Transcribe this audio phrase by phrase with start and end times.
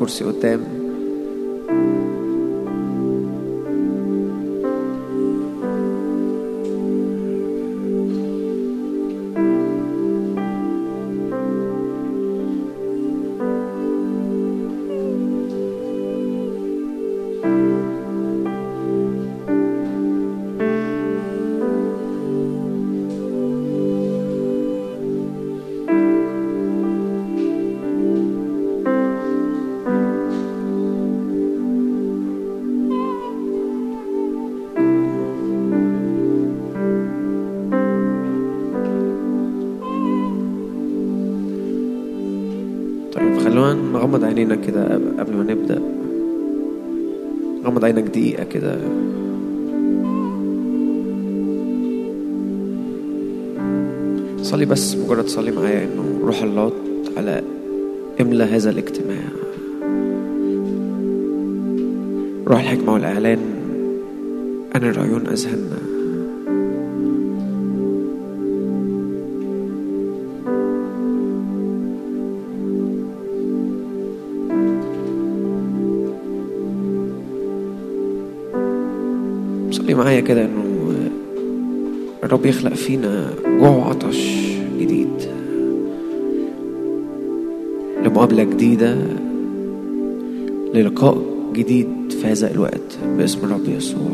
[0.08, 0.73] اقعد في كرسي
[44.44, 44.84] عينينا كده
[45.20, 45.82] قبل ما نبدأ.
[47.66, 48.78] غمض عينك دقيقة كده.
[54.42, 56.72] صلي بس مجرد صلي معايا إنه روح الله
[57.18, 57.44] على
[58.22, 59.24] املى هذا الاجتماع.
[62.48, 63.40] روح الحكمة والإعلان.
[64.76, 65.83] أنا عيون أذهاننا
[80.14, 80.94] معايا كده إنه
[82.24, 84.30] الرب يخلق فينا جوع وعطش
[84.80, 85.08] جديد.
[88.06, 88.98] لمقابلة جديدة
[90.74, 91.22] للقاء
[91.54, 94.12] جديد في هذا الوقت باسم الرب يسوع.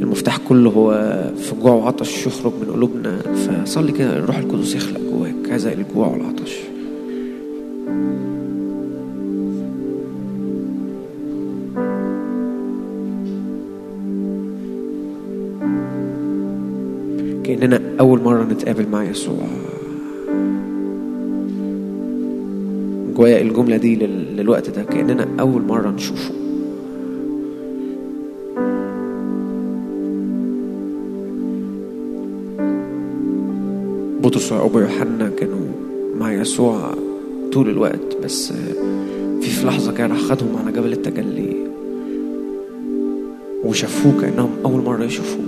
[0.00, 0.92] المفتاح كله هو
[1.36, 3.18] في جوع وعطش يخرج من قلوبنا.
[3.18, 6.56] فصلي كده الروح القدس يخلق جواك هذا الجوع والعطش.
[18.78, 19.46] مرة نتقابل مع يسوع.
[23.16, 26.34] جوايا الجملة دي لل- للوقت ده كأننا أول مرة نشوفه.
[34.22, 35.66] بطرس ويعقوب ويوحنا كانوا
[36.20, 36.94] مع يسوع
[37.52, 38.52] طول الوقت بس
[39.42, 41.56] في في لحظة كده راح خدهم على جبل التجلي
[43.64, 45.44] وشافوه كأنهم أول مرة يشوفوه.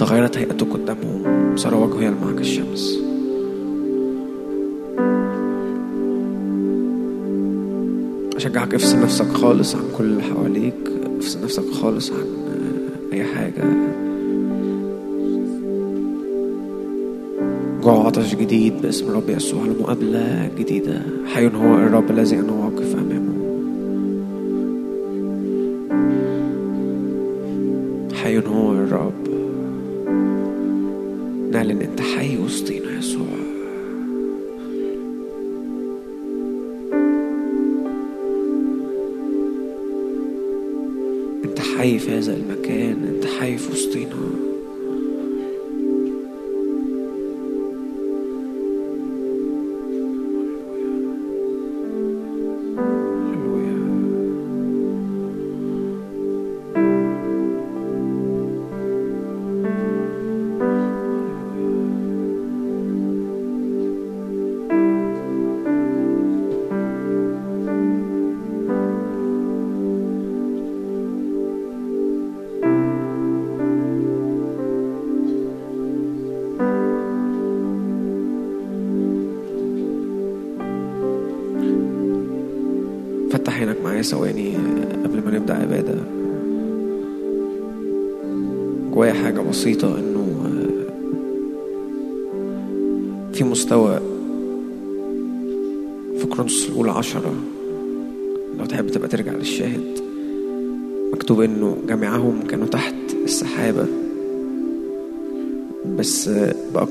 [0.00, 2.98] تغيرت هيئته قدامهم صار وجهه يلمع كالشمس
[8.36, 10.74] أشجعك افصل نفسك خالص عن كل اللي حواليك.
[11.18, 12.26] افصل نفسك خالص عن
[13.12, 13.64] أي حاجة.
[17.82, 21.02] جوع عطش جديد باسم الرب يسوع لمقابلة جديدة.
[21.26, 22.69] حي هو الرب الذي أنا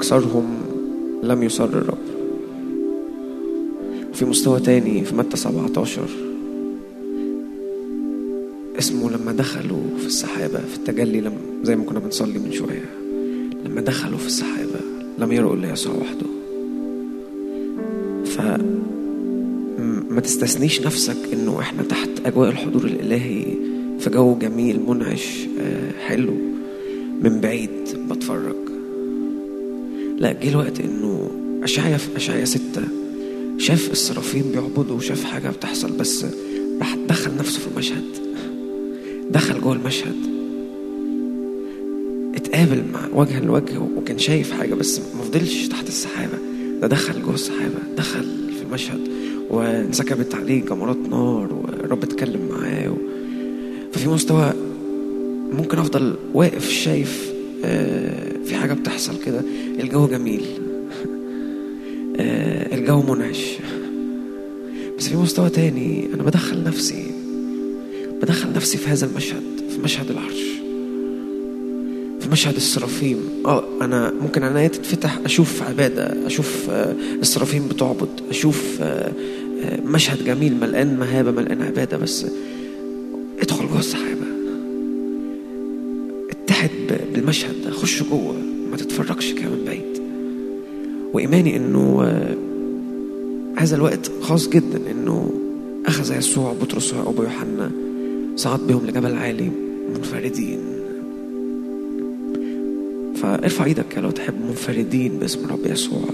[0.10, 0.46] بأكثرهم
[1.24, 1.98] لم يصر الرب.
[4.14, 6.02] في مستوى تاني في متى 17
[8.80, 11.34] اسمه لما دخلوا في السحابة في التجلي لم
[11.64, 12.86] زي ما كنا بنصلي من شوية.
[13.66, 14.80] لما دخلوا في السحابة
[15.20, 16.28] لم يروا إلا يسوع وحده.
[18.26, 18.42] ف
[20.10, 23.46] ما تستثنيش نفسك إنه إحنا تحت أجواء الحضور الإلهي
[24.00, 26.34] في جو جميل منعش آه، حلو
[27.22, 27.70] من بعيد
[28.10, 28.69] بتفرج.
[30.20, 31.32] لا جه الوقت إنه
[31.64, 32.82] اشعيا في اشعيا ستة.
[33.58, 36.26] شاف السرافين بيعبدوا وشاف حاجة بتحصل بس
[36.80, 38.04] راح دخل نفسه في المشهد.
[39.32, 40.16] دخل جوه المشهد.
[42.36, 46.38] اتقابل مع وجها لوجه وكان شايف حاجة بس ما فضلش تحت السحابة.
[46.82, 48.24] ده دخل جوه السحابة دخل
[48.58, 49.00] في المشهد
[49.50, 52.96] وانسكبت عليه جمرات نار والرب اتكلم معاه و...
[53.94, 54.54] ففي مستوى
[55.52, 57.34] ممكن أفضل واقف شايف
[57.66, 59.42] آه، في حاجة بتحصل كده.
[59.80, 60.46] الجو جميل.
[62.20, 63.58] آه، الجو منعش.
[64.98, 67.12] بس في مستوى تاني أنا بدخل نفسي
[68.22, 70.42] بدخل نفسي في هذا المشهد في مشهد العرش
[72.20, 73.18] في مشهد السرافيم.
[73.46, 79.12] آه أنا ممكن عينيا تتفتح أشوف عبادة أشوف آه، السرافيم بتعبد أشوف آه،
[79.86, 81.98] مشهد جميل ملقان مهابة ملقان عبادة.
[81.98, 82.26] بس
[83.40, 84.26] ادخل جوه السحابه
[86.30, 86.70] اتحد
[87.14, 87.72] بالمشهد ده.
[87.72, 88.36] خش جوه.
[88.72, 89.29] ما تتفرجش.
[91.14, 92.36] وإيماني إنه آه،
[93.58, 95.30] هذا الوقت خاص جدا إنه
[95.86, 97.72] أخذ يسوع بطرس ويعقوب ويوحنا
[98.36, 99.52] صعد بهم لجبل عالي
[99.96, 100.60] منفردين.
[103.16, 106.10] فارفع إيدك لو تحب منفردين باسم الرب يسوع.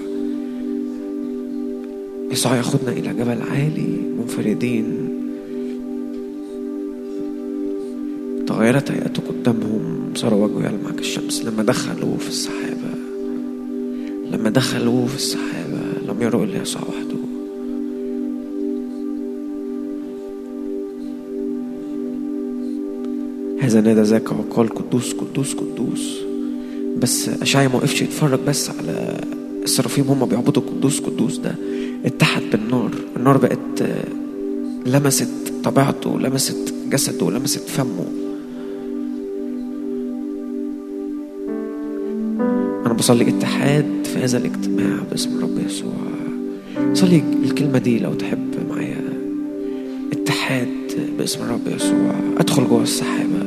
[2.31, 3.87] يسوع ياخدنا إلى جبل عالي
[4.19, 4.85] منفردين.
[8.47, 13.14] تغيرت هيئته قدامهم صار وجهه يلمع كالشمس لما دخلوا في السحابة.
[14.35, 17.15] لما دخلوا في السحابة لم يروا إلا يسوع وحده.
[23.59, 26.19] هذا نادى ذاك وقال قدوس قدوس قدوس.
[26.97, 29.19] بس أشعيا ما وقفش يتفرج بس على
[29.63, 31.55] السرافيم هم بيعبدوا قدوس قدوس ده.
[32.05, 32.91] اتحد بالنار.
[33.17, 33.83] النار بقت
[34.85, 35.29] لمست
[35.63, 38.24] طبيعته لمست جسده لمست فمه.
[43.05, 45.93] أنا بصلي اتحاد في هذا الاجتماع باسم الرب يسوع.
[46.93, 49.01] صلي الكلمة دي لو تحب معايا.
[50.13, 50.67] اتحاد
[51.17, 52.11] باسم الرب يسوع.
[52.37, 53.45] ادخل جوه السحابة.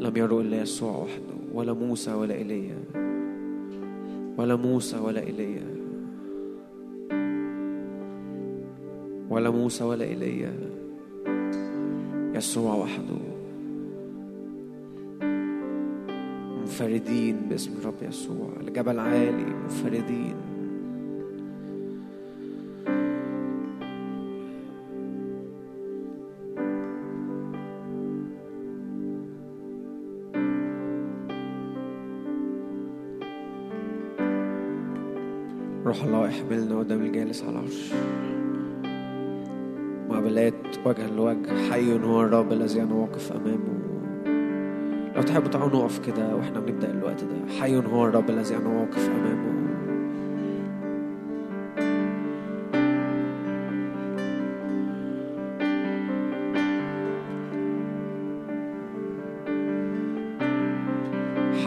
[0.00, 2.78] لم يروا إلا يسوع وحده ولا موسى ولا إيليا
[4.38, 5.83] ولا موسى ولا إيليا
[9.34, 10.52] ولا موسى ولا إيليا
[12.34, 13.18] يسوع وحده.
[16.60, 18.48] منفردين باسم الرب يسوع.
[18.60, 20.34] الجبل عالي منفردين.
[35.86, 37.92] روح الله يحملنا قدام الجالس على العرش.
[40.24, 40.54] مقابلات
[40.84, 43.84] وجها لوجه حي هو الرب الذي أنا واقف أمامه.
[45.16, 47.52] لو تحبوا تعالوا نقف كده وإحنا بنبدأ الوقت ده.
[47.60, 49.54] حي هو الرب الذي أنا واقف أمامه.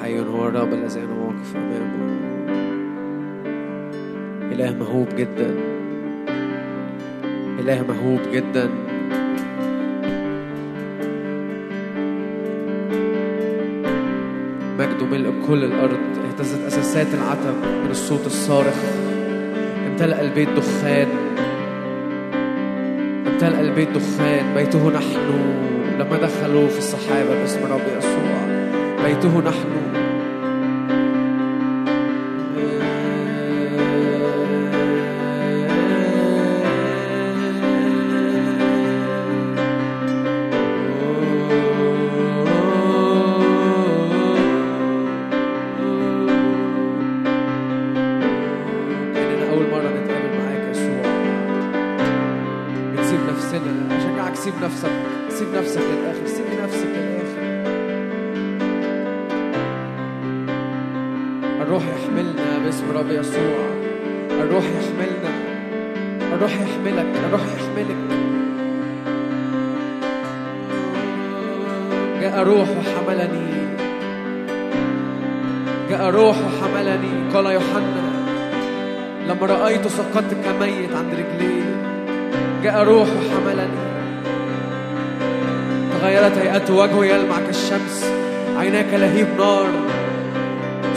[0.02, 2.18] حي هو الرب الذي أنا واقف أمامه.
[4.52, 5.67] إله مهوب جدا.
[7.68, 8.70] إله مهوب جدا.
[14.80, 18.76] مجده ملء كل الأرض اهتزت أساسات العتب من الصوت الصارخ.
[19.88, 21.08] امتلأ البيت دخان.
[23.28, 24.54] امتلأ البيت دخان.
[24.56, 25.28] بيته نحن
[26.00, 28.40] لما دخلوا في السحابة باسم الرب يسوع.
[29.04, 29.87] بيته نحن
[86.68, 88.06] هيئته وجهه يلمع كالشمس.
[88.58, 89.68] عيناه كلهيب نار.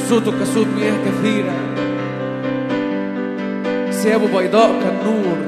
[0.09, 1.55] صوته كصوت مياه كثيرة.
[3.91, 5.39] ثيابه بيضاء كالنور.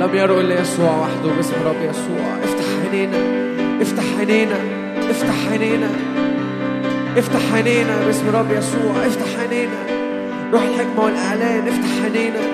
[0.00, 2.26] لم يروا إلا يسوع وحده باسم رب يسوع.
[2.44, 3.18] افتح عينينا.
[3.82, 4.58] افتح عينينا.
[5.10, 5.90] افتح عينينا.
[7.16, 9.06] افتح عينينا باسم رب يسوع.
[9.06, 9.80] افتح عينينا.
[10.52, 11.68] روح الحكمة والإعلان.
[11.68, 12.53] افتح عينينا.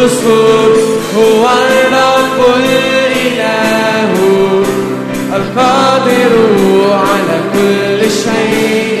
[0.00, 0.24] قدوس
[1.16, 4.12] هو الرب الإله.
[5.36, 6.32] القادر
[6.92, 9.00] على كل شيء.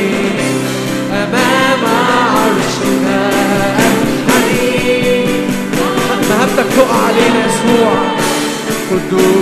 [1.12, 3.04] أمام عرشك
[3.78, 5.24] أنحني
[6.30, 7.98] مهبتك تقع علينا يسوع.
[8.90, 9.37] قدوس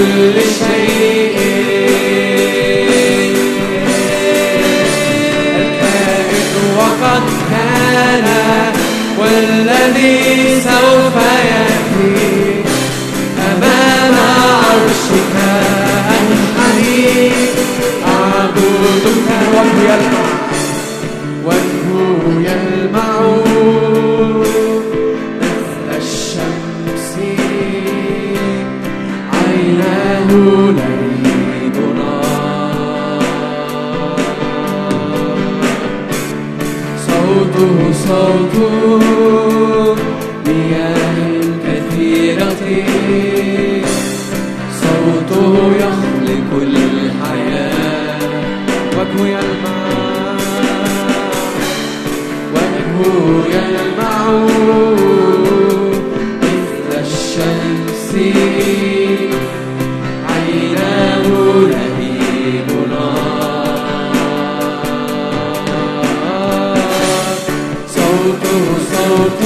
[0.00, 1.36] كل شيء.
[5.56, 8.26] الكائن وقد كان
[9.18, 11.16] والذي سوف
[11.50, 12.64] يأتي.
[13.38, 14.14] أمام
[14.64, 15.34] عرشك
[16.16, 17.30] أنحني.
[18.06, 20.00] أعبدك وجه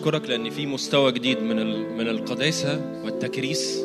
[0.00, 1.56] بشكرك لأن في مستوى جديد من
[1.96, 3.84] من القداسة والتكريس.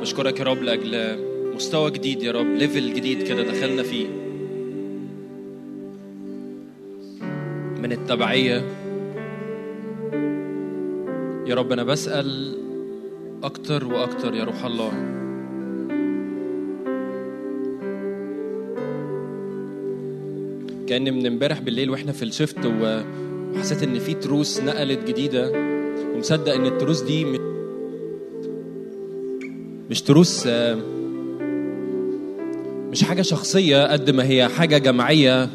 [0.00, 1.18] بشكرك يا رب لأجل
[1.54, 4.06] مستوى جديد يا رب ليفل جديد كده دخلنا فيه.
[7.82, 8.62] من التبعية.
[11.46, 12.58] يا رب أنا بسأل
[13.42, 14.92] أكتر وأكتر يا روح الله.
[20.88, 23.00] كأن من امبارح بالليل وإحنا في الشفت و-
[23.56, 25.52] وحسيت إن في تروس نقلت جديدة
[26.14, 27.54] ومصدق إن التروس دي م-
[29.90, 30.46] مش تروس
[32.90, 35.48] مش حاجة شخصية قد ما هي حاجة جماعية.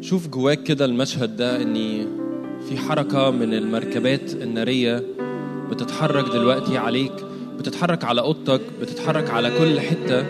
[0.00, 2.06] شوف جواك كده المشهد ده اني
[2.68, 5.02] في حركة من المركبات النارية
[5.70, 7.12] بتتحرك دلوقتي عليك.
[7.58, 10.24] بتتحرك على أوضتك بتتحرك على كل حتة.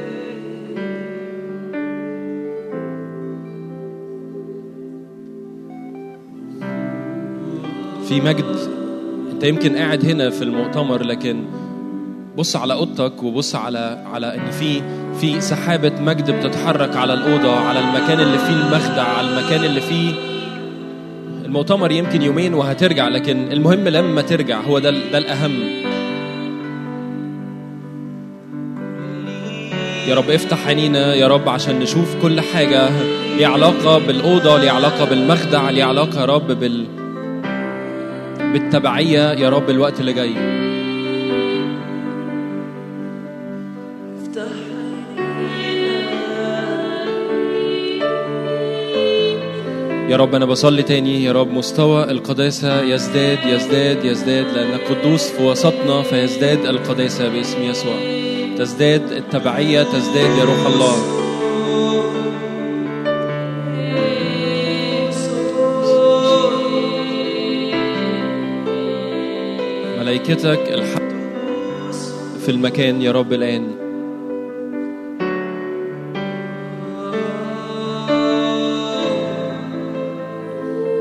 [8.08, 8.56] في مجد
[9.32, 11.44] أنت يمكن قاعد هنا في المؤتمر لكن
[12.36, 14.82] بص على أوضتك وبص على على إن في
[15.20, 20.12] في سحابة مجد بتتحرك على الأوضة على المكان اللي فيه المخدع على المكان اللي فيه
[21.44, 25.52] المؤتمر يمكن يومين وهترجع لكن المهم لما ترجع هو ده ده الأهم.
[30.08, 32.88] يا رب افتح عينينا يا رب عشان نشوف كل حاجة
[33.36, 36.86] ليها علاقة بالأوضة ليها علاقة بالمخدع ليها علاقة يا رب بال
[38.52, 40.32] بالتبعية يا رب الوقت اللي جاي.
[50.10, 51.24] يا رب أنا بصلي تاني.
[51.24, 57.94] يا رب مستوى القداسة يزداد يزداد يزداد لأنك قدوس في وسطنا فيزداد القداسة باسم يسوع.
[58.62, 60.96] تزداد التبعية تزداد يا روح الله.
[70.00, 71.12] ملائكتك الحق
[72.40, 73.70] في المكان يا رب الآن.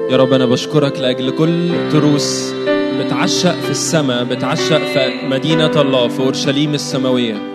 [0.09, 2.53] يا رب أنا بشكرك لأجل كل تروس
[2.99, 7.50] بتعشق في السماء بتعشق في مدينة الله في أورشليم السماوية.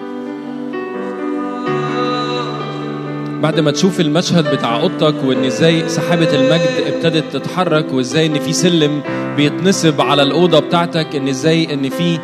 [3.47, 8.53] بعد ما تشوف المشهد بتاع اوضتك وإن إزاي سحابة المجد ابتدت تتحرك وإزاي إن في
[8.53, 9.03] سلم
[9.37, 12.19] بيتنصب على الأوضة بتاعتك إن إزاي إن في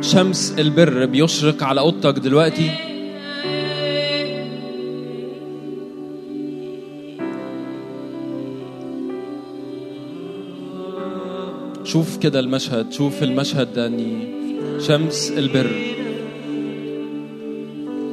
[0.00, 2.70] شمس البر بيشرق على اوضتك دلوقتي.
[11.84, 13.92] شوف كده المشهد شوف المشهد ده
[14.80, 15.89] شمس البر.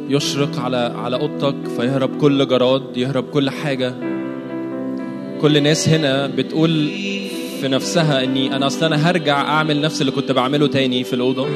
[0.10, 3.94] يشرق على على أوضتك فيهرب كل جراد يهرب كل حاجة.
[5.42, 6.90] كل ناس هنا بتقول
[7.62, 11.48] في نفسها إني أنا أصلا أنا هرجع أعمل نفس اللي كنت بعمله تاني في الأوضة.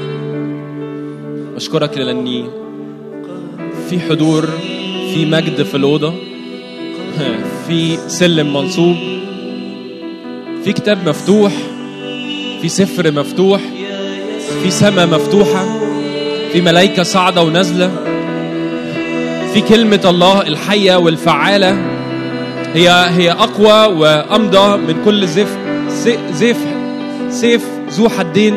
[1.55, 2.45] بشكرك لأني
[3.89, 4.49] في حضور
[5.13, 6.13] في مجد في الأوضة
[7.67, 8.95] في سلم منصوب
[10.63, 11.51] في كتاب مفتوح
[12.61, 13.61] في سفر مفتوح
[14.63, 15.79] في سماء مفتوحة
[16.53, 17.91] في ملائكه صاعدة ونازلة.
[19.53, 21.77] في كلمة الله الحية والفعالة.
[22.73, 25.57] هي هي أقوى وأمضى من كل زف
[26.33, 26.57] زيف
[27.29, 28.53] سيف ذو حدين.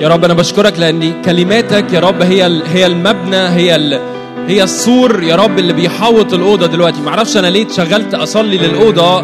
[0.00, 4.00] يا رب أنا بشكرك لأن كلماتك يا رب هي هي المبنى هي ال
[4.48, 7.00] هي السور يا رب اللي بيحوط الأوضة دلوقتي.
[7.00, 9.22] معرفش أنا ليه اتشغلت أصلي للأوضة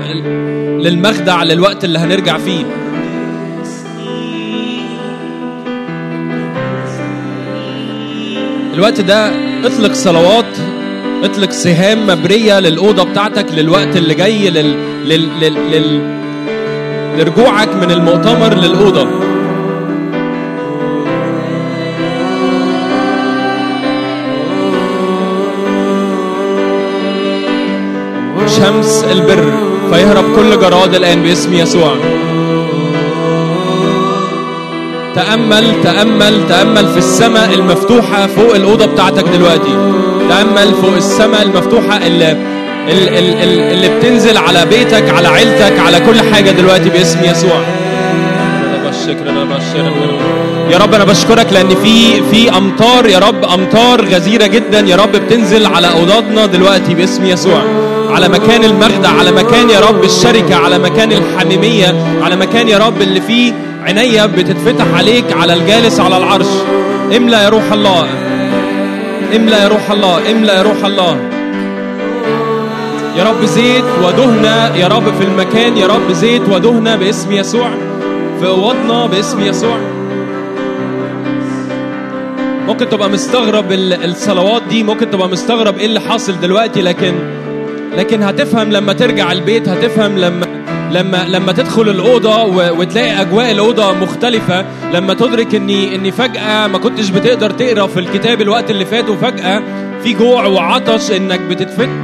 [0.78, 2.64] للمخدع للوقت اللي هنرجع فيه.
[8.78, 9.30] الوقت ده
[9.64, 10.58] اطلق صلوات
[11.24, 14.76] اطلق سهام مبرية للأوضة بتاعتك للوقت اللي جاي لل...
[15.04, 15.40] لل...
[15.40, 15.70] لل...
[15.70, 16.00] لل...
[17.18, 19.08] لرجوعك من المؤتمر للأوضة.
[28.46, 29.52] شمس البر
[29.92, 31.96] فيهرب كل جراد الآن باسم يسوع.
[35.22, 39.74] تأمل تأمل تأمل في السماء المفتوحة فوق الأوضة بتاعتك دلوقتي.
[40.28, 46.00] تأمل فوق السماء المفتوحة اللي ال- ال- ال- اللي بتنزل على بيتك على عيلتك على
[46.00, 47.61] كل حاجة دلوقتي باسم يسوع.
[50.72, 55.12] يا رب أنا بشكرك لأن في في أمطار يا رب أمطار غزيرة جدا يا رب
[55.12, 57.62] بتنزل على أوضادنا دلوقتي باسم يسوع.
[58.11, 63.02] على مكان المخدع على مكان يا رب الشركة على مكان الحميمية على مكان يا رب
[63.02, 63.52] اللي فيه
[63.88, 66.46] عينيا بتتفتح عليك على الجالس على العرش.
[67.16, 68.07] املى يا روح الله.
[69.37, 70.31] املى يا روح الله.
[70.31, 71.16] املى يا روح الله.
[73.16, 75.77] يا رب زيت ودهنة يا رب في المكان.
[75.77, 77.70] يا رب زيت ودهنة باسم يسوع.
[78.40, 79.79] في أوضنا باسم يسوع.
[82.66, 84.83] ممكن تبقى مستغرب ال- الصلوات دي.
[84.83, 86.83] ممكن تبقى مستغرب إيه اللي حاصل دلوقتي.
[86.83, 87.14] لكن
[87.96, 89.68] لكن هتفهم لما ترجع البيت.
[89.68, 90.46] هتفهم لما
[90.92, 97.11] لما لما تدخل الأوضة وتلاقي أجواء الأوضة مختلفة لما تدرك اني إني فجأة ما كنتش
[97.11, 99.62] بتقدر تقرأ في الكتاب الوقت اللي فات وفجأة
[100.03, 101.40] في جوع وعطش إنك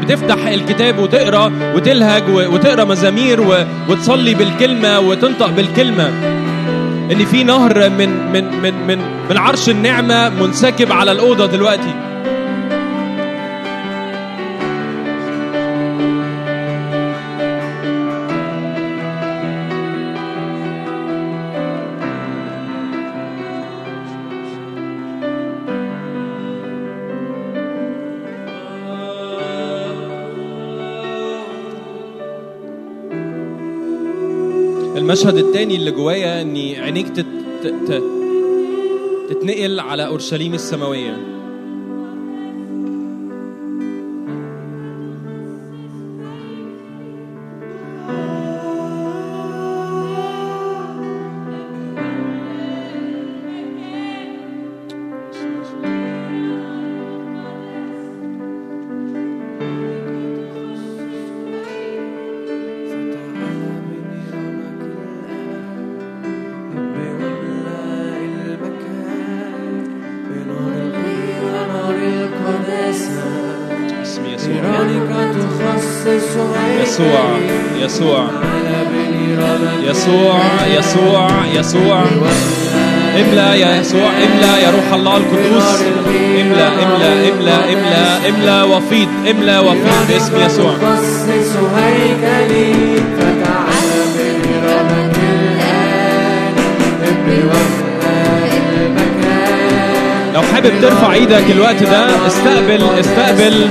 [0.02, 6.08] بتفتح الكتاب وتقرأ وتلهج وتقرأ مزامير وتصلي بالكلمة وتنطق بالكلمة.
[7.12, 8.98] إن في نهر من من من من
[9.30, 11.94] من عرش النعمة منسكب على الأوضة دلوقتي.
[35.14, 37.26] المشهد التاني اللي جوايا إني عينيك تت...
[37.62, 38.02] ت- ت...
[39.30, 41.33] تتنقل على أورشليم السماوية.
[84.94, 85.80] الله القدوس.
[86.40, 90.72] إملا إملا إملا إملا إملا وفيض إملا وفيض باسم يسوع.
[100.34, 103.68] لو حابب ترفع إيدك الوقت ده استقبل استقبل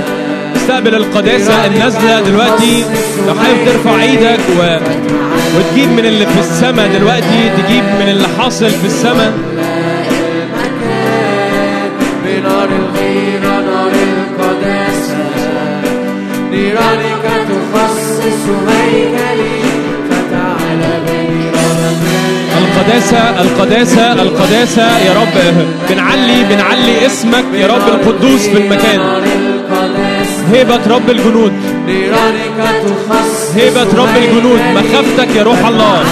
[0.56, 2.84] استقبل القداسة النازلة دلوقتي.
[3.26, 4.76] لو حابب ترفع إيدك و...
[5.58, 9.32] وتجيب من اللي في السماء دلوقتي تجيب من اللي حاصل في السماء.
[16.72, 19.60] تخصص هيكلي
[20.10, 20.82] فتعال
[22.58, 25.54] القداسة القداسة القداسة يا رب.
[25.90, 29.00] بنعلي بنعلي اسمك يا رب القدوس في المكان.
[30.52, 31.52] هيبة رب الجنود.
[33.56, 36.04] هيبة رب الجنود مخافتك يا روح الله.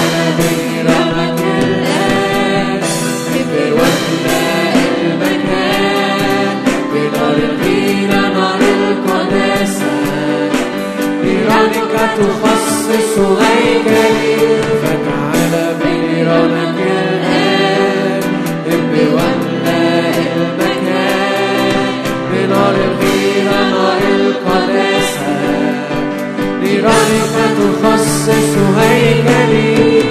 [11.97, 14.37] تخصص هيكلي
[14.83, 18.21] فتعال بنيرانك الآن
[18.91, 21.93] بوفاء المكان
[22.31, 25.33] بنار الغيرة نار القداسة.
[26.63, 30.02] نيرانك تخصص هيكلي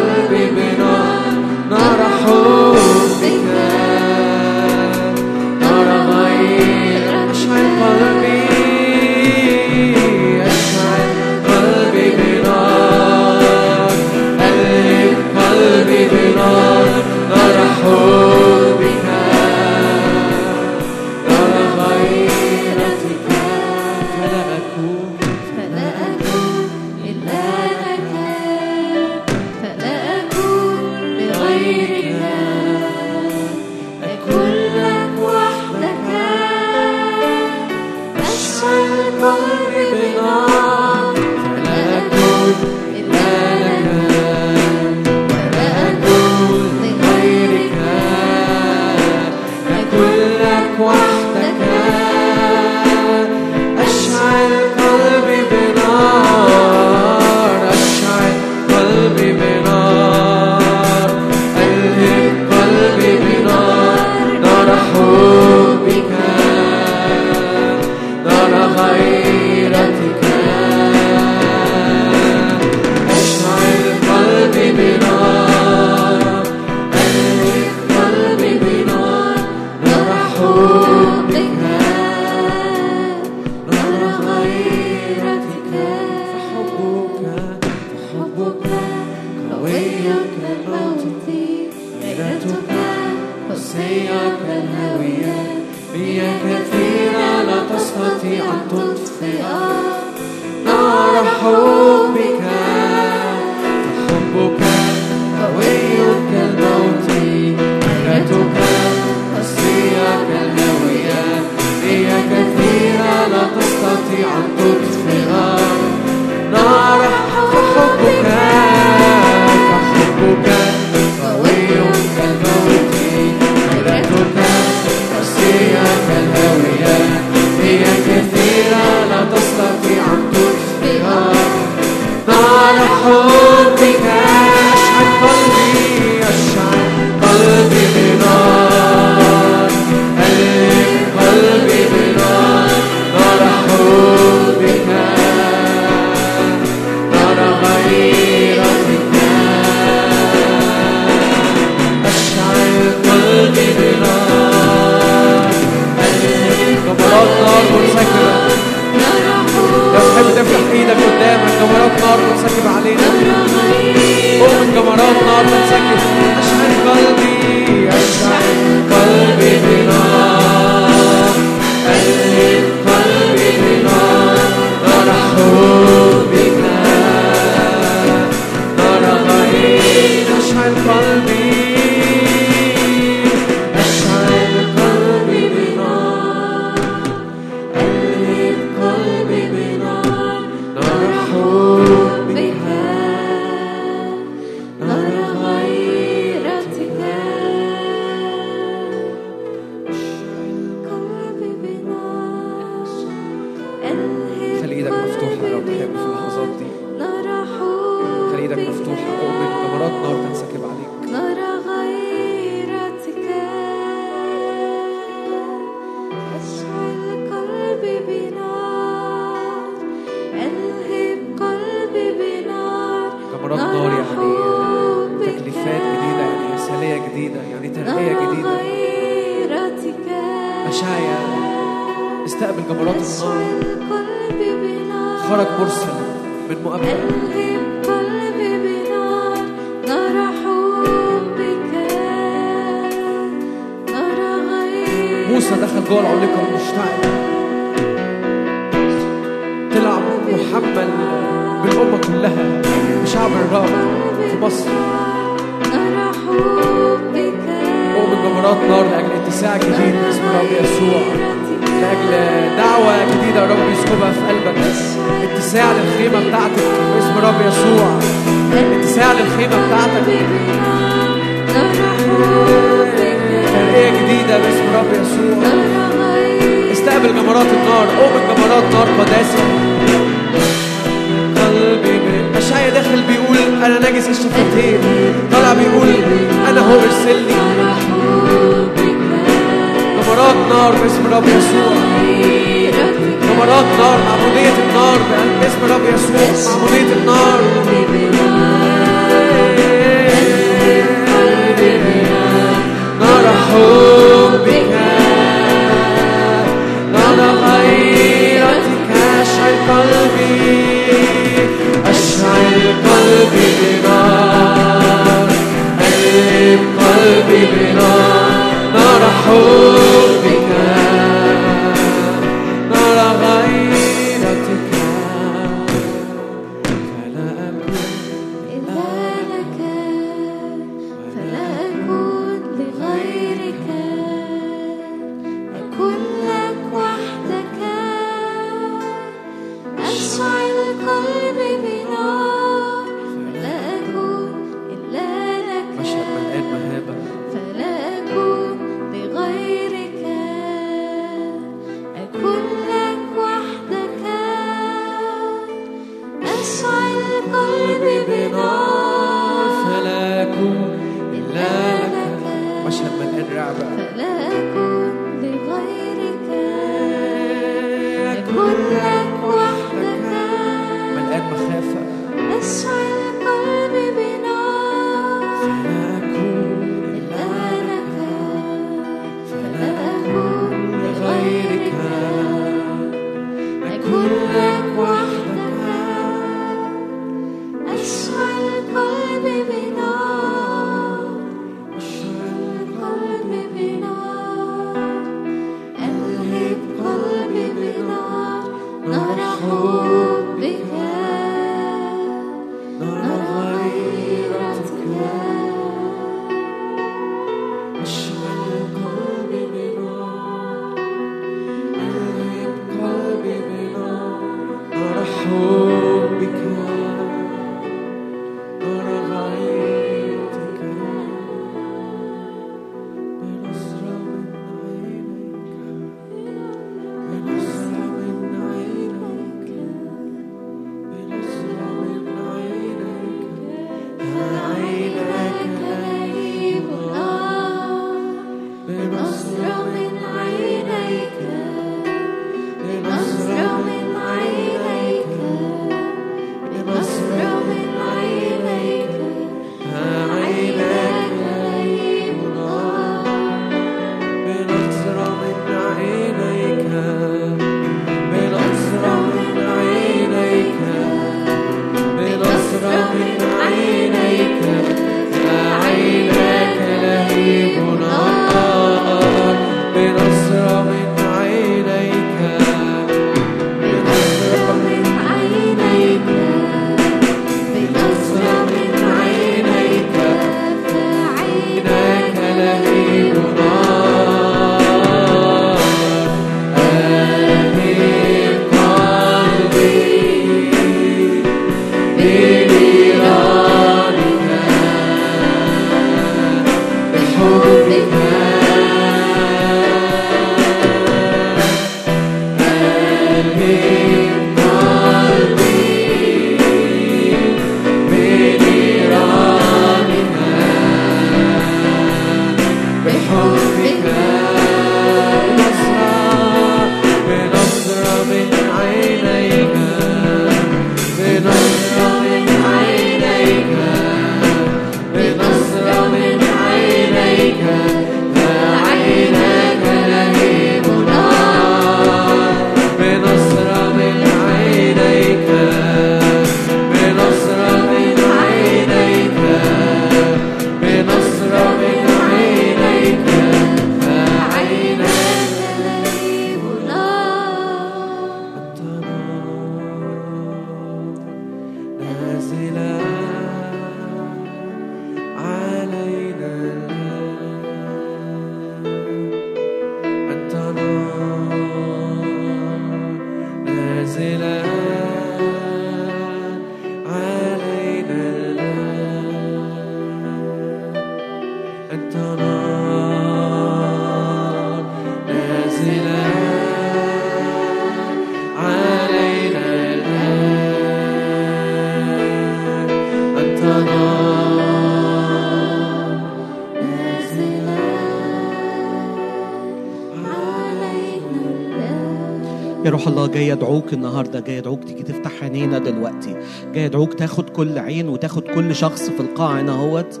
[593.08, 596.16] جاي ادعوك النهارده جاي ادعوك تيجي تفتح عينينا دلوقتي.
[596.54, 600.00] جاي ادعوك تاخد كل عين وتاخد كل شخص في القاعة هنا اهوت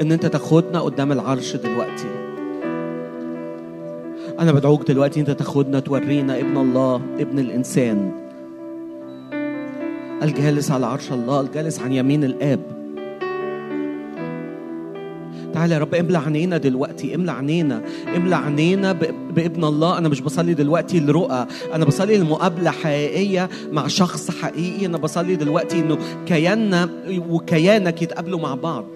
[0.00, 2.08] إن أنت تاخدنا قدام العرش دلوقتي.
[4.40, 8.12] أنا بدعوك دلوقتي أنت تاخدنا تورينا ابن الله ابن الإنسان.
[10.22, 12.60] الجالس على عرش الله الجالس عن يمين الآب.
[15.54, 17.82] تعالى يا رب املى عينينا دلوقتي املى عينينا
[18.16, 18.92] املى عينينا
[19.34, 24.98] بابن الله أنا مش بصلي دلوقتي لرؤى أنا بصلي لمقابلة حقيقية مع شخص حقيقي أنا
[24.98, 26.88] بصلي دلوقتي إنه كياننا
[27.28, 28.86] وكيانك يتقابلوا مع بعض.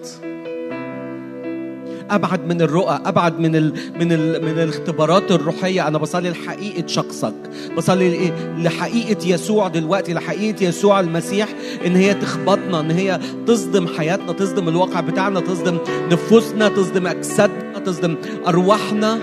[2.09, 5.87] أبعد من الرؤى أبعد من ال من ال من الاختبارات الروحية.
[5.87, 7.33] أنا بصلي لحقيقة شخصك.
[7.77, 11.49] بصلي؟ لحقيقة يسوع دلوقتي لحقيقة يسوع المسيح
[11.85, 15.77] إن هي تخبطنا إن هي تصدم حياتنا تصدم الواقع بتاعنا تصدم
[16.11, 18.15] نفوسنا تصدم أجسادنا تصدم
[18.47, 19.19] أرواحنا.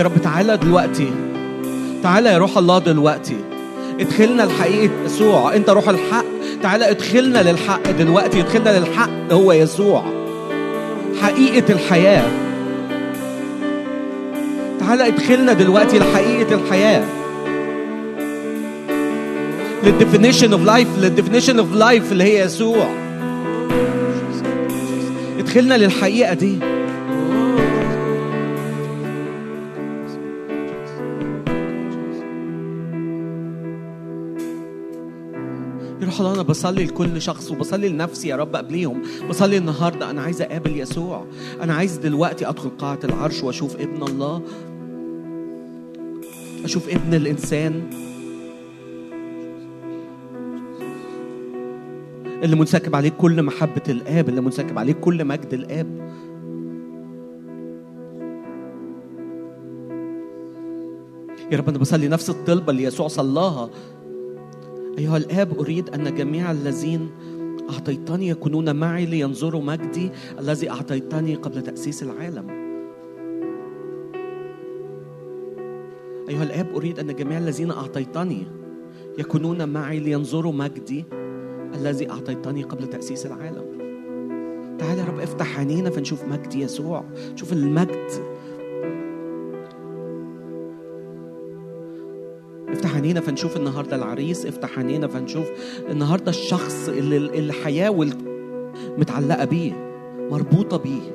[0.00, 1.10] يا رب تعالى دلوقتي.
[2.02, 3.36] تعالى يا روح الله دلوقتي.
[4.00, 5.56] ادخلنا لحقيقة يسوع.
[5.56, 6.24] انت روح الحق.
[6.62, 8.40] تعالى ادخلنا للحق دلوقتي.
[8.40, 10.04] ادخلنا للحق هو يسوع.
[11.22, 12.28] حقيقة الحياة.
[14.80, 17.04] تعالى ادخلنا دلوقتي لحقيقة الحياة.
[19.84, 22.88] لل definition of life لل definition of life اللي هي يسوع.
[25.38, 26.79] ادخلنا للحقيقة دي.
[36.20, 39.02] الله أنا بصلي لكل شخص وبصلي لنفسي يا رب قبليهم.
[39.28, 41.24] بصلي النهارده أنا عايز أقابل يسوع.
[41.62, 44.42] أنا عايز دلوقتي أدخل قاعة العرش وأشوف ابن الله.
[46.64, 47.90] أشوف ابن الإنسان.
[52.42, 56.10] اللي منسكب عليه كل محبة الآب اللي منسكب عليه كل مجد الآب.
[61.52, 63.70] يا رب أنا بصلي نفس الطلبة اللي يسوع صلاها.
[64.98, 67.10] أيها الآب أريد أن جميع الذين
[67.70, 72.50] أعطيتني يكونون معي لينظروا مجدي الذي أعطيتني قبل تأسيس العالم.
[76.28, 78.46] أيها الآب أريد أن جميع الذين أعطيتني
[79.18, 81.04] يكونون معي لينظروا مجدي
[81.74, 83.80] الذي أعطيتني قبل تأسيس العالم.
[84.78, 87.04] تعالى يا رب افتح عينينا فنشوف مجد يسوع.
[87.36, 88.10] شوف المجد
[92.90, 95.46] افتح عينينا فنشوف النهارده العريس افتح عينينا فنشوف
[95.90, 98.12] النهارده الشخص اللي الحياة وال...
[98.98, 99.72] متعلقة بيه
[100.30, 101.14] مربوطة بيه.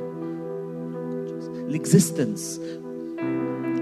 [1.67, 2.61] ال existence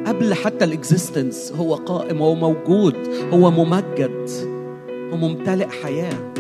[0.06, 2.96] قبل حتى ال existence هو قائم هو موجود
[3.34, 4.30] هو ممجد
[5.12, 6.34] هو ممتلئ حياة.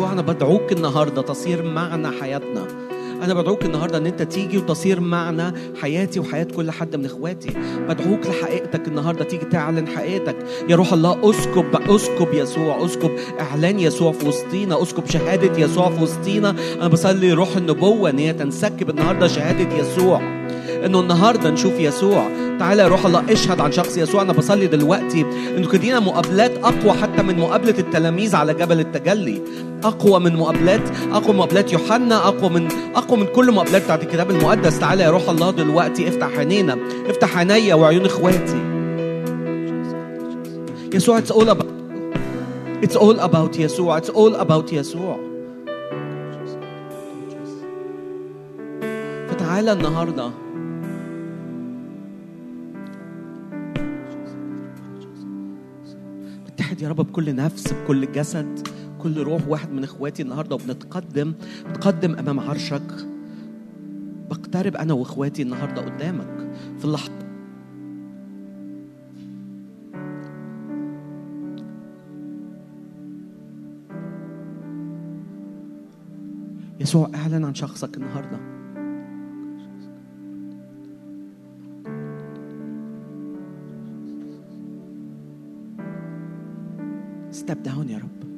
[0.00, 2.66] يسوع أنا بدعوك النهارده تصير معنا حياتنا.
[3.22, 7.50] أنا بدعوك النهارده إن أنت تيجي وتصير معنا حياتي وحياة كل حد من إخواتي.
[7.88, 10.36] بدعوك لحقيقتك النهارده تيجي تعلن حقيقتك.
[10.68, 16.02] يا روح الله أسكب أسكب يسوع أسكب إعلان يسوع في وسطينا أسكب شهادة يسوع في
[16.02, 16.54] وسطينا.
[16.74, 20.20] أنا بصلي روح النبوة إن هي تنسكب النهارده شهادة يسوع.
[20.84, 22.26] إنه النهارده نشوف يسوع.
[22.60, 24.22] تعالى يا روح الله اشهد عن شخص يسوع.
[24.22, 25.20] أنا بصلي دلوقتي
[25.56, 29.42] انه تدينا مقابلات أقوى حتى من مقابلة التلاميذ على جبل التجلي.
[29.84, 30.80] أقوى من مقابلات
[31.12, 34.78] أقوى من مقابلات يوحنا أقوى من أقوى من كل مقابلات بتاعت الكتاب المقدس.
[34.78, 38.60] تعالى يا روح الله دلوقتي افتح عينينا افتح عينيا وعيون إخواتي.
[40.94, 41.64] يسوع it's all about
[42.82, 45.18] it's all about يسوع it's all about يسوع.
[49.28, 50.30] فتعالى النهارده.
[56.80, 58.68] يا رب بكل نفس بكل جسد
[58.98, 59.48] كل روح.
[59.48, 61.34] واحد من إخواتي النهارده وبنتقدم
[61.70, 63.06] بتقدم أمام عرشك.
[64.30, 67.12] بقترب أنا وإخواتي النهارده قدامك في اللحظه
[76.80, 78.59] يسوع أعلن عن شخصك النهارده.
[87.40, 88.30] ستيب داون يا رب.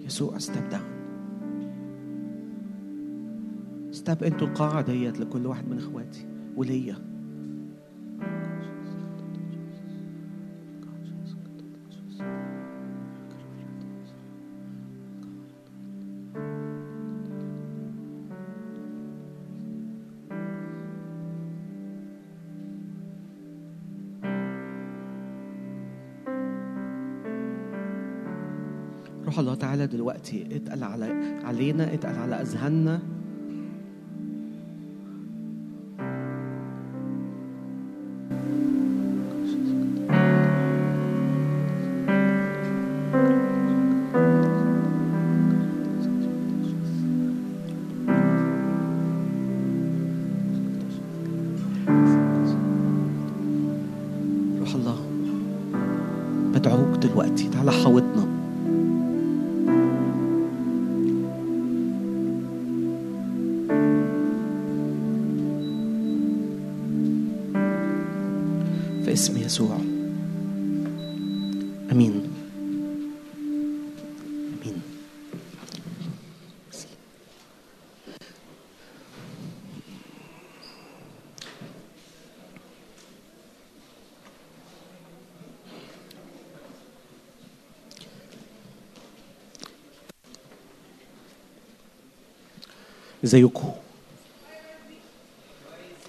[0.00, 0.96] يسوع ستيب داون
[3.90, 7.15] ستيب أنتوا القاعة ديت لكل واحد من إخواتي وليا.
[29.86, 33.00] دلوقتي اتقل على علينا اتقل على أذهاننا.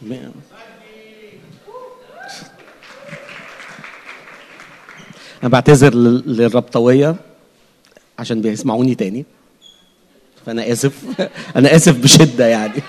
[0.01, 0.31] تمام.
[5.43, 7.15] أنا بعتذر لل- للربطوية
[8.19, 9.25] عشان بيسمعوني تاني.
[10.45, 11.03] فأنا آسف.
[11.57, 12.73] أنا آسف بشدة يعني.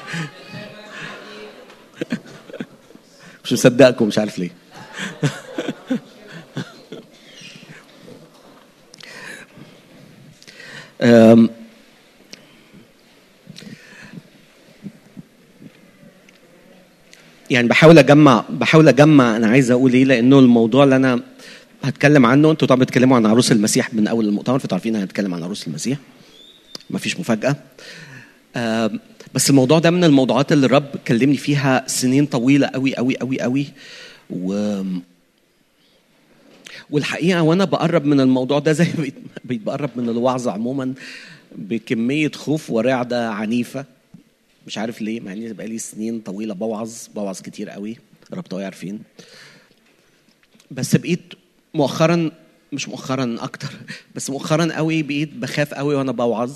[3.44, 4.50] مش مصدقكم مش عارف ليه.
[17.50, 21.20] يعني بحاول اجمع بحاول أجمع أنا عايز أقول إيه لأنه الموضوع اللي أنا
[21.82, 25.34] هتكلم عنه أنتوا طبعا بتتكلموا عن عروس المسيح من أول المؤتمر فانتوا عارفين أنا هتكلم
[25.34, 25.98] عن عروس المسيح.
[26.90, 27.56] مفيش مفاجأة.
[28.56, 28.90] آه
[29.34, 33.66] بس الموضوع ده من الموضوعات اللي الرب كلمني فيها سنين طويلة قوي قوي قوي قوي
[34.30, 34.82] و
[36.90, 38.86] والحقيقة وأنا بقرب من الموضوع ده زي
[39.44, 40.94] بقرب من الوعظ عموما
[41.56, 43.84] بكمية خوف ورعدة عنيفة.
[44.68, 47.96] مش عارف ليه مع إني بقالي سنين طويلة بوعظ بوعظ كتير قوي
[48.32, 49.02] ربطوا عارفين.
[50.70, 51.34] بس بقيت
[51.74, 52.30] مؤخرا
[52.72, 53.68] مش مؤخرا أكتر
[54.14, 56.52] بس مؤخرا قوي بقيت بخاف قوي وأنا بوعظ.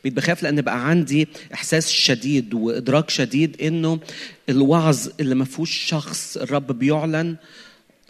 [0.00, 4.00] بقيت بخاف لأن بقى عندي إحساس شديد وإدراك شديد إنه
[4.48, 7.36] الوعظ اللي ما فيهوش شخص الرب بيعلن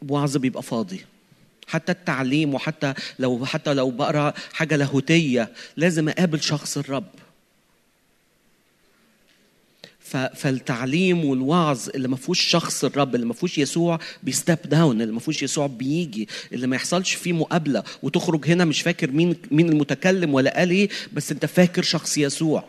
[0.09, 1.01] وعظ بيبقى فاضي.
[1.67, 7.07] حتى التعليم وحتى لو حتى لو بقرأ حاجة لاهوتية لازم أقابل شخص الرب.
[10.35, 15.21] فالتعليم والوعظ اللي ما فيهوش شخص الرب اللي ما فيهوش يسوع بيستاب داون اللي ما
[15.21, 17.83] فيهوش يسوع بيجي اللي ما يحصلش فيه مقابلة.
[18.03, 22.65] وتخرج هنا مش فاكر مين مين المتكلم ولا قال إيه بس أنت فاكر شخص يسوع.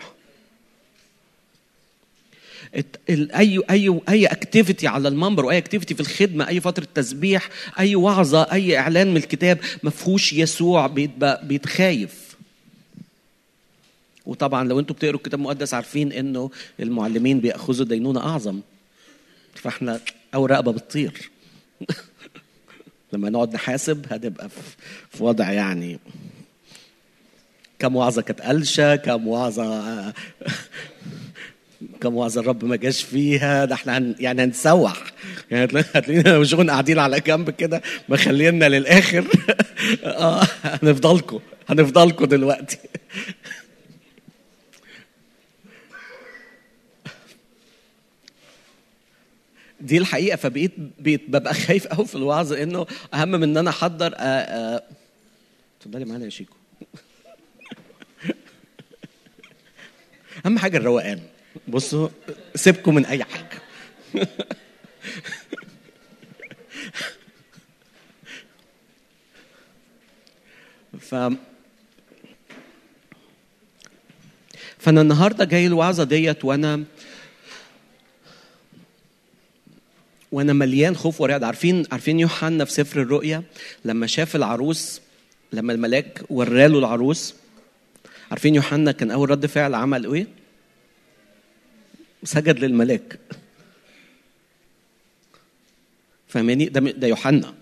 [3.10, 8.42] اي اي أي اكتيفيتي على المنبر وأي اكتيفيتي في الخدمة أي فترة تسبيح أي وعظة
[8.52, 10.88] أي إعلان من الكتاب ما فيهوش يسوع
[11.44, 12.31] بيتخايف.
[14.26, 18.60] وطبعا لو أنتوا بتقروا الكتاب المقدس عارفين إنه المعلمين بيأخذوا دينونه أعظم.
[19.56, 20.00] فإحنا
[20.36, 21.30] اول رقبه بتطير.
[23.14, 24.50] لما نقعد نحاسب هنبقى
[25.10, 26.00] في وضع يعني
[27.80, 30.14] كم وعظة كانت قلشة كم وعظه
[32.02, 33.66] كم وعظة الرب ما جاش فيها.
[33.66, 35.04] ده إحنا هن يعني هنسوح.
[35.52, 39.28] يعني هتلاقي- هتلاقينا وشغل قاعدين على جنب كده مخلينا للآخر.
[40.04, 42.78] آه هنفضلكم هنفضلكم دلوقتي.
[49.82, 54.14] دي الحقيقة فبقيت بقيت ببقى خايف قوي في الوعظ إنه أهم من إن أنا أحضر
[54.18, 56.56] اتفضلي معانا يا شيكو.
[60.46, 61.20] أهم حاجة الروقان.
[61.68, 62.10] بصوا
[62.56, 63.62] سيبكم من أي حاجة.
[71.00, 71.16] ف
[74.80, 76.84] فأنا النهارده جاي الوعظة ديت وأنا
[80.32, 83.44] وأنا مليان خوف ورعب عارفين عارفين يوحنا في سفر الرؤيا؟
[83.86, 85.02] لما شاف العروس
[85.54, 87.36] لما الملاك وراله العروس.
[88.32, 90.28] عارفين يوحنا كان أول رد فعل عمل إيه؟
[92.24, 93.20] سجد للملاك.
[96.28, 97.54] فاهماني؟ ده ده يوحنا.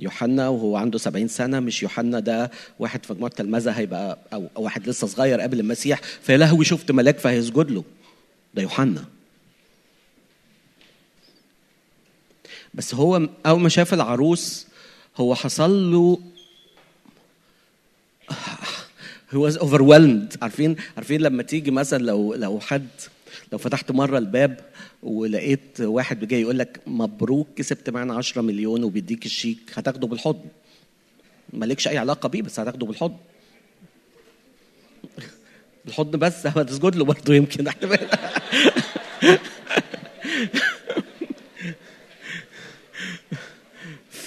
[0.00, 4.88] يوحنا وهو عنده 70 سنة مش يوحنا ده واحد في مجموعة تلمذه هيبقى أو واحد
[4.88, 6.00] لسه صغير قبل المسيح.
[6.22, 7.84] فيا لهوي شفت ملاك فهيسجد له.
[8.54, 9.04] ده يوحنا.
[12.74, 14.66] بس هو أول ما شاف العروس
[15.16, 16.18] هو حصل له
[19.34, 20.36] هو was overwhelmed.
[20.42, 22.88] عارفين؟ عارفين لما تيجي مثلا لو لو حد
[23.52, 24.60] لو فتحت مرة الباب
[25.02, 30.44] ولقيت واحد جاي يقول لك مبروك كسبت معانا 10 مليون وبيديك الشيك هتاخده بالحضن.
[31.52, 33.16] مالكش أي علاقة بيه بس هتاخده بالحضن.
[35.84, 36.46] بالحضن بس.
[36.56, 37.68] هتسجد له برضه يمكن.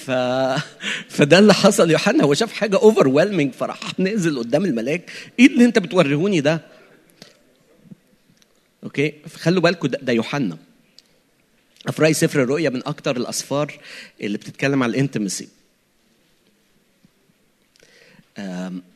[0.06, 0.10] ف...
[1.08, 1.90] فده اللي حصل.
[1.90, 3.08] يوحنا هو شاف حاجة اوفر
[3.50, 5.10] فراح نزل قدام الملاك.
[5.38, 6.60] إيه اللي أنت بتوريهوني ده؟
[8.84, 10.58] okay خلوا بالكم ده, ده يوحنا.
[11.92, 13.78] في رأي سفر الرؤيا من أكتر الأسفار
[14.20, 15.48] اللي بتتكلم على ال intimacy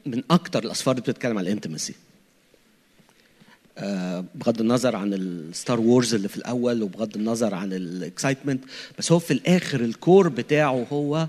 [0.07, 1.95] من أكتر الأسفار اللي بتتكلم على ال intimacy
[4.35, 8.65] بغض النظر عن ال Star Wars اللي في الأول وبغض النظر عن ال excitement
[8.99, 11.29] بس هو في الآخر ال core بتاعه هو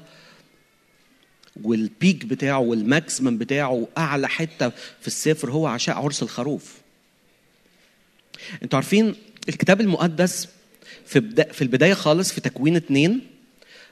[1.63, 4.69] وال peak بتاعه وال maximum بتاعه اعلى حتة
[5.01, 6.75] في السفر هو عشاء عرس الخروف.
[8.63, 9.15] أنتوا عارفين
[9.49, 10.47] الكتاب المقدس
[11.05, 13.30] في في البداية خالص في تكوين اتنين؟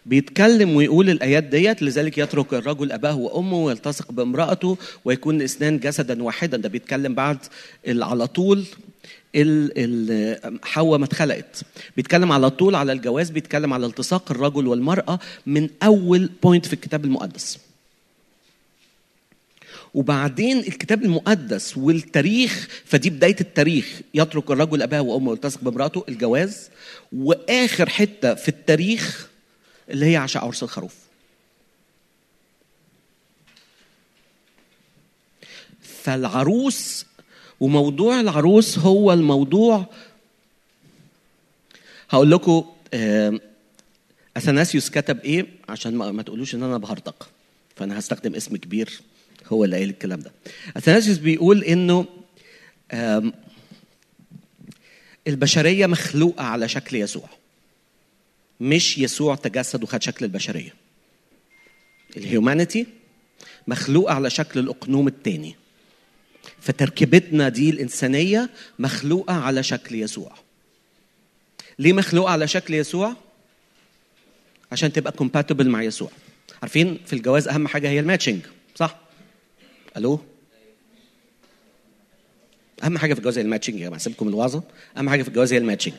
[0.10, 6.58] بيتكلم ويقول الآيات ديت لذلك يترك الرجل أباه وأمه ويلتصق بامرأته ويكون الاثنان جسدا واحدا.
[6.58, 7.38] ده بيتكلم بعد
[7.88, 8.66] على طول
[10.64, 11.62] حواء ما اتخلقت.
[11.98, 17.06] بيتكلم على طول على الجواز بيتكلم على التصاق الرجل والمرأة من أول بوينت في الكتاب
[17.06, 17.60] المقدس.
[19.94, 24.02] وبعدين الكتاب المقدس والتاريخ فدي بداية التاريخ.
[24.14, 26.70] يترك الرجل أباه وأمه ويلتصق بامرأته الجواز.
[27.14, 29.29] وآخر حتة في التاريخ
[29.90, 30.96] اللي هي عشاء عرس الخروف.
[36.04, 37.06] فالعروس
[37.60, 39.86] وموضوع العروس هو الموضوع
[42.10, 42.66] هقول لكم
[44.38, 47.30] أثناسيوس كتب إيه؟ عشان ما, تقولوش إن أنا بهرطق
[47.76, 49.02] فأنا هستخدم اسم كبير
[49.48, 50.32] هو اللي قايل الكلام ده.
[50.78, 52.06] أثناسيوس بيقول إنه
[55.28, 57.30] البشرية مخلوقة على شكل يسوع.
[58.60, 60.74] مش يسوع تجسد وخد شكل البشرية.
[62.18, 62.86] الهيومانيتي
[63.68, 65.56] مخلوقه على شكل الأقنوم الثاني
[66.60, 68.50] فتركيبتنا دي الإنسانية
[68.80, 70.36] مخلوقة على شكل يسوع.
[71.80, 73.16] ليه مخلوقة على شكل يسوع؟
[74.72, 76.12] عشان تبقى compatible مع يسوع.
[76.62, 78.42] عارفين في الجواز أهم حاجة هي ال matching
[78.76, 79.00] صح؟
[79.98, 80.20] ألو؟
[82.84, 84.64] أهم حاجة في الجواز هي ال matching يا جماعة سيبكم الوعظة.
[84.98, 85.94] أهم حاجة في الجواز هي ال matching.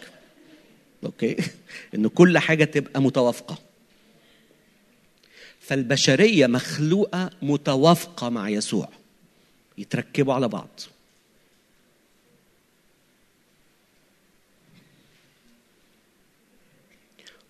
[1.04, 1.36] okay؟
[1.94, 3.58] ان كل حاجة تبقى متوافقة.
[5.60, 8.88] فالبشرية مخلوقة متوافقة مع يسوع.
[9.78, 10.80] يتركبوا على بعض.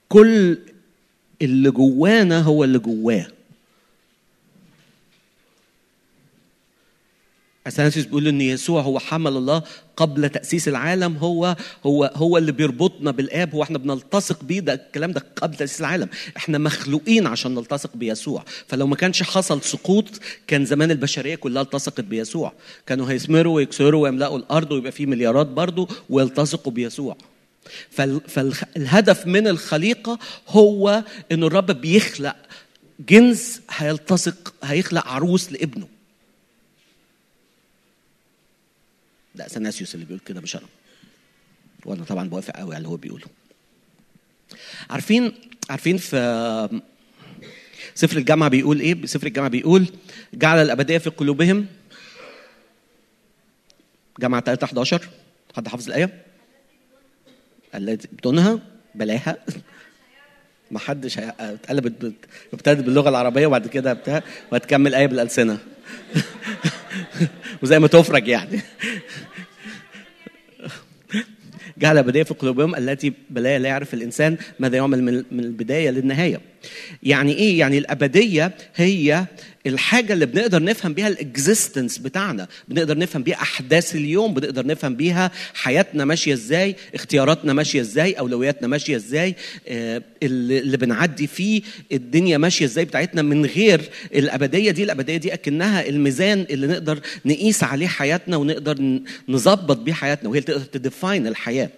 [0.08, 0.58] كل
[1.42, 3.26] اللي جوانا هو اللي جواه.
[7.70, 9.62] اثناسيوس بيقول إن يسوع هو حمل الله
[9.96, 11.16] قبل تأسيس العالم.
[11.16, 11.56] هو
[11.86, 13.54] هو هو اللي بيربطنا بالآب.
[13.54, 14.60] هو إحنا بنلتصق بيه.
[14.60, 16.08] ده الكلام ده قبل تأسيس العالم.
[16.36, 18.44] إحنا مخلوقين عشان نلتصق بيسوع.
[18.66, 20.06] فلو ما كانش حصل سقوط
[20.46, 22.52] كان زمان البشرية كلها التصقت بيسوع.
[22.86, 27.16] كانوا هيثمروا ويكسروا ويملأوا الأرض ويبقى في مليارات برضه ويلتصقوا بيسوع.
[28.28, 30.18] فالهدف من الخليقة
[30.48, 32.36] هو إن الرب بيخلق
[33.08, 35.99] جنس هيلتصق هيخلق عروس لابنه.
[39.40, 40.66] ده اثناسيوس اللي بيقول كده مش أنا
[41.84, 43.26] وأنا طبعا بوافق قوي على اللي هو بيقوله.
[44.90, 45.32] عارفين
[45.70, 46.80] عارفين في
[47.94, 49.86] سفر الجامعة بيقول إيه؟ سفر الجامعة بيقول
[50.34, 51.66] جعل الأبدية في قلوبهم.
[54.20, 55.08] جامعة 3 11
[55.56, 56.22] حد حافظ الآية؟
[57.74, 58.58] التي بدونها
[58.94, 59.36] بلاها.
[60.70, 64.22] ما حدش اتقلبت بت- ابتدت باللغة العربية وبعد كده بتاع
[64.52, 65.58] وهتكمل آية بالألسنة.
[67.62, 68.60] وزي ما تفرج يعني
[71.78, 76.40] جعل الابديه في قلوبهم التي بلا لا يعرف الإنسان ماذا يعمل من البداية للنهاية.
[77.02, 79.26] يعني إيه؟ يعني الأبدية هي
[79.66, 85.30] الحاجة اللي بنقدر نفهم بيها الاكزيستنس بتاعنا، بنقدر نفهم بيها أحداث اليوم، بنقدر نفهم بيها
[85.54, 89.34] حياتنا ماشية إزاي، اختياراتنا ماشية إزاي، أولوياتنا ماشية إزاي،
[89.68, 93.80] آه، اللي بنعدي فيه الدنيا ماشية إزاي بتاعتنا من غير
[94.14, 100.28] الأبدية دي، الأبدية دي أكنها الميزان اللي نقدر نقيس عليه حياتنا ونقدر نظبط بيه حياتنا
[100.28, 101.70] وهي اللي تقدر ت define الحياة.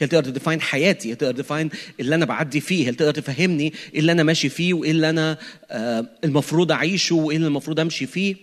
[0.00, 1.70] اللي تقدر ت define حياتي؟ هي تقدر ت define
[2.00, 5.38] اللي أنا بعدي فيه؟ اللي تقدر تفهمني إيه اللي أنا ماشي فيه وايه اللي أنا
[5.70, 8.36] آه، المفروض أعيشه وايه اللي المفروض أمشي فيه؟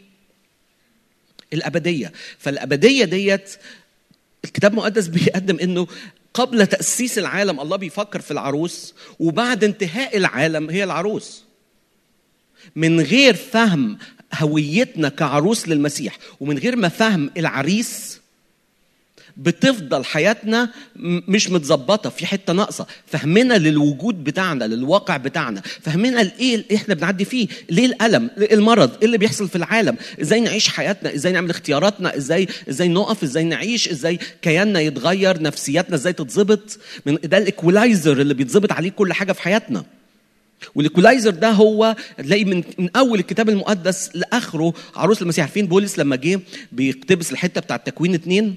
[1.53, 2.12] الأبدية.
[2.38, 3.55] فالأبدية ديت
[4.45, 5.88] الكتاب المقدس بيقدم إنه
[6.34, 11.43] قبل تأسيس العالم الله بيفكر في العروس وبعد انتهاء العالم هي العروس.
[12.76, 13.97] من غير فهم
[14.34, 18.22] هويتنا كعروس للمسيح ومن غير ما فهم العريس
[19.38, 20.70] بتفضل حياتنا
[21.28, 22.88] مش متظبطة في حتة ناقصة.
[23.06, 25.62] فهمنا للوجود بتاعنا للواقع بتاعنا.
[25.82, 27.48] فهمنا الايه اللي إحنا بنعدي فيه.
[27.70, 32.18] ليه الألم؟ ليه المرض؟ إيه اللي بيحصل في العالم؟ إزاي نعيش حياتنا؟ إزاي نعمل اختياراتنا؟
[32.18, 38.34] إزاي إزاي نقف؟ إزاي نعيش؟ إزاي كياننا يتغير؟ نفسياتنا إزاي تتظبط؟ من ده الإيكولايزر اللي
[38.34, 39.84] بيتظبط عليه كل حاجة في حياتنا.
[40.76, 46.16] والإيكولايزر ده هو تلاقي من من أول الكتاب المقدس لآخره عروس المسيح عارفين بولس لما
[46.16, 46.40] جه
[46.72, 48.56] بيقتبس الحتة بتاع تكوين اتنين؟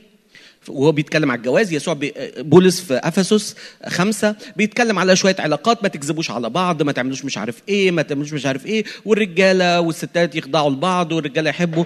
[0.68, 1.98] وهو بيتكلم على الجواز يسوع
[2.38, 3.56] بولس في إفسس
[3.86, 8.02] خمسة بيتكلم على شوية علاقات ما تكذبوش على بعض ما تعملوش مش عارف إيه ما
[8.02, 11.84] تعملوش مش عارف إيه والرجالة والستات يخضعوا لبعض والرجالة يحبوا.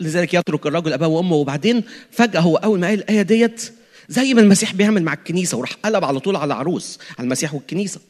[0.00, 3.72] لذلك يترك الرجل أباه وأمه وبعدين فجأة هو أول ما قال الآية ديت
[4.08, 8.00] زي ما المسيح بيعمل مع الكنيسة وراح قلب على طول على عروس على المسيح والكنيسة.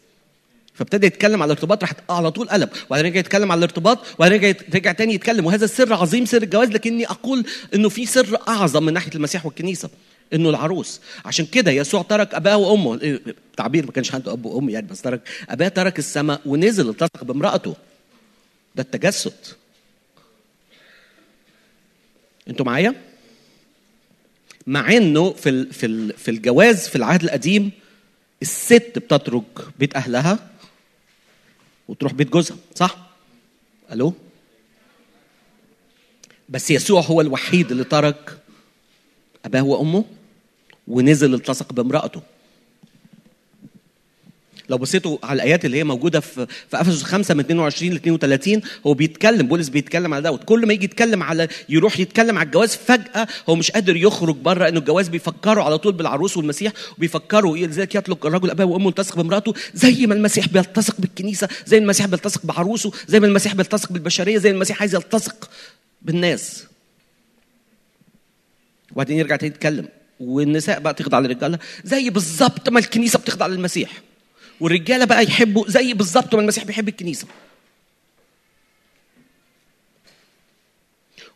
[0.81, 4.55] فابتدى يتكلم على الارتباط راح على طول قلب وبعدين رجع يتكلم على الارتباط وبعدين رجع
[4.75, 5.47] رجع تاني يتكلم.
[5.47, 9.91] وهذا السر عظيم سر الجواز لكني أقول إنه في سر أعظم من ناحية المسيح والكنيسة
[10.33, 11.01] إنه العروس.
[11.25, 13.01] عشان كده يسوع ترك أباه وأمه.
[13.01, 13.21] إيه،
[13.57, 15.21] تعبير ما كانش عنده أب وأم يعني بس ترك.
[15.49, 17.77] أباه ترك السماء ونزل التصق بامرأته.
[18.77, 19.33] ده التجسد.
[22.49, 22.95] أنتوا معايا؟
[24.67, 27.71] مع إنه في في في الجواز في العهد القديم
[28.43, 29.45] الست بتترك
[29.79, 30.51] بيت أهلها
[31.91, 32.97] وتروح بيت جوزها صح؟
[33.93, 34.13] ألو؟
[36.49, 38.39] بس يسوع هو الوحيد اللي ترك
[39.45, 40.05] أباه وأمه
[40.89, 42.23] ونزل التصق بامرأته.
[44.71, 48.61] لو بصيتوا على الآيات اللي هي موجودة في في أفسس 5 من 22 ل 32
[48.87, 50.45] هو بيتكلم بولس بيتكلم على دوت.
[50.45, 54.69] كل ما يجي يتكلم على يروح يتكلم على الجواز فجأة هو مش قادر يخرج بره
[54.69, 59.55] إنه الجواز بيفكروا على طول بالعروس والمسيح وبيفكروا لذلك يطلق الرجل أباه وأمه يلتصق بامراته
[59.75, 64.39] زي ما المسيح بيلتصق بالكنيسة زي ما المسيح بيلتصق بعروسه زي ما المسيح بيلتصق بالبشرية
[64.39, 65.51] زي ما المسيح عايز يلتصق
[66.03, 66.65] بالناس.
[68.93, 69.89] وبعدين يرجع تاني يتكلم
[70.21, 73.91] والنساء بقى تخضع للرجالة زي بالظبط ما الكنيسة بتخضع للمسيح.
[74.61, 77.27] والرجاله بقى يحبوا زي بالظبط ما المسيح بيحب الكنيسه.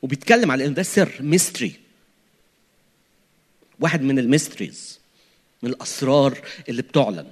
[0.03, 1.73] وبيتكلم على إن ده سر mystery
[3.81, 4.99] واحد من ال mysteries
[5.63, 7.27] من الأسرار اللي بتعلن.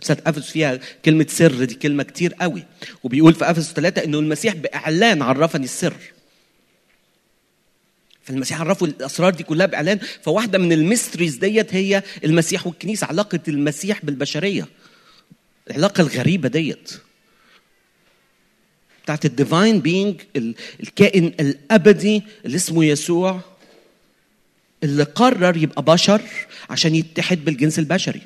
[0.00, 2.64] رسالة أفسس فيها كلمة سر دي كلمة كتير قوي.
[3.04, 5.96] وبيقول في أفسس ثلاثة إنه المسيح بإعلان عرفني السر.
[8.22, 9.98] فالمسيح عرفوا الأسرار دي كلها بإعلان.
[10.22, 14.66] فواحدة من ال mysteries ديت هي المسيح والكنيسة علاقة المسيح بالبشرية.
[15.70, 16.92] العلاقة الغريبة ديت.
[19.04, 20.20] بتاعت ال divine being
[20.80, 23.40] الكائن الأبدي اللي اسمه يسوع
[24.82, 26.22] اللي قرر يبقى بشر
[26.70, 28.22] عشان يتحد بالجنس البشري.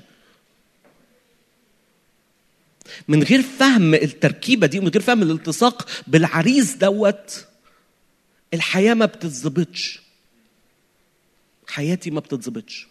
[3.08, 7.46] من غير فهم التركيبة دي ومن غير فهم الالتصاق بالعريس دوت
[8.54, 10.00] الحياة ما بتتظبطش.
[11.66, 12.86] حياتي ما بتتظبطش.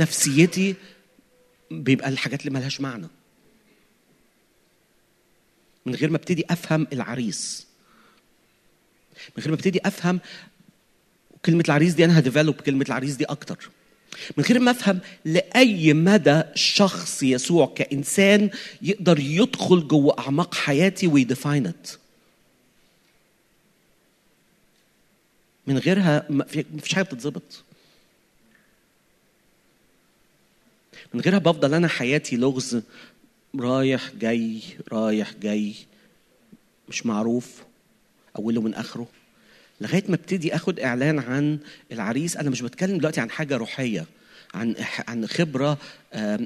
[0.00, 0.74] نفسيتي
[1.70, 3.06] بيبقى الحاجات اللي ملهاش معنى.
[5.86, 7.66] من غير ما ابتدي افهم العريس.
[9.36, 10.20] من غير ما ابتدي افهم
[11.44, 13.70] كلمة العريس دي أنا ه develop كلمة العريس دي أكتر.
[14.36, 18.50] من غير ما أفهم لأي مدى شخص يسوع كإنسان
[18.82, 21.86] يقدر يدخل جوه أعماق حياتي وي define it
[25.66, 27.64] من غيرها مفيش حاجة بتتظبط.
[31.14, 32.82] من غيرها بفضل أنا حياتي لغز
[33.56, 34.60] رايح جاي
[34.92, 35.74] رايح جاي
[36.88, 37.62] مش معروف
[38.38, 39.08] أوله من آخره.
[39.80, 41.58] لغاية ما ابتدي آخد إعلان عن
[41.92, 44.06] العريس أنا مش بتكلم دلوقتي عن حاجة روحية
[44.54, 44.74] عن
[45.08, 45.78] عن خبرة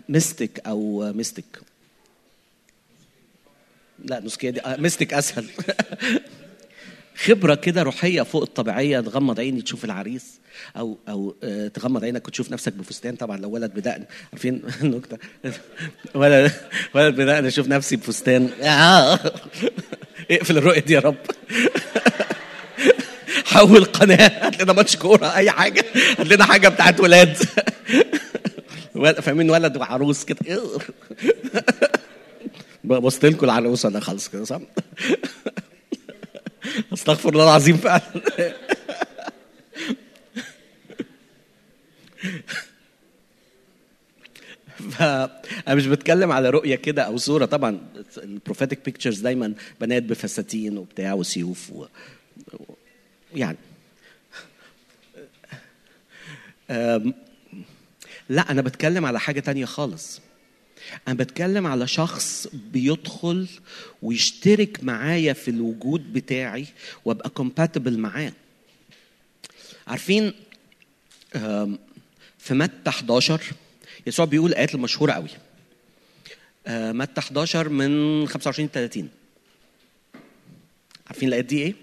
[0.08, 1.58] mystic أو mystic
[4.04, 5.46] لا نسكيه دي mystic أسهل.
[7.24, 10.40] خبرة كده روحية فوق الطبيعية تغمض عيني تشوف العريس.
[10.76, 13.16] أو أو آه، تغمض عينك وتشوف نفسك بفستان.
[13.16, 14.04] طبعا لو ولد بدقن.
[14.32, 15.18] عارفين؟ النكته
[16.14, 16.52] ولد
[16.94, 18.48] ولد بدقن أشوف نفسي بفستان.
[18.62, 19.18] آه.
[20.30, 21.16] اقفل الرؤية دي يا رب.
[23.44, 24.46] حول قناة.
[24.46, 25.84] هات لنا ماتش كورة أي حاجة.
[26.18, 27.36] هات لنا حاجة بتاعت ولاد.
[28.94, 30.38] ول- فاهمين؟ ولد وعروس كده.
[32.84, 34.60] بصت لكم العروسة ده خالص كده صح؟
[36.92, 38.02] أستغفر الله العظيم فعلا.
[44.98, 47.44] فانا مش بتكلم على رؤية كده أو صورة.
[47.44, 47.80] طبعا
[48.16, 51.86] البروفيتك بيكتشرز دايما بنات بفساتين وبتاع وسيوف و...
[53.34, 53.56] يعني.
[56.70, 57.14] أم،
[58.28, 60.20] لا أنا بتكلم على حاجة تانية خالص.
[61.08, 63.48] أنا بتكلم على شخص بيدخل
[64.02, 66.66] ويشترك معايا في الوجود بتاعي
[67.04, 68.32] وأبقى compatible معاه.
[69.86, 70.32] عارفين
[72.38, 73.42] في متى 11
[74.06, 75.28] يسوع بيقول الآيات المشهورة قوي.
[76.66, 79.08] آه، متى 11 من 25 ل 30
[81.06, 81.74] عارفين الآيات دي إيه؟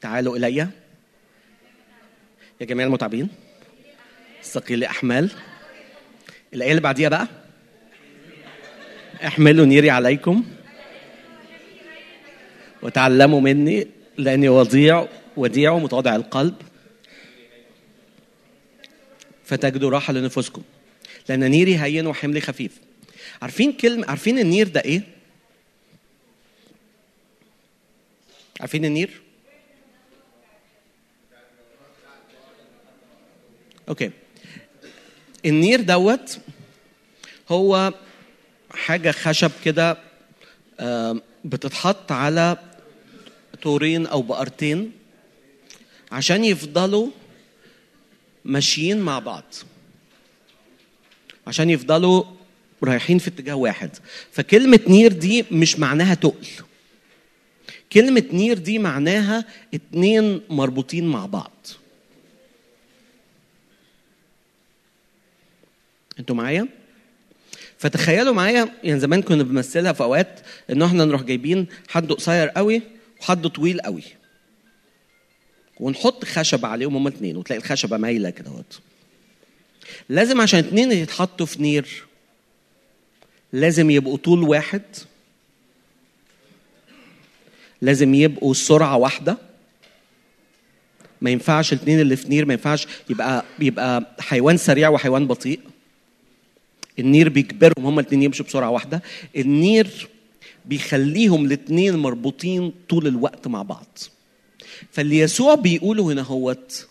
[0.00, 0.56] تعالوا الي.
[2.60, 3.28] يا جميع المتعبين.
[4.42, 5.30] ثقيل الأحمال.
[6.54, 7.28] الآية اللي بعديها بقى.
[9.26, 10.44] احملوا نيري عليكم.
[12.82, 16.54] وتعلموا مني لأني وضيع وديع ومتواضع القلب.
[19.46, 20.62] فتجدوا راحة لنفوسكم.
[21.28, 22.72] لأن نيري هين وحملي خفيف.
[23.42, 25.02] عارفين كلمه عارفين النير ده إيه؟
[28.60, 29.10] عارفين النير؟
[33.88, 34.10] okay.
[35.46, 36.38] النير دوت
[37.48, 37.92] هو
[38.70, 39.98] حاجة خشب كده
[41.44, 42.56] بتتحط على
[43.62, 44.92] طورين أو بقرتين
[46.12, 47.10] عشان يفضلوا
[48.46, 49.44] ماشيين مع بعض.
[51.46, 52.24] عشان يفضلوا
[52.84, 53.90] رايحين في اتجاه واحد.
[54.32, 56.46] فكلمة نير دي مش معناها تقل.
[57.92, 59.44] كلمة نير دي معناها
[59.74, 61.66] اتنين مربوطين مع بعض.
[66.18, 66.68] أنتوا معايا؟
[67.78, 70.40] فتخيلوا معايا يعني زمان كنا بنمثلها في أوقات
[70.70, 72.82] إن إحنا نروح جايبين حد قصير قوي
[73.20, 74.02] وحد طويل قوي.
[75.80, 78.50] ونحط خشب عليهم هما اتنين وتلاقي الخشبة مايلة كده
[80.08, 82.04] لازم عشان اتنين يتحطوا في نير
[83.52, 84.82] لازم يبقوا طول واحد
[87.82, 89.38] لازم يبقوا سرعة واحدة.
[91.20, 95.60] ما ينفعش الاثنين اللي في نير ما ينفعش يبقى يبقى حيوان سريع وحيوان بطيء.
[96.98, 99.02] النير بيجبرهم هما الاثنين يمشوا بسرعة واحدة.
[99.36, 100.08] النير
[100.64, 103.98] بيخليهم الاثنين مربوطين طول الوقت مع بعض.
[104.92, 106.86] فاللي يسوع بيقوله هنا هوت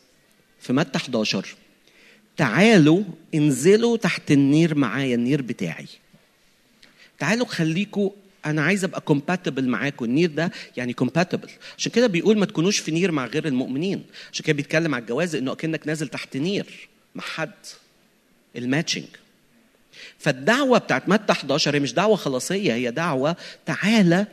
[0.59, 1.47] في متى 11
[2.38, 3.03] تعالوا
[3.36, 5.88] انزلوا تحت النير معايا النير بتاعي.
[7.19, 8.09] تعالوا خليكوا
[8.45, 10.05] أنا عايز أبقى compatible معاكم.
[10.05, 14.03] النير ده يعني compatible عشان كده بيقول ما تكونوش في نير مع غير المؤمنين.
[14.33, 17.51] عشان كده بيتكلم على الجواز إنه أكنك نازل تحت نير مع حد.
[18.55, 19.05] ال matching.
[20.19, 24.27] فالدعوة بتاعت متى 11 هي مش دعوة خلاصية هي دعوة تعالى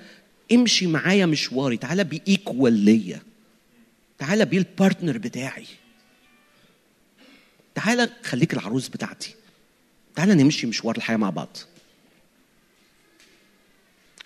[0.52, 3.20] امشي معايا مشواري تعالى be equal ليا.
[4.22, 5.66] تعالى be ال partner بتاعي.
[7.74, 9.34] تعالى خليك العروس بتاعتي.
[10.16, 11.56] تعالى نمشي مشوار الحياة مع بعض.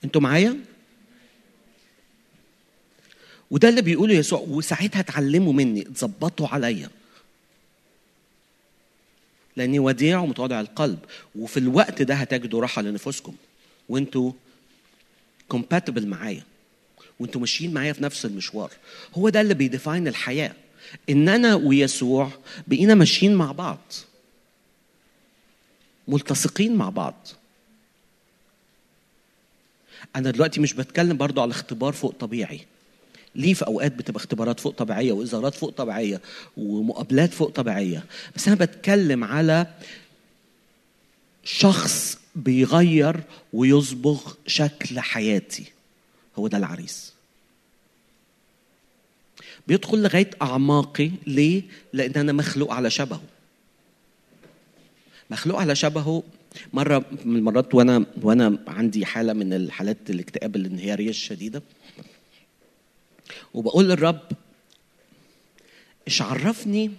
[0.04, 0.56] أنتوا معايا؟
[3.50, 6.90] وده اللي بيقوله يسوع وساعتها اتعلموا مني اتظبطوا عليا.
[9.56, 10.98] لأني وديع ومتواضع القلب.
[11.34, 13.36] وفي الوقت ده هتجدوا راحة لنفوسكم.
[13.88, 14.32] وانتوا
[15.48, 16.44] compatible معايا.
[17.20, 18.70] وانتوا ماشيين معايا في نفس المشوار.
[19.14, 20.52] هو ده اللي بي define الحياة.
[21.10, 22.30] إن أنا ويسوع
[22.66, 23.92] بقينا ماشيين مع بعض.
[26.08, 27.28] ملتصقين مع بعض.
[30.16, 32.60] أنا دلوقتي مش بتكلم برضو على اختبار فوق طبيعي.
[33.34, 36.20] ليه في أوقات بتبقى اختبارات فوق طبيعية وزيارات فوق طبيعية
[36.56, 38.04] ومقابلات فوق طبيعية؟
[38.36, 39.66] بس أنا بتكلم على
[41.44, 43.20] شخص بيغير
[43.52, 45.64] ويصبغ شكل حياتي.
[46.36, 47.12] هو ده العريس.
[49.66, 51.10] بيدخل لغاية أعماقي.
[51.26, 51.62] ليه؟
[51.92, 53.22] لأن أنا مخلوق على شبهه.
[55.30, 56.22] مخلوق على شبهه.
[56.72, 61.62] مرة من المرات وأنا وأنا عندي حالة من الحالات الاكتئاب الانهياريه الشديده
[63.54, 64.20] وبقول للرب
[66.08, 66.90] إيش عرفني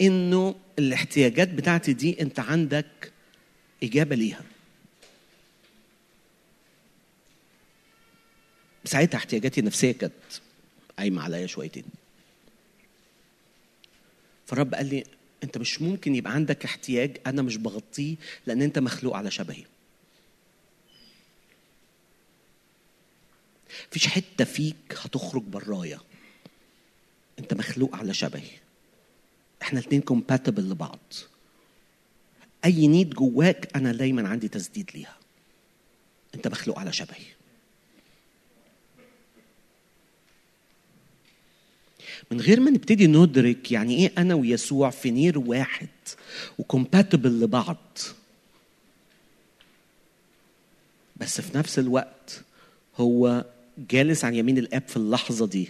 [0.00, 3.12] إنه الاحتياجات بتاعتي دي أنت عندك
[3.82, 4.42] إجابة ليها؟
[8.90, 10.12] ساعتها احتياجاتي النفسية كانت
[10.98, 11.84] قايمة عليا شويتين.
[14.46, 15.04] فالرب قال لي
[15.44, 18.16] أنت مش ممكن يبقى عندك احتياج أنا مش بغطيه
[18.46, 19.64] لأن أنت مخلوق على شبهي.
[23.88, 26.00] مفيش حتة فيك هتخرج برايا.
[27.38, 28.50] أنت مخلوق على شبهي.
[29.62, 30.98] إحنا الاتنين compatible لبعض.
[32.64, 35.16] أي need جواك أنا دايما عندي تسديد ليها.
[36.34, 37.39] أنت مخلوق على شبهي.
[42.30, 45.88] من غير ما نبتدي ندرك يعني إيه أنا ويسوع في نير واحد
[46.58, 47.98] و compatible لبعض.
[51.16, 52.42] بس في نفس الوقت
[52.96, 53.44] هو
[53.90, 55.68] جالس عن يمين الآب في اللحظة دي.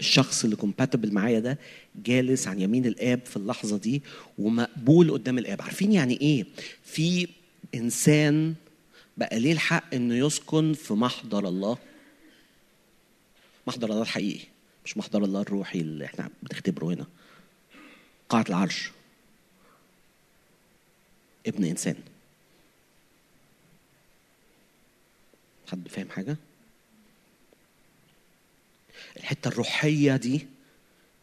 [0.00, 1.58] الشخص اللي كومباتبل معايا ده
[2.04, 4.02] جالس عن يمين الآب في اللحظة دي
[4.38, 5.62] ومقبول قدام الآب.
[5.62, 6.46] عارفين يعني إيه؟
[6.84, 7.28] في
[7.74, 8.54] إنسان
[9.16, 11.78] بقى ليه الحق إنه يسكن في محضر الله.
[13.66, 14.44] محضر الله الحقيقي
[14.84, 17.06] مش محضر الله الروحي اللي إحنا بنختبره هنا.
[18.28, 18.90] قاعة العرش.
[21.46, 21.94] ابن إنسان.
[25.72, 26.36] حد فاهم حاجة؟
[29.16, 30.46] الحتة الروحية دي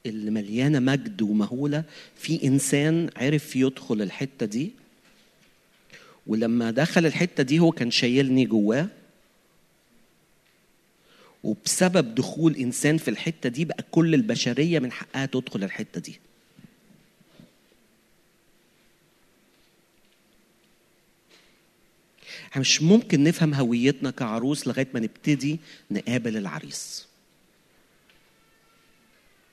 [0.05, 1.83] اللي مليانة مجد ومهولة
[2.15, 4.71] في إنسان عرف يدخل الحتة دي
[6.27, 8.87] ولما دخل الحتة دي هو كان شايلني جواه
[11.43, 16.19] وبسبب دخول إنسان في الحتة دي بقى كل البشرية من حقها تدخل الحتة دي.
[22.51, 25.59] إحنا مش ممكن نفهم هويتنا كعروس لغاية ما نبتدي
[25.91, 27.07] نقابل العريس.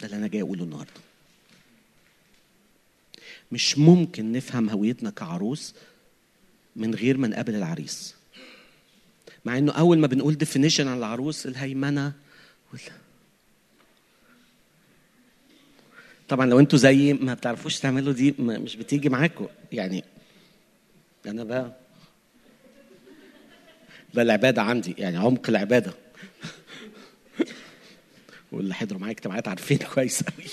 [0.00, 1.00] ده اللي أنا جاي أقوله النهارده.
[3.52, 5.74] مش ممكن نفهم هويتنا كعروس
[6.76, 8.15] من غير ما نقابل العريس.
[9.46, 12.12] مع إنه أول ما بنقول ديفينيشن عن العروس الهيمنة.
[16.28, 20.04] طبعا لو أنتوا زيي ما بتعرفوش تعملوا دي مش بتيجي معاكم يعني
[21.26, 21.72] أنا بقى
[24.14, 25.94] ده العبادة عندي يعني عمق العبادة
[28.52, 30.46] واللي حضروا معايا اجتماعات عارفين كويس قوي.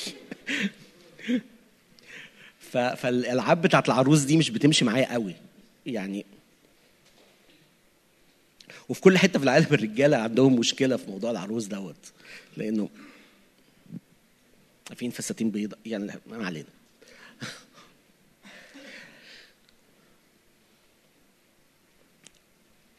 [2.95, 5.35] فالألعاب بتاعت العروس دي مش بتمشي معايا قوي
[5.85, 6.25] يعني
[8.89, 12.11] وفي كل حتة في العالم الرجالة عندهم مشكلة في موضوع العروس دوت.
[12.57, 12.89] لأنه
[14.89, 16.67] عارفين فساتين بيضاء يعني ما علينا.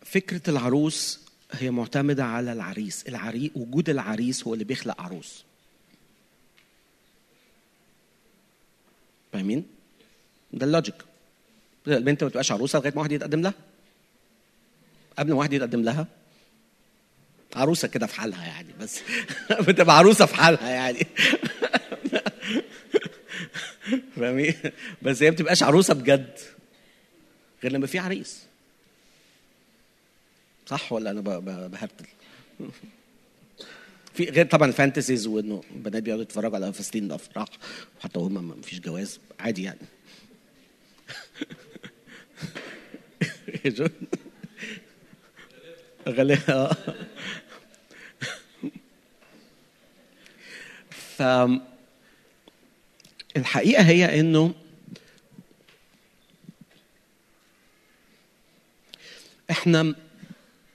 [0.05, 1.21] فكرة العروس
[1.53, 3.05] هي معتمدة على العريس.
[3.09, 3.51] العري...
[3.55, 5.45] وجود العريس هو اللي بيخلق عروس.
[9.33, 9.67] فاهمين؟
[10.53, 10.95] ده اللوجيك.
[11.89, 13.55] البنت ما تبقاش عروسة لغاية ما واحد يتقدم لها.
[15.19, 16.07] قبل ما واحد يتقدم لها؟
[17.57, 19.01] عروسة كده في حالها يعني بس
[19.69, 21.07] بتبقى عروسة في حالها يعني.
[24.17, 24.55] فاهمين؟
[25.03, 26.39] بس هي ما بتبقاش عروسة بجد
[27.63, 28.43] غير لما في عريس.
[30.67, 32.07] صح ولا أنا ب- ب- بهرتل؟
[34.15, 37.49] في غير طبعا الفانتسيز وإنه بنات بيقعدوا يتفرجوا على فساتين الافراح
[38.01, 39.79] وحتى وهم ما فيش جواز عادي يعني.
[46.09, 46.77] غالبا
[50.91, 51.23] ف
[53.37, 54.55] الحقيقة هي إنه
[59.51, 59.95] إحنا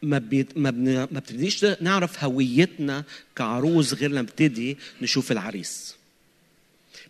[0.01, 0.93] ما بيت ما, بن...
[0.95, 3.03] ما بتبتديش نعرف هويتنا
[3.35, 5.95] كعروس غير لما نبتدي نشوف العريس.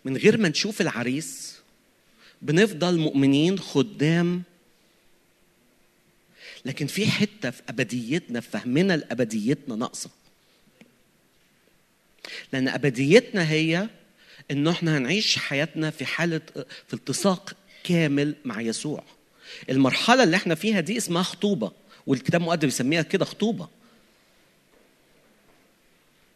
[0.05, 1.59] من غير ما نشوف العريس
[2.41, 4.43] بنفضل مؤمنين خدام
[6.65, 10.09] لكن في حتة في أبديتنا في فهمنا لأبديتنا ناقصة.
[12.53, 13.89] لأن أبديتنا هي
[14.51, 16.41] إن إحنا هنعيش حياتنا في حالة
[16.87, 17.53] في التصاق
[17.83, 19.03] كامل مع يسوع.
[19.69, 21.71] المرحلة اللي إحنا فيها دي اسمها خطوبة
[22.07, 23.67] والكتاب المقدس بيسميها كده خطوبة.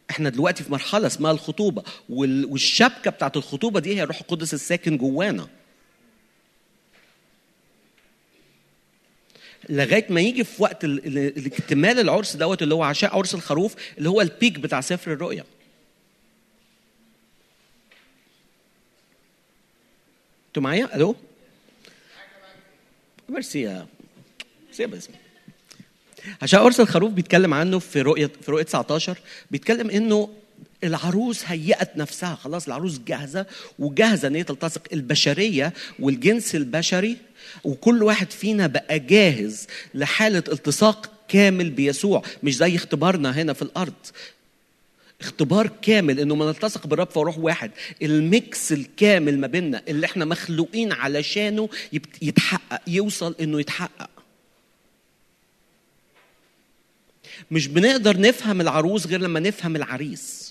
[0.09, 4.97] إحنا دلوقتي في مرحلة اسمها الخطوبة وال- والشبكة بتاعت الخطوبة دي هي الروح القدس الساكن
[4.97, 5.47] جوانا.
[9.69, 13.75] لغاية ما يجي في وقت ال- ال- الاكتمال العرس دوت اللي هو عشاء عرس الخروف
[13.97, 15.43] اللي هو البيك بتاع سفر الرؤيا.
[20.47, 21.15] أنتوا معايا؟ ألو؟
[23.29, 23.87] ميرسي يا
[24.79, 25.13] باسم.
[26.41, 29.17] عشان عرس الخروف بيتكلم عنه في رؤية في رؤية 19
[29.51, 30.29] بيتكلم إنه
[30.83, 33.45] العروس هيأت نفسها خلاص العروس جاهزة
[33.79, 37.17] وجاهزة إن هي تلتصق البشرية والجنس البشري
[37.63, 43.93] وكل واحد فينا بقى جاهز لحالة التصاق كامل بيسوع مش زي اختبارنا هنا في الأرض.
[45.21, 50.91] اختبار كامل إنه ما نلتصق بالرب فروح واحد الميكس الكامل ما بيننا اللي إحنا مخلوقين
[50.91, 51.69] علشانه
[52.21, 54.09] يتحقق يوصل إنه يتحقق.
[57.51, 60.42] مش بنقدر نفهم العروس غير لما نفهم العريس.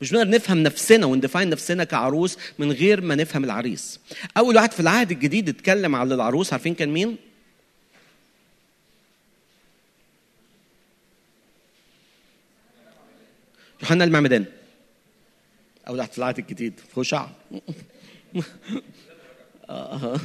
[0.00, 4.00] مش بنقدر نفهم نفسنا وندفاين نفسنا كعروس من غير ما نفهم العريس.
[4.36, 7.16] أول واحد في العهد الجديد اتكلم على العروس عارفين كان مين؟
[13.82, 14.44] يوحنا المعمدان.
[15.88, 16.80] أول واحد في العهد الجديد.
[16.96, 17.26] خشع.
[19.70, 20.20] آه.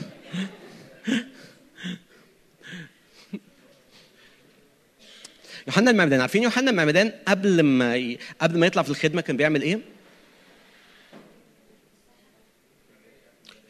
[5.70, 6.22] يوحنا المعمدان.
[6.22, 8.18] عارفين يوحنا المعمدان قبل ما ي...
[8.42, 9.80] قبل ما يطلع في الخدمة كان بيعمل إيه؟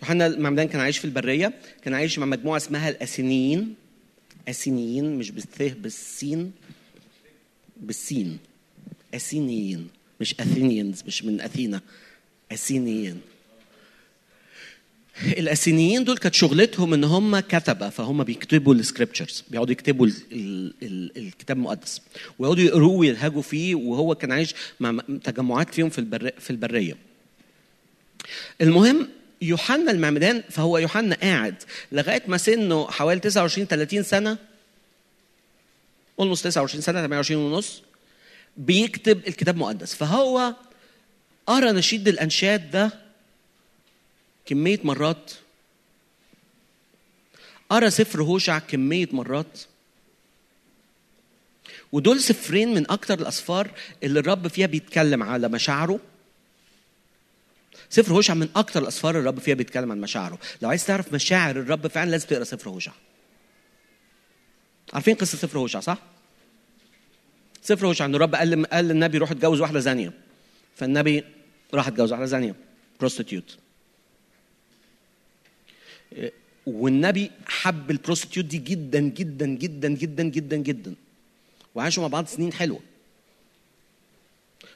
[0.01, 1.53] يوحنا المعمدان كان عايش في البرية
[1.83, 3.75] كان عايش مع مجموعة اسمها الأسينيين.
[4.47, 6.51] أسينيين مش بالث بالسين.
[7.77, 8.37] بالسين.
[9.13, 9.87] أسينيين.
[10.21, 11.81] مش أثينيينز مش من أثينا.
[12.51, 13.21] أسينيين.
[15.23, 21.17] الاسينيين دول كانت شغلتهم إن هم كتبة فهم بيكتبوا السكريبتشرز بيقعدوا يكتبوا ال ال ال
[21.17, 22.01] الكتاب المقدس
[22.39, 26.97] ويقعدوا يقروه ويلهجوا فيه وهو كان عايش مع تجمعات فيهم في البر في البرية.
[28.61, 29.09] المهم
[29.41, 31.55] يوحنا المعمدان فهو يوحنا قاعد
[31.91, 34.37] لغاية ما سنه حوالي 29 30 سنة
[36.19, 37.81] اولموست 29 سنة 28 ونص
[38.57, 39.95] بيكتب الكتاب المقدس.
[39.95, 40.53] فهو
[41.47, 43.08] قرأ نشيد الأنشاد ده
[44.49, 45.31] كمية مرات.
[47.69, 49.61] قرأ سفر هوشع كمية مرات.
[51.91, 53.71] ودول سفرين من أكتر الأسفار
[54.03, 55.99] اللي الرب فيها بيتكلم على مشاعره.
[57.89, 60.39] سفر هوشع من أكتر الأسفار الرب فيها بيتكلم عن مشاعره.
[60.61, 62.91] لو عايز تعرف مشاعر الرب فعلا لازم تقرأ سفر هوشع.
[64.93, 65.97] عارفين قصة سفر هوشع صح؟
[67.61, 70.13] سفر هوشع إن الرب قال قال للنبي روح اتجوز واحدة زانية.
[70.75, 71.23] فالنبي
[71.73, 72.55] راح اتجوز واحدة زانية.
[72.99, 73.57] prostitute
[76.69, 80.95] والنبي حب ال prostitute دي جدا جدا جدا جدا جدا جدا.
[81.75, 82.79] وعاشوا مع بعض سنين حلوة.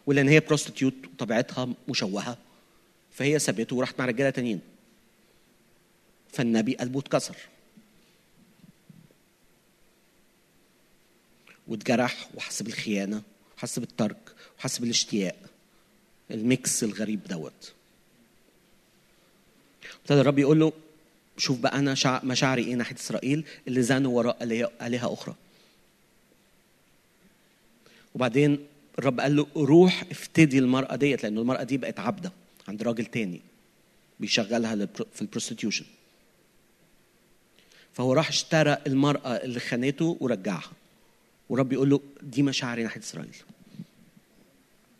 [0.06, 2.38] ولأن هي prostitute طبيعتها مشوهة
[3.12, 4.62] فهي سابته وراحت مع رجالة تانيين.
[6.32, 7.38] فالنبي قلبه اتكسر.
[11.68, 13.22] واتجرح وحس بالخيانه
[13.58, 15.36] وحس بالترك وحس بالاشتياق
[16.32, 17.74] ال mix الغريب دوت.
[20.02, 20.74] ابتدى الرب يقول له
[21.38, 21.96] شوف بقى أنا.
[22.24, 24.44] مشاعري إيه ناحية إسرائيل اللي زانوا وراء
[24.82, 25.36] آلهة أخرى.
[28.16, 28.68] وبعدين
[29.00, 32.32] الرب قال له روح افتدي المرأة ديت لأن المرأة دي بقت عبدة
[32.68, 33.42] عند راجل تاني
[34.20, 35.86] بيشغلها في ال prostitution
[37.94, 40.72] فهو راح اشترى المرأة اللي خانته ورجعها.
[41.50, 43.36] ورب يقول له دي مشاعري ناحية إسرائيل.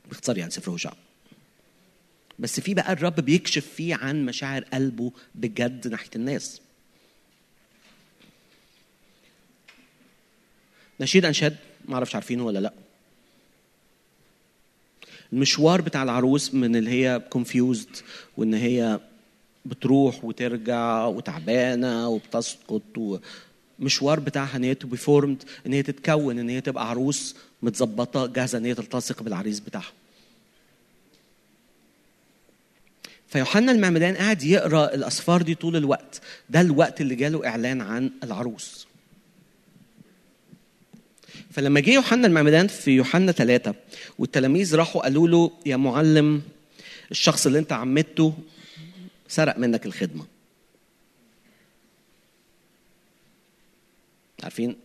[0.10, 0.94] باختصار يعني سفر هوشع.
[2.40, 6.62] بس في بقى الرب بيكشف فيه عن مشاعر قلبه بجد ناحية الناس.
[11.00, 11.56] نشيد أنشاد
[11.86, 12.74] ما أعرفش عارفينه ولا لأ.
[15.34, 17.90] المشوار بتاع العروس من اللي هي كونفيوزد
[18.38, 19.00] وإن هي
[19.66, 23.20] بتروح وترجع وتعبانة وبتسقط
[23.80, 28.58] ومشوار بتاعها إن هي تبقى فورمد إن هي تتكون إن هي تبقى عروس متظبطة جاهزة
[28.58, 29.92] إن هي تلتصق بالعريس بتاعها.
[33.34, 36.22] فيوحنا المعمدان قاعد يقرأ الأسفار دي طول الوقت.
[36.50, 38.88] ده الوقت اللي جاله إعلان عن العروس.
[41.52, 43.76] فلما جه يوحنا المعمدان في يوحنا ثلاثة
[44.20, 46.42] والتلاميذ راحوا قالوا له يا معلم
[47.12, 48.34] الشخص اللي انت عمدته
[49.28, 50.26] سرق منك الخدمة.
[54.44, 54.76] عارفين؟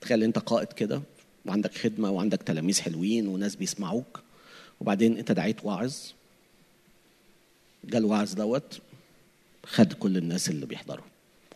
[0.00, 1.02] تخيل انت قائد كده
[1.46, 4.20] وعندك خدمة وعندك تلاميذ حلوين وناس بيسمعوك
[4.80, 5.94] وبعدين انت دعيت واعظ
[7.84, 8.80] جه الواعظ دوت
[9.66, 11.04] خد كل الناس اللي بيحضروا.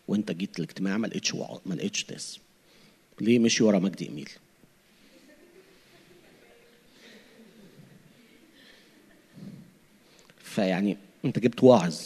[0.08, 2.38] وانت جيت الاجتماع ما لقيتش وع- ما لقيتش ناس.
[3.20, 4.28] ليه مشي ورا مجدي إيميل؟
[10.38, 11.96] فيعني انت جبت واعظ.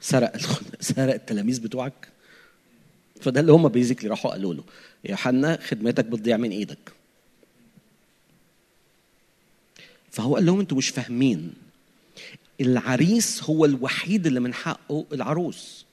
[0.00, 0.36] سرق
[0.80, 2.08] سرق التلاميذ بتوعك.
[3.20, 4.64] فده اللي هم بيزيكلي راحوا قالوا له.
[5.04, 6.92] يا يوحنا خدمتك بتضيع من إيدك.
[10.10, 11.54] فهو قال لهم أنتوا مش فاهمين.
[12.60, 15.86] العريس هو الوحيد اللي من حقه العروس.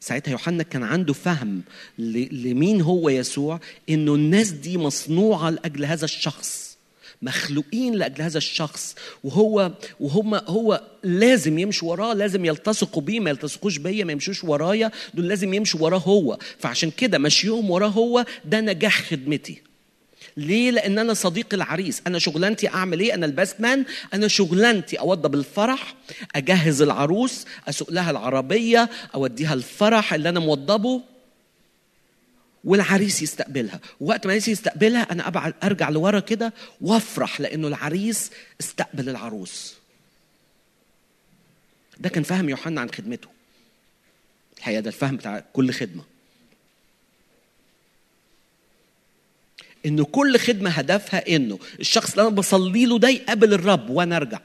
[0.00, 1.62] ساعتها يوحنا كان عنده فهم
[1.98, 3.60] لمين هو يسوع
[3.90, 6.76] إنه الناس دي مصنوعة لأجل هذا الشخص
[7.22, 8.94] مخلوقين لأجل هذا الشخص
[9.24, 14.90] وهو وهم هو لازم يمشوا وراه لازم يلتصقوا بيه ما يلتصقوش بيا ما يمشوش ورايا
[15.14, 16.38] دول لازم يمشوا وراه هو.
[16.58, 19.62] فعشان كده مشيهم وراه هو ده نجاح خدمتي.
[20.36, 23.84] ليه؟ لأن أنا صديق العريس، أنا شغلانتي أعمل إيه؟ أنا الباست مان،
[24.14, 25.94] أنا شغلانتي أوضب الفرح،
[26.36, 31.02] أجهز العروس، أسوق لها العربية، أوديها الفرح اللي أنا موضبه
[32.64, 38.30] والعريس يستقبلها، وقت ما العريس يستقبلها أنا أبعد أرجع لورا كده وأفرح لأنه العريس
[38.60, 39.74] استقبل العروس.
[42.00, 43.28] ده كان فهم يوحنا عن خدمته.
[44.58, 46.13] الحقيقة ده الفهم بتاع كل خدمة.
[49.86, 54.40] إنه كل خدمة هدفها إنه الشخص اللي أنا بصلي له ده يقابل الرب وأنا أرجع.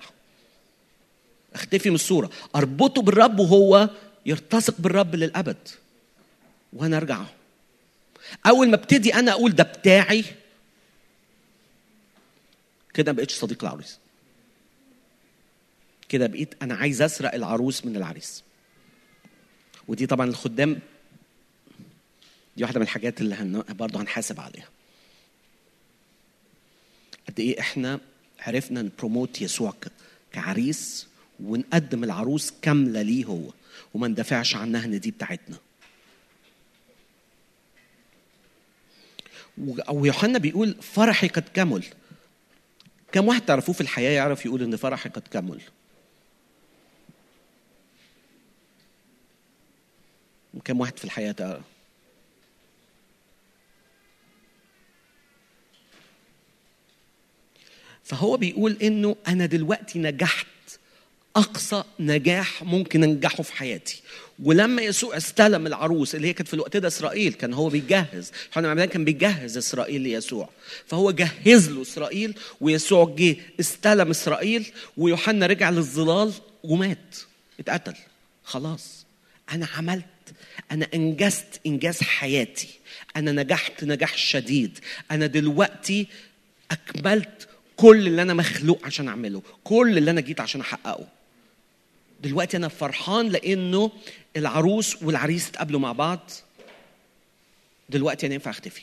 [1.53, 2.29] أختفي من الصورة.
[2.55, 3.89] أربطه بالرب وهو
[4.25, 5.67] يلتصق بالرب للأبد
[6.73, 7.25] وأنا أرجع.
[8.47, 10.25] أول ما ابتدي أنا أقول ده بتاعي
[12.93, 13.97] كده ما بقتش صديق العروس
[16.09, 18.43] كده بقيت أنا عايز أسرق العروس من العريس.
[19.87, 20.79] ودي طبعا الخدام
[22.57, 23.63] دي واحدة من الحاجات اللي.
[23.69, 24.69] برضه هنحاسب عليها.
[27.29, 27.99] قد إيه إحنا
[28.39, 29.73] عرفنا نبروموت يسوع
[30.33, 31.07] كعريس
[31.39, 33.53] ونقدم العروس كاملة ليه هو
[33.93, 35.57] وما ندافعش عنها إن دي بتاعتنا.
[39.57, 41.83] و- أو يوحنا بيقول فرحي قد كمل.
[43.11, 45.61] كم واحد تعرفوه في الحياة يعرف يقول إن فرحي قد كمل؟
[50.65, 51.63] كم واحد في الحياة تعرف؟
[58.09, 60.47] فهو بيقول إنه أنا دلوقتي نجحت.
[61.35, 64.01] أقصى نجاح ممكن أنجحه في حياتي.
[64.43, 68.31] ولما يسوع استلم العروس اللي هي كانت في الوقت ده إسرائيل كان هو بيجهز.
[68.47, 70.49] يوحنا المعمدان كان بيجهز إسرائيل ليسوع.
[70.87, 76.33] فهو جهز له إسرائيل ويسوع جه استلم إسرائيل ويوحنا رجع للظلال
[76.63, 77.15] ومات.
[77.59, 77.95] اتقتل.
[78.43, 79.05] خلاص.
[79.51, 80.05] أنا عملت.
[80.71, 82.69] أنا إنجزت إنجاز حياتي.
[83.15, 84.79] أنا نجحت نجاح شديد.
[85.11, 86.07] أنا دلوقتي
[86.71, 87.48] أكملت
[87.79, 91.07] كل اللي أنا مخلوق عشان أعمله كل اللي أنا جيت عشان أحققه.
[92.21, 93.91] دلوقتي أنا فرحان لأنه
[94.37, 96.31] العروس والعريس اتقابلوا مع بعض.
[97.89, 98.81] دلوقتي أنا ينفع أختفي.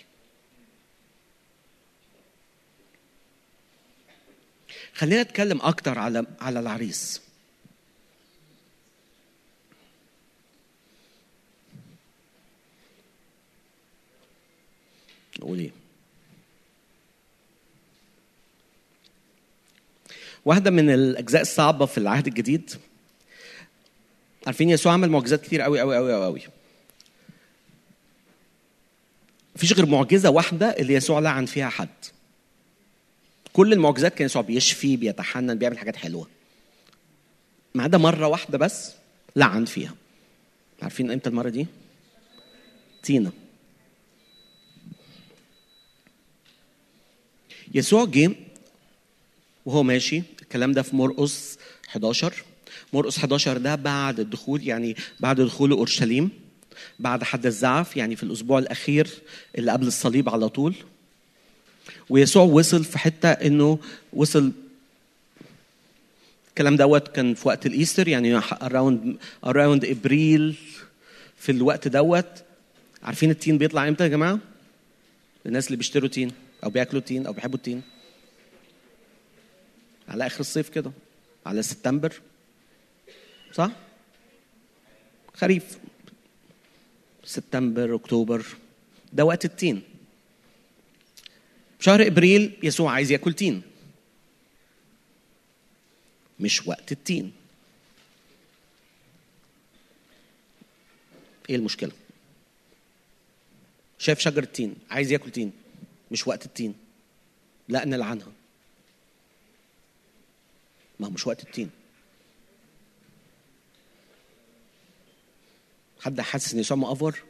[4.94, 7.20] خلينا نتكلم أكتر على على العريس.
[15.38, 15.85] نقول إيه؟
[20.46, 22.70] واحدة من الأجزاء الصعبة في العهد الجديد.
[24.46, 26.40] عارفين يسوع عمل معجزات كتير قوي قوي قوي قوي.
[29.56, 31.88] مفيش غير معجزة واحدة اللي يسوع لعن فيها حد.
[33.52, 36.28] كل المعجزات كان يسوع بيشفي بيتحنن بيعمل حاجات حلوة.
[37.74, 38.92] ما عدا مرة واحدة بس
[39.36, 39.94] لعن فيها.
[40.82, 41.66] عارفين إمتى المرة دي؟
[43.02, 43.32] تينا.
[47.74, 48.30] يسوع جه
[49.66, 50.22] وهو ماشي.
[50.46, 51.58] الكلام ده في مرقس
[51.88, 52.34] 11
[52.92, 56.30] مرقس 11 ده بعد الدخول يعني بعد دخول أورشليم
[56.98, 59.08] بعد حد الزعف يعني في الأسبوع الأخير
[59.58, 60.74] اللي قبل الصليب على طول.
[62.10, 63.78] ويسوع وصل في حتة إنه
[64.12, 64.52] وصل
[66.48, 70.56] الكلام دوت كان في وقت ال Easter يعني around around ابريل
[71.38, 72.42] في الوقت دوت.
[73.02, 74.38] عارفين التين بيطلع إمتى يا جماعة؟
[75.46, 76.32] الناس اللي بيشتروا تين
[76.64, 77.82] أو بياكلوا تين أو بيحبوا التين.
[80.08, 80.92] على آخر الصيف كده
[81.46, 82.20] على سبتمبر
[83.52, 83.70] صح؟
[85.34, 85.78] خريف.
[87.24, 88.46] سبتمبر أكتوبر.
[89.12, 89.82] ده وقت التين.
[91.80, 93.62] شهر إبريل يسوع عايز ياكل تين.
[96.40, 97.32] مش وقت التين.
[101.50, 101.92] إيه المشكلة؟
[103.98, 105.52] شايف شجرة تين عايز ياكل تين.
[106.10, 106.74] مش وقت التين.
[107.68, 108.32] لا نلعنها.
[111.00, 111.70] ما هو مش وقت التين.
[116.00, 117.22] حد حاسس إن يسوع مأفور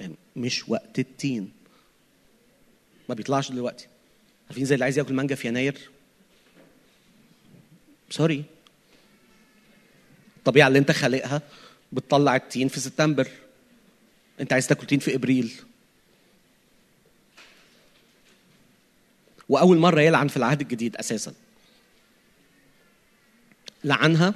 [0.00, 1.52] يعني مش وقت التين.
[3.08, 3.86] ما بيطلعش دلوقتي.
[4.46, 5.90] عارفين زي اللي عايز ياكل مانجا في يناير؟
[8.10, 8.44] سوري
[10.36, 11.42] الطبيعة اللي أنت خالقها
[11.92, 13.28] بتطلع التين في سبتمبر.
[14.40, 15.52] أنت عايز تاكل تين في إبريل.
[19.52, 21.32] وأول مرة يلعن في العهد الجديد أساسا.
[23.84, 24.34] لعنها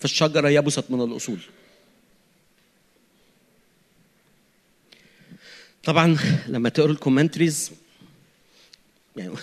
[0.00, 1.38] فالشجره يبست من الأصول.
[5.84, 6.16] طبعا
[6.48, 7.72] لما تقروا ال commentaries
[9.16, 9.30] يعني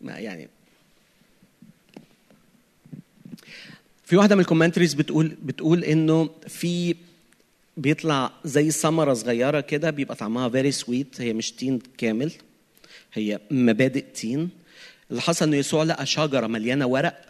[0.00, 0.48] ما يعني
[4.04, 6.96] في واحدة من ال commentaries بتقول بتقول إنه في
[7.76, 12.32] بيطلع زي ثمرة صغيرة كده بيبقى طعمها very sweet هي مش تين كامل.
[13.14, 14.50] هي مبادئ تين.
[15.10, 17.26] اللي حصل إنه يسوع لقى شجرة مليانة ورق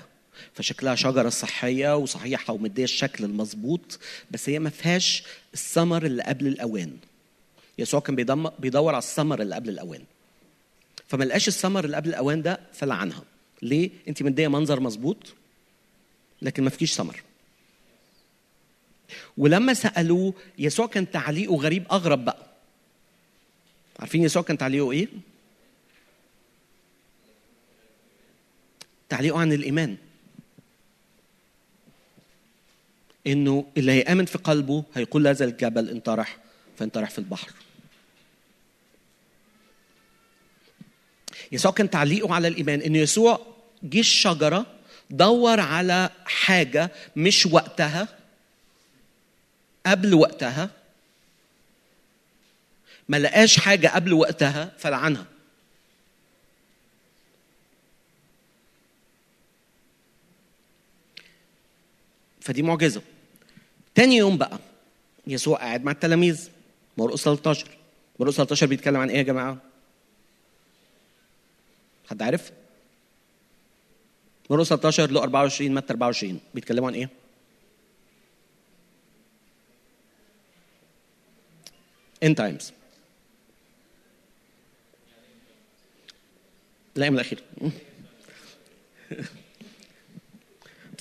[0.54, 3.98] فشكلها شجرة صحية وصحيحة ومدية الشكل المظبوط
[4.30, 5.22] بس هي ما فيهاش
[5.54, 6.96] الثمر اللي قبل الأوان.
[7.78, 8.14] يسوع كان
[8.58, 10.02] بيدور على الثمر اللي قبل الأوان.
[11.08, 13.22] فما لقاش الثمر اللي قبل الأوان ده فلعنها
[13.62, 15.34] ليه؟ أنت مدية منظر مظبوط
[16.42, 17.22] لكن ما فيكيش ثمر.
[19.38, 22.46] ولما سألوه يسوع كان تعليقه غريب أغرب بقى.
[24.00, 25.08] عارفين يسوع كان تعليقه إيه؟
[29.10, 29.96] تعليقه عن الإيمان.
[33.26, 36.38] إنه اللي هيآمن في قلبه هيقول هذا الجبل انطرح
[36.78, 37.50] فانطرح في البحر.
[41.52, 43.46] يسوع كان تعليقه على الإيمان إن يسوع
[43.82, 44.66] جه الشجرة
[45.10, 48.08] دور على حاجة مش وقتها
[49.86, 50.70] قبل وقتها
[53.08, 55.26] ما لقاش حاجة قبل وقتها فلعنها.
[62.50, 63.02] فدي معجزة.
[63.94, 64.58] تاني يوم بقى
[65.26, 66.48] يسوع قاعد مع التلاميذ
[66.98, 67.66] مرقس 13
[68.18, 69.58] مرقس 13 بيتكلم عن إيه يا جماعة؟
[72.10, 72.52] حد عارف؟
[74.50, 77.08] مرقس 13 له 24 متى 24 بيتكلموا عن إيه؟
[82.22, 82.72] end times
[86.96, 87.42] الأيام الاخيره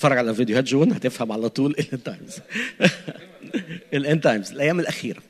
[0.00, 2.38] اتفرج على فيديوهات جون هتفهم على طول ال end times
[3.94, 5.22] ال end times الأيام الأخيرة.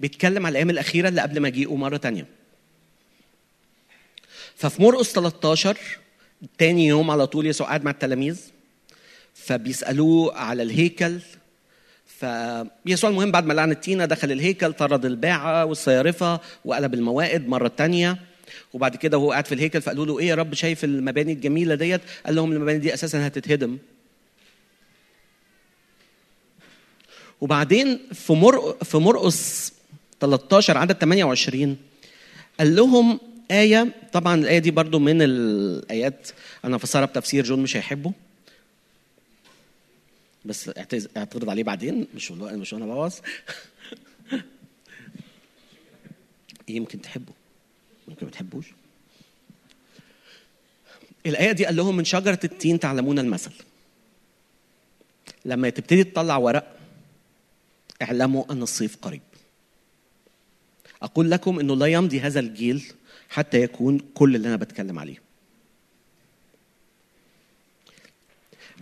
[0.00, 2.26] بيتكلم على الأيام الأخيرة اللي قبل مجيئه مرة تانية.
[4.56, 5.76] ففي مرقس 13
[6.58, 8.40] تاني يوم على طول يسوع قاعد مع التلاميذ
[9.34, 11.18] فبيسألوه على الهيكل
[12.06, 18.27] فيسوع المهم بعد ما لعن التينه دخل الهيكل طرد الباعة والصيارفة وقلب الموائد مرة تانية.
[18.72, 22.00] وبعد كده وهو قاعد في الهيكل فقالوا له إيه يا رب شايف المباني الجميلة ديت؟
[22.26, 23.78] قال لهم المباني دي أساسا هتتهدم.
[27.40, 29.72] وبعدين في مرق في مرقس
[30.20, 31.76] 13 عدد 28
[32.58, 33.20] قال لهم
[33.50, 36.28] آية طبعا الآية دي برضو من الآيات
[36.64, 38.12] أنا أفسرها بتفسير جون مش هيحبه.
[40.44, 40.70] بس
[41.16, 43.14] اعترض عليه بعدين مش مش أنا بوظ.
[46.68, 47.37] يمكن تحبه.
[48.08, 48.66] يمكن ما تحبوش
[51.26, 53.52] الآية دي قال لهم من شجرة التين تعلمون المثل.
[55.44, 56.76] لما تبتدي تطلع ورق
[58.02, 59.22] اعلموا أن الصيف قريب.
[61.02, 62.92] أقول لكم أنه لا يمضي هذا الجيل
[63.28, 65.22] حتى يكون كل اللي أنا بتكلم عليه.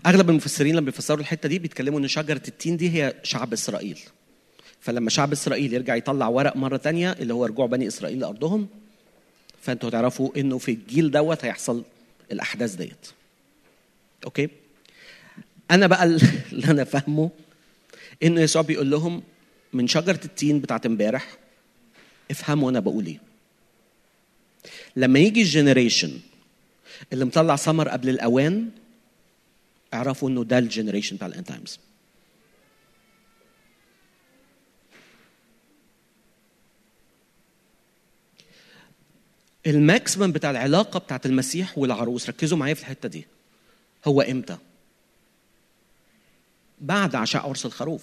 [0.07, 4.01] أغلب المفسرين لما بيفسروا الحتة دي بيتكلموا أن شجرة التين دي هي شعب إسرائيل.
[4.81, 8.69] فلما شعب إسرائيل يرجع يطلع ورق مرة تانية اللي هو رجوع بني إسرائيل لأرضهم
[9.67, 11.85] فأنتوا تعرفوا أنه في الجيل دوت هيحصل
[12.33, 13.07] الأحداث ديت.
[14.25, 14.49] أوكي؟
[15.71, 16.05] أنا بقى
[16.53, 17.31] اللي أنا فاهمه
[18.23, 19.23] انه يسوع بيقول لهم
[19.73, 21.37] من شجرة التين بتاعت امبارح
[22.31, 23.21] افهموا أنا بقول إيه.
[24.97, 26.21] لما يجي ال generation
[27.13, 28.71] اللي مطلع ثمر قبل الاوان
[29.95, 31.79] اعرفوا انه ده ال generation بتاع ال end times.
[39.67, 42.29] ال maximum بتاع العلاقة بتاعت المسيح والعروس.
[42.29, 43.27] ركزوا معايا في الحتة دي.
[44.05, 44.57] هو إمتى؟
[46.81, 48.03] بعد عشاء عرس الخروف.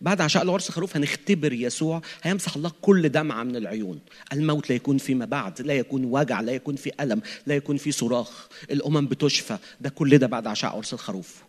[0.00, 2.02] بعد عشاء العرس الخروف هنختبر يسوع.
[2.22, 4.00] هيمسح الله كل دمعة من العيون.
[4.32, 7.92] الموت لا يكون فيما بعد لا يكون وجع لا يكون في ألم لا يكون في
[7.92, 8.48] صراخ.
[8.70, 9.58] الأمم بتشفى.
[9.80, 11.42] ده كل ده بعد عشاء عرس الخروف.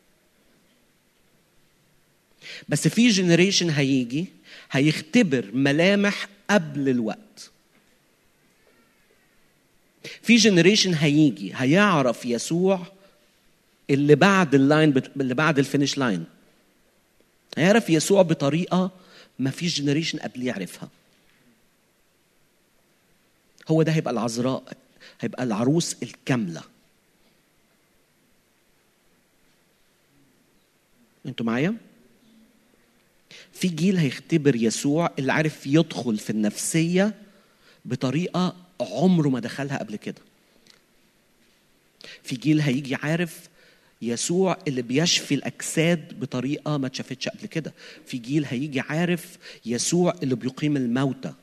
[2.70, 4.26] بس في generation هيجي
[4.72, 7.53] هيختبر ملامح قبل الوقت.
[10.22, 12.88] في generation هيجي هيعرف يسوع
[13.90, 14.94] اللي بعد ال line.
[15.18, 16.26] اللي بعد ال finish line
[17.58, 18.92] هيعرف يسوع بطريقة
[19.40, 20.90] ما فيش generation قبل يعرفها.
[23.68, 24.64] هو ده هيبقى العذراء
[25.22, 26.62] هيبقى العروس الكاملة.
[31.26, 31.76] أنتوا معايا؟
[33.54, 37.14] في جيل هيختبر يسوع اللي عارف يدخل في النفسية
[37.86, 40.22] بطريقة عمره ما دخلها قبل كده.
[42.24, 43.40] في جيل هيجي عارف
[44.02, 47.74] يسوع اللي بيشفي الأجساد بطريقة ما اتشافتش قبل كده.
[48.06, 51.34] في جيل هيجي عارف يسوع اللي بيقيم الموتى.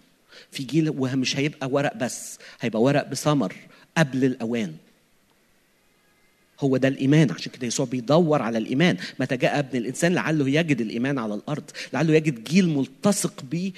[0.50, 3.54] في جيل ومش هيبقى ورق بس هيبقى ورق بثمر
[3.96, 4.76] قبل الأوان.
[6.60, 7.30] هو ده الإيمان.
[7.30, 8.96] عشان كده يسوع بيدور على الإيمان.
[9.20, 13.72] متى جاء ابن الإنسان لعله يجد الإيمان على الأرض لعله يجد جيل ملتصق بيه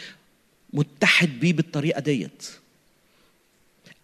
[0.73, 2.51] متحد بيه بالطريقة ديت.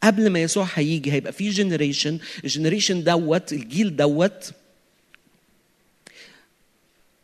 [0.02, 4.52] قبل ما يسوع هيجي هيبقى في generation ال generation دوت الجيل دوت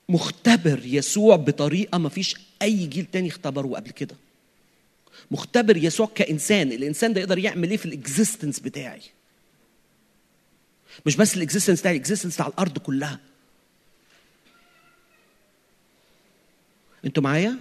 [0.09, 4.17] مختبر يسوع بطريقة ما فيش أي جيل تاني اختبره قبل كده.
[5.31, 9.03] مختبر يسوع كإنسان الإنسان ده يقدر يعمل إيه في ال existence بتاعي؟
[11.07, 13.21] مش بس ال existence بتاعي ال existence على الأرض كلها.
[17.05, 17.57] أنتوا معايا؟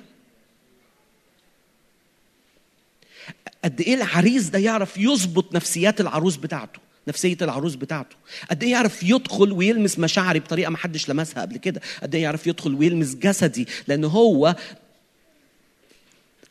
[3.64, 8.16] قد إيه العريس ده يعرف يظبط نفسيات العروس بتاعته نفسية العروس بتاعته.
[8.50, 11.82] قد إيه يعرف يدخل ويلمس مشاعري بطريقة ما حدش لمسها قبل كده.
[12.04, 13.68] قد إيه يعرف يدخل ويلمس جسدي.
[13.88, 14.56] لأن هو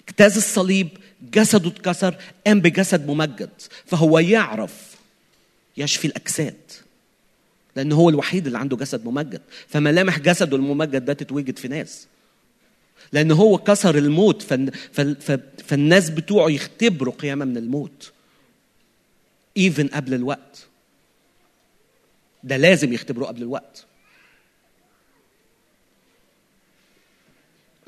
[0.09, 0.89] اجتاز الصليب
[1.35, 2.15] جسده اتكسر
[2.47, 3.51] قام بجسد ممجد.
[3.87, 4.97] فهو يعرف
[5.77, 6.61] يشفي الأجساد.
[7.77, 9.41] لأن هو الوحيد اللي عنده جسد ممجد.
[9.69, 12.07] فملامح جسده الممجد ده تتوجد في ناس.
[13.13, 14.43] لأن هو كسر الموت
[15.67, 18.13] فالناس بتوعه يختبروا قيامة من الموت.
[19.57, 20.67] even قبل الوقت.
[22.45, 23.87] ده لازم يختبروه قبل الوقت.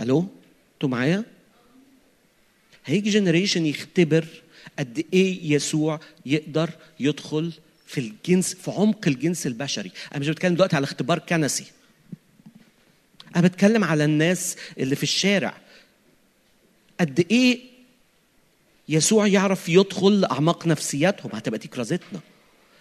[0.01, 0.26] ألو؟
[0.74, 1.24] أنتوا معايا؟
[2.84, 4.26] هيجي generation يختبر
[4.78, 6.70] قد إيه يسوع يقدر
[7.01, 7.52] يدخل
[7.86, 9.90] في الجنس في عمق الجنس البشري.
[10.12, 11.64] أنا مش بتكلم دلوقتي على اختبار كنسي.
[13.36, 15.55] أنا بتكلم على الناس اللي في الشارع.
[17.01, 17.61] قد إيه
[18.89, 22.20] يسوع يعرف يدخل لأعماق نفسياتهم؟ هتبقى دي كرازتنا.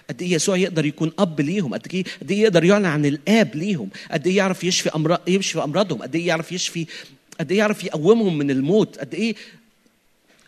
[0.10, 3.56] قد إيه يسوع يقدر يكون أب ليهم؟ قد إيه قد إيه يقدر يعلن عن الآب
[3.56, 6.86] ليهم؟ قد إيه يعرف يشفي امراض يشفي أمراضهم؟ قد إيه يعرف يشفي
[7.40, 9.36] قد إيه يعرف يقومهم من الموت؟ قد إيه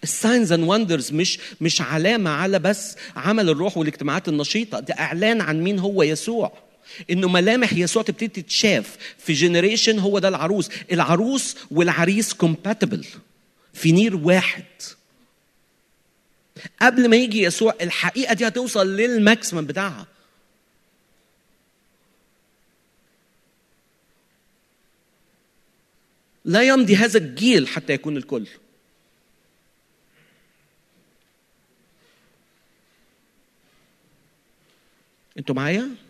[0.04, 4.80] ال signs and wonders مش مش علامة على بس عمل الروح والاجتماعات النشيطة.
[4.80, 6.52] ده إعلان عن مين هو يسوع.
[7.10, 10.70] انه ملامح يسوع تبتدي تتشاف في generation هو ده العروس.
[10.92, 13.06] العروس والعريس compatible
[13.74, 14.64] في نير واحد.
[16.82, 20.08] قبل ما يجي يسوع الحقيقة دي هتوصل لل maximum بتاعها.
[26.46, 28.48] لا يمضي هذا الجيل حتى يكون الكل.
[35.38, 36.05] أنتوا معايا؟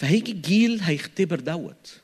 [0.00, 2.00] فهيجي الجيل هيختبر دوت.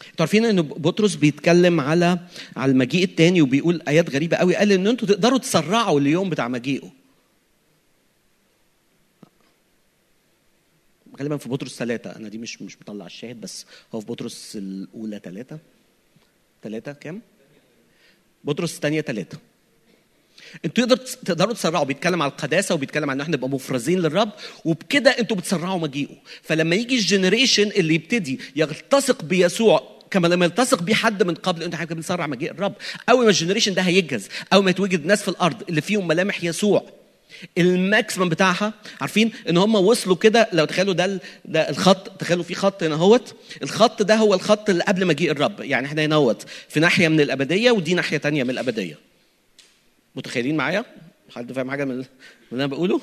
[0.00, 2.18] أنتوا عارفين إن بطرس بيتكلم على
[2.56, 4.56] على المجيء التاني وبيقول آيات غريبة قوي.
[4.56, 6.92] قال إن أنتوا تقدروا تسرعوا اليوم بتاع مجيئه.
[11.18, 12.16] غالبا في بطرس ثلاثة.
[12.16, 15.58] أنا دي مش مش مطلع الشاهد بس هو في بطرس الأولى ثلاثة.
[16.62, 17.22] ثلاثة كام؟
[18.44, 19.38] بطرس الثانية ثلاثة.
[20.64, 24.30] أنتوا تقدروا تقدروا تسرعوا بيتكلم على القداسة وبيتكلم عن إن إحنا نبقى مفرزين للرب
[24.64, 26.16] وبكده أنتوا بتسرعوا مجيئه.
[26.42, 31.62] فلما يجي ال generation اللي يبتدي يلتصق بيسوع كما لما يلتصق بيه حد من قبل
[31.62, 32.74] انت حضرتك بنسرع مجيء الرب؟
[33.08, 36.44] أول ما ال generation ده هيجهز أول ما يتوجد ناس في الأرض اللي فيهم ملامح
[36.44, 36.84] يسوع
[37.58, 42.54] ال maximum بتاعها عارفين؟ إن هم وصلوا كده لو تخيلوا ده ده الخط تخيلوا في
[42.54, 43.34] خط هنا اهوت.
[43.62, 45.60] الخط ده هو الخط اللي قبل مجيء الرب.
[45.60, 46.36] يعني إحنا هنا
[46.68, 48.98] في ناحية من الأبدية ودي ناحية تانية من الأبدية.
[50.16, 50.84] متخيلين معايا؟
[51.34, 52.06] حد فاهم حاجة من اللي
[52.52, 53.00] أنا بقوله؟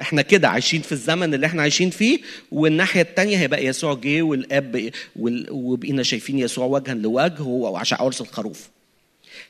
[0.00, 2.18] إحنا كده عايشين في الزمن اللي إحنا عايشين فيه
[2.52, 8.68] والناحية الثانية هيبقى يسوع جه والأب وال- وبقينا شايفين يسوع وجها لوجه وعشاء عرس الخروف.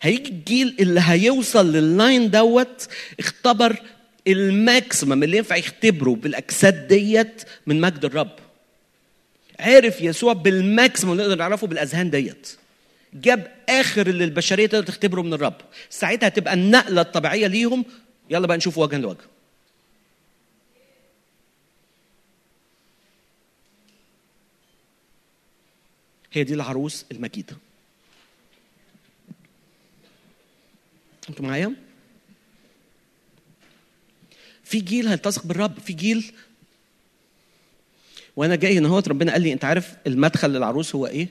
[0.03, 2.89] هيجي الجيل اللي هيوصل لل line دوت
[3.21, 3.77] اختبر
[4.29, 8.31] ال maximum اللي ينفع يختبره بالأجساد ديت من مجد الرب.
[9.61, 12.49] عرف يسوع بالماكسيمم اللي نقدر نعرفه بالأذهان ديت.
[13.15, 15.57] جاب آخر اللي البشرية تقدر تختبره من الرب.
[15.91, 17.85] ساعتها هتبقى النقلة الطبيعية ليهم.
[18.31, 19.19] يلا بقى نشوف وجها لوجه.
[26.33, 27.57] هي دي العروس المجيدة.
[31.29, 31.75] أنتوا معايا؟
[34.65, 35.79] في جيل هيلتصق بالرب.
[35.79, 36.33] في جيل
[38.37, 41.29] وأنا جاي هنا هو ربنا قال لي انت عارف المدخل للعروس هو إيه؟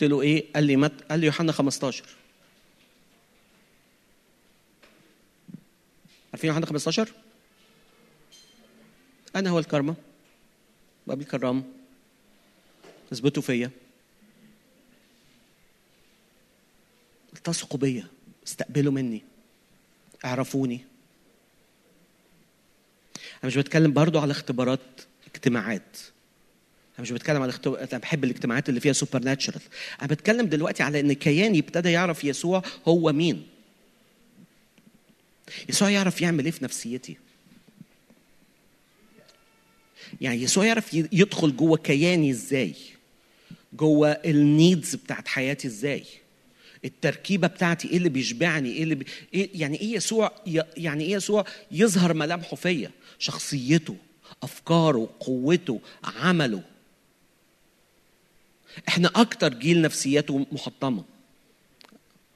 [0.00, 1.02] قلت له إيه؟ قال لي مت...
[1.10, 2.04] قال لي يوحنا 15
[6.32, 7.12] عارفين يوحنا 15
[9.36, 9.94] أنا هو الكرمة.
[11.06, 11.72] باب الكرام
[13.12, 13.70] اثبتوا فيا.
[17.36, 18.06] التصقوا بيا.
[18.46, 19.22] استقبلوا مني.
[20.24, 20.84] اعرفوني.
[23.16, 25.98] أنا مش بتكلم برضو على اختبارات اجتماعات.
[26.98, 29.60] أنا مش بتكلم على اختبار أنا بحب الاجتماعات اللي فيها سوبر ناتشرال
[30.00, 33.46] أنا بتكلم دلوقتي على إن كياني ابتدى يعرف يسوع هو مين.
[35.68, 37.16] يسوع يعرف يعمل إيه في نفسيتي.
[40.20, 42.74] يعني يسوع يعرف يدخل جوه كياني إزاي؟
[43.72, 46.04] جوه النيدز بتاعت حياتي إزاي؟
[46.84, 49.06] التركيبة بتاعتي إيه اللي بيشبعني؟ إيه اللي بي...
[49.34, 50.32] إيه يعني إيه يسوع
[50.76, 53.96] يعني إيه يسوع يظهر ملامحه فيا؟ شخصيته
[54.42, 56.62] أفكاره قوته عمله.
[58.88, 61.04] إحنا أكتر جيل نفسياته محطمة.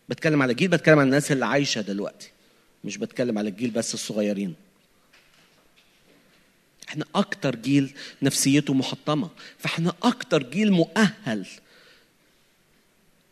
[0.08, 2.30] بتكلم على جيل بتكلم على الناس اللي عايشة دلوقتي.
[2.84, 4.54] مش بتكلم على الجيل بس الصغيرين.
[6.88, 9.30] إحنا أكتر جيل نفسيته محطمة.
[9.58, 11.46] فاحنا أكتر جيل مؤهل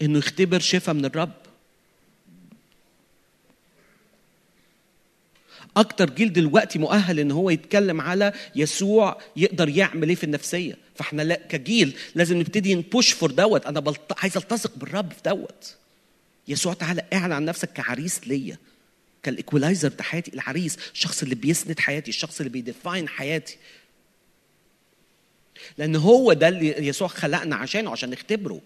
[0.02, 1.39] انه يختبر شفاء من الرب.
[5.76, 10.76] أكتر جيل دلوقتي مؤهل إن هو يتكلم على يسوع يقدر يعمل إيه في النفسية.
[10.94, 13.66] فإحنا لا كجيل لازم نبتدي نبوش فور دوت.
[13.66, 14.12] أنا بلط...
[14.18, 15.76] عايز ألتصق بالرب في دوت.
[16.48, 18.58] يسوع تعالى اعلن عن نفسك كعريس ليا
[19.22, 20.34] كال equalizer بتاع حياتي.
[20.34, 23.56] العريس الشخص اللي بيسند حياتي الشخص اللي بي define حياتي.
[25.78, 28.60] لأن هو ده اللي يسوع خلقنا عشانه عشان نختبره.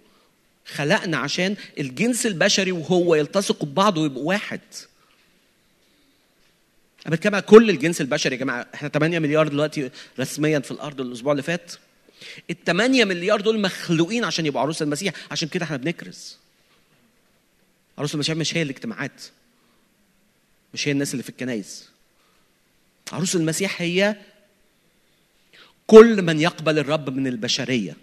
[0.66, 4.60] خلقنا عشان الجنس البشري وهو يلتصقوا ببعض ويبقوا واحد.
[7.06, 8.66] أنا بتكلم على كل الجنس البشري يا جماعة.
[8.74, 9.90] إحنا 8 مليار دلوقتي
[10.20, 11.72] رسميا في الأرض الأسبوع اللي فات.
[12.50, 15.14] ال 8 مليار دول مخلوقين عشان يبقوا عروس المسيح.
[15.30, 16.36] عشان كده إحنا بنكرز.
[17.98, 19.22] عروس المسيح مش هي الاجتماعات.
[20.74, 21.88] مش هي الناس اللي في الكنايس
[23.12, 24.16] عروس المسيح هي
[25.86, 27.96] كل من يقبل الرب من البشرية.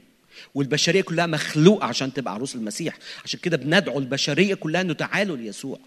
[0.56, 2.98] والبشرية كلها مخلوقة عشان تبقى عروس المسيح.
[3.23, 5.80] عشان كده بندعو البشرية كلها إنه تعالوا ليسوع.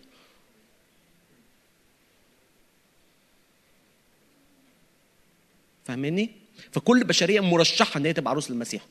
[5.84, 6.30] فاهميني
[6.72, 8.82] فكل بشرية مرشحة إن هي تبقى عروس المسيح.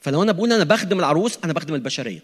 [0.00, 2.22] فلو أنا بقول أنا بخدم العروس أنا بخدم البشرية.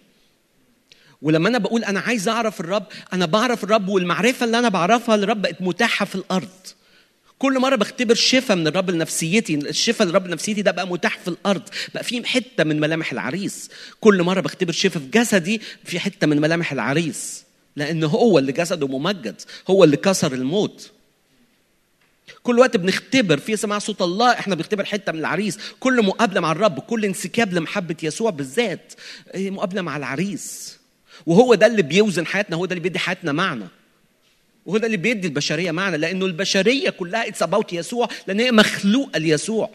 [1.23, 5.43] ولما أنا بقول أنا عايز أعرف الرب أنا بعرف الرب والمعرفة اللي أنا بعرفها للرب
[5.43, 6.49] بقت متاحة في الأرض.
[7.39, 11.63] كل مرة بختبر شفاء من الرب لنفسيتي الشفاء للرب لنفسيتي ده بقى متاح في الأرض.
[11.95, 13.71] بقى في حتة من ملامح العريس.
[14.01, 17.45] كل مرة بختبر شفاء في جسدي في حتة من ملامح العريس.
[17.77, 20.91] لأن هو اللي جسده ممجد هو اللي كسر الموت.
[22.43, 25.59] كل وقت بنختبر في سماع صوت الله إحنا بنختبر حتة من العريس.
[25.81, 28.93] كل مقابلة مع الرب كل انسكاب لمحبة يسوع بالذات
[29.35, 30.79] إيه، مقابلة مع العريس.
[31.27, 33.69] وهو ده اللي بيوزن حياتنا هو ده اللي بيدي حياتنا معنى.
[34.67, 39.19] وهو ده اللي بيدي البشرية معنى لأنه البشرية كلها it's about يسوع لأن هي مخلوقة
[39.19, 39.71] ليسوع.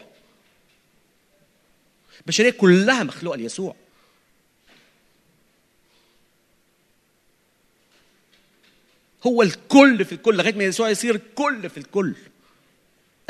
[2.20, 3.76] البشرية كلها مخلوقة ليسوع.
[9.26, 12.14] هو الكل في الكل لغاية ما يسوع يصير الكل في الكل.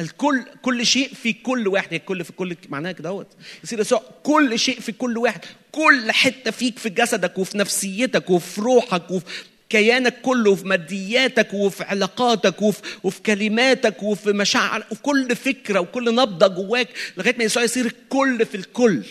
[0.02, 3.26] الكل كل شيء في كل واحد الكل في كل معناها كده أهوت.
[3.64, 5.40] يصير يسوع كل شيء في كل واحد.
[5.72, 9.24] كل حتة فيك في جسدك وفي نفسيتك وفي روحك وفي
[9.68, 16.14] كيانك كله وفي مادياتك وفي علاقاتك وفي, وفي كلماتك وفي مشاعر وفي كل فكرة وكل
[16.14, 19.02] نبضة جواك لغاية ما يسوع يصير الكل في الكل.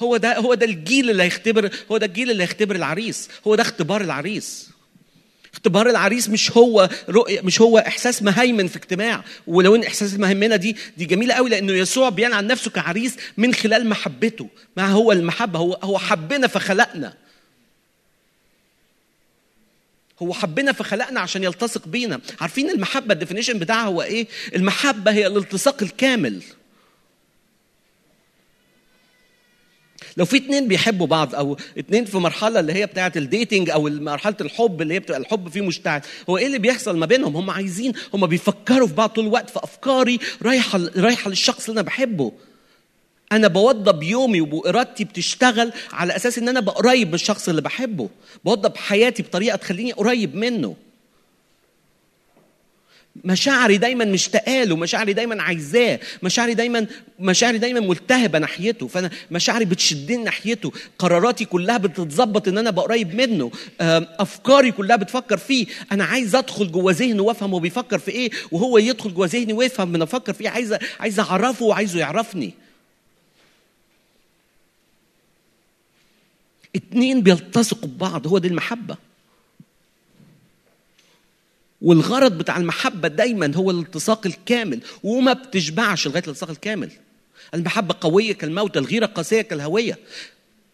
[0.00, 3.28] هو ده هو ده الجيل اللي هيختبر هو ده الجيل اللي هيختبر العريس.
[3.46, 4.68] هو ده اختبار العريس.
[5.52, 9.24] اختبار العريس مش هو رؤية مش هو إحساس مهيمن في اجتماع.
[9.46, 13.54] ولو إن إحساس المهيمنة دي دي جميلة قوي لأنه يسوع بيان عن نفسه كعريس من
[13.54, 14.48] خلال محبته.
[14.76, 17.14] ما هو المحبة؟ هو هو حبنا فخلقنا.
[20.22, 22.20] هو حبنا فخلقنا عشان يلتصق بينا.
[22.40, 26.42] عارفين المحبة؟ ال definition بتاعها هو إيه؟ المحبة هي الالتصاق الكامل.
[30.16, 33.88] لو في اتنين بيحبوا بعض أو اتنين في مرحلة اللي هي بتاعة ال dating أو
[33.90, 37.50] مرحلة الحب اللي هي بتبقى الحب فيه مشتعل هو إيه اللي بيحصل ما بينهم؟ هم
[37.50, 42.32] عايزين هم بيفكروا في بعض طول الوقت في أفكاري رايحة رايحة للشخص اللي أنا بحبه.
[43.32, 48.08] أنا بوضب يومي وإرادتي بتشتغل على أساس إن أنا ابقى قريب من الشخص اللي بحبه.
[48.44, 50.76] بوضب حياتي بطريقة تخليني قريب منه.
[53.24, 56.86] مشاعري دايما مشتاقة له مشاعري دايما عايزاه مشاعري دايما
[57.18, 58.86] مشاعري دايما ملتهبة ناحيته.
[58.86, 60.72] فأنا مشاعري بتشدني ناحيته.
[60.98, 63.50] قراراتي كلها بتتظبط إن أنا أبقى قريب منه.
[63.80, 65.66] أفكاري كلها بتفكر فيه.
[65.92, 69.94] أنا عايز أدخل جوه ذهنه وأفهم هو بيفكر في إيه وهو يدخل جوه ذهني ويفهم
[69.94, 70.50] أنا بفكر في إيه.
[70.50, 72.54] عايز عايز أعرفه وعايزه يعرفني.
[76.76, 78.26] اتنين بيلتصقوا ببعض.
[78.26, 79.11] هو دي المحبة.
[81.82, 86.90] والغرض بتاع المحبة دايما هو الالتصاق الكامل وما بتشبعش لغاية الالتصاق الكامل.
[87.54, 89.98] المحبة قوية كالموت الغيرة قاسية كالهوية.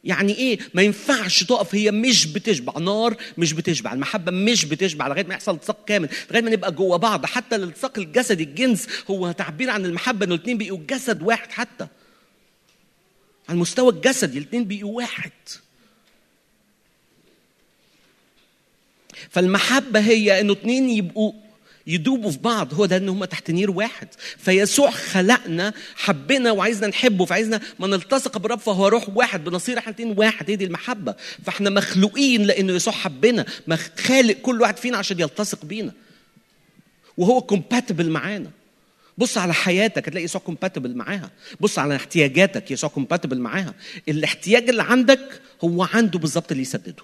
[0.05, 2.79] يعني إيه؟ ما ينفعش تقف هي مش بتشبع.
[2.79, 6.97] نار مش بتشبع المحبة مش بتشبع لغاية ما يحصل التصاق كامل لغاية ما نبقى جوه
[6.97, 7.27] بعض.
[7.27, 11.87] حتى الالتصاق الجسدي الجنس هو تعبير عن المحبة إنه الاثنين بيبقوا جسد واحد حتى.
[13.49, 15.33] على المستوى الجسدي الاثنين بيبقوا واحد.
[19.31, 21.33] فالمحبة هي إنه اتنين يبقوا
[21.87, 24.09] يدوبوا في بعض هو ده إن هم تحت نير واحد.
[24.39, 30.19] فيسوع خلقنا حبنا وعايزنا نحبه فعايزنا ما نلتصق بالرب فهو روح واحد بنصير إحنا الاتنين
[30.19, 31.15] واحد هي دي المحبة.
[31.45, 33.47] فاحنا مخلوقين لإنه يسوع حبنا
[33.99, 35.93] خالق كل واحد فينا عشان يلتصق بينا.
[37.17, 38.51] وهو كومباتبل معانا.
[39.19, 41.31] بص على حياتك هتلاقي يسوع compatible معاها.
[41.61, 43.75] بص على احتياجاتك يسوع compatible معاها.
[44.09, 47.03] الاحتياج اللي عندك هو عنده بالظبط اللي يسدده.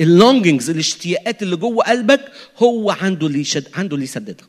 [0.00, 4.48] ال longings الاشتياقات اللي جوه قلبك هو عنده اللي يشد عنده اللي يسددها.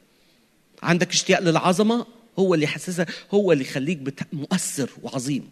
[0.84, 2.06] عندك اشتياق للعظمة
[2.40, 4.20] هو اللي يحسسك هو اللي يخليك بت...
[4.34, 5.50] مؤثر وعظيم.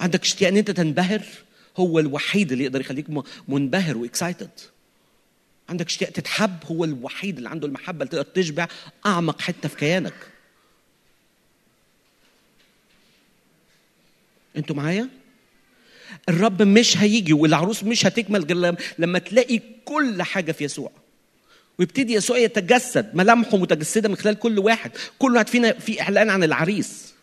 [0.00, 1.22] عندك اشتياق إن أنت تنبهر
[1.76, 3.06] هو الوحيد اللي يقدر يخليك
[3.48, 4.50] منبهر وإكسايتد.
[5.68, 8.68] عندك اشتياق تتحب هو الوحيد اللي عنده المحبة اللي تقدر تشبع
[9.06, 10.14] أعمق حتة في كيانك.
[14.56, 15.08] أنتوا معايا؟
[16.28, 20.90] الرب مش هيجي والعروس مش هتكمل غير لما- تلاقي كل حاجة في يسوع.
[21.78, 24.90] ويبتدي يسوع يتجسد ملامحه متجسدة من خلال كل واحد.
[25.18, 27.14] كل واحد فينا في إعلان عن العريس.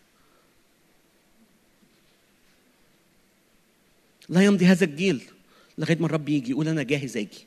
[4.29, 5.21] لا يمضي هذا الجيل
[5.77, 7.45] لغاية ما الرب يجي يقول أنا جاهز أجي.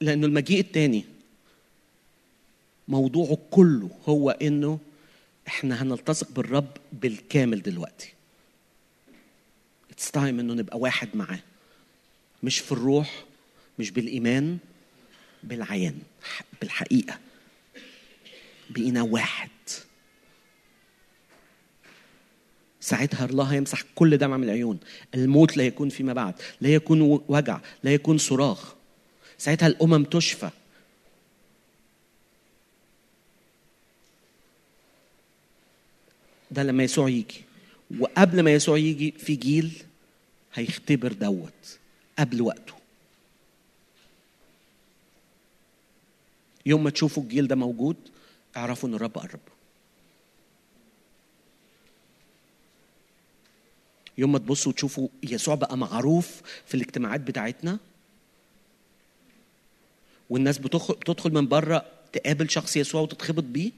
[0.00, 1.04] لأنه المجيء الثاني
[2.88, 4.78] موضوعه كله هو إنه
[5.48, 8.12] إحنا هنلتصق بالرب بالكامل دلوقتي.
[9.90, 11.40] it's time إنه نبقى واحد معاه.
[12.42, 13.24] مش في الروح
[13.78, 14.58] مش بالإيمان
[15.42, 15.98] بالعيان
[16.60, 17.18] بالحقيقة.
[18.70, 19.50] بقينا واحد.
[22.80, 24.78] ساعتها الله هيمسح كل دمع من العيون.
[25.14, 28.74] الموت لا يكون فيما بعد لا يكون وجع لا يكون صراخ.
[29.38, 30.50] ساعتها الأمم تشفى.
[36.50, 37.44] ده لما يسوع يجي.
[38.00, 39.82] وقبل ما يسوع يجي في جيل
[40.54, 41.78] هيختبر دوت
[42.18, 42.74] قبل وقته.
[46.66, 47.96] يوم ما تشوفوا الجيل ده موجود
[48.56, 49.40] اعرفوا إن الرب قرب.
[54.18, 57.78] يوم ما تبصوا وتشوفوا يسوع بقى معروف في الاجتماعات بتاعتنا
[60.30, 63.70] والناس بتدخل من بره تقابل شخص يسوع وتتخبط بيه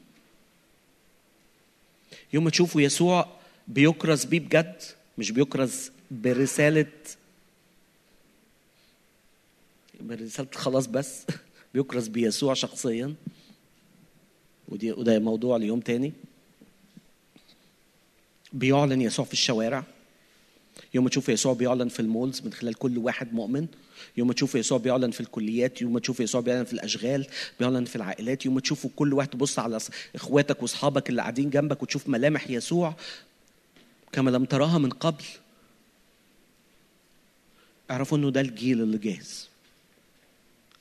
[2.33, 3.29] يوم ما تشوفوا يسوع
[3.69, 4.83] بيكرز بيه بجد
[5.19, 6.87] مش بيكرز برسالة
[10.01, 11.27] برسالة خلاص بس.
[11.75, 13.15] بيكرز بيسوع شخصيا.
[14.69, 16.13] ودي وده موضوع ليوم تاني.
[18.53, 19.85] بيعلن يسوع في الشوارع.
[20.95, 23.67] يوم تشوف يسوع بيعلن في المولز من خلال كل واحد مؤمن.
[24.17, 27.27] يوم ما تشوف يسوع بيعلن في الكليات يوم ما تشوف يسوع بيعلن في الأشغال
[27.61, 29.79] بيعلن في العائلات يوم ما تشوفوا كل واحد تبص على
[30.15, 32.95] إخواتك وأصحابك اللي قاعدين جنبك وتشوف ملامح يسوع
[34.13, 35.25] كما لم تراها من قبل.
[37.91, 39.49] اعرفوا إنه ده الجيل اللي جاهز.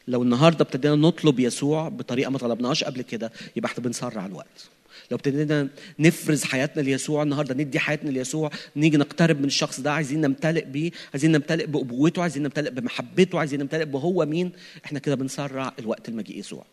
[0.07, 4.69] لو النهارده ابتدينا نطلب يسوع بطريقة ما طلبناهاش قبل كده يبقى إحنا بنسرع الوقت.
[5.11, 5.67] لو ابتدينا
[5.99, 10.91] نفرز حياتنا ليسوع النهارده ندي حياتنا ليسوع نيجي نقترب من الشخص ده عايزين نمتلئ بيه
[11.13, 14.51] عايزين نمتلئ بأبوته عايزين نمتلئ بمحبته عايزين نمتلئ بهو مين؟
[14.85, 16.65] إحنا كده بنسرع الوقت المجيء يسوع.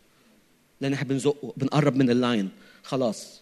[0.80, 2.48] لأن إحنا بنزقه بنقرب من ال line.
[2.82, 3.40] خلاص.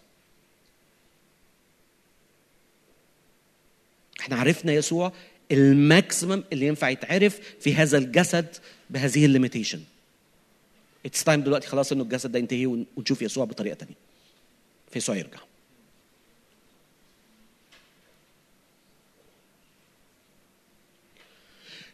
[4.19, 5.11] إحنا عرفنا يسوع
[5.51, 8.47] ال maximum اللي ينفع يتعرف في هذا الجسد
[8.89, 9.79] بهذه ال limitation.
[11.05, 13.95] it's time دلوقتي خلاص إنه الجسد ده ينتهي ون- ونشوف يسوع بطريقة تانية.
[14.95, 15.39] في يسوع يرجع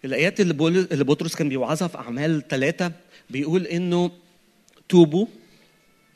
[0.05, 2.91] الآيات اللي اللي بطرس كان بيوعظها في أعمال ثلاثة
[3.29, 4.11] بيقول إنه
[4.89, 5.27] توبوا.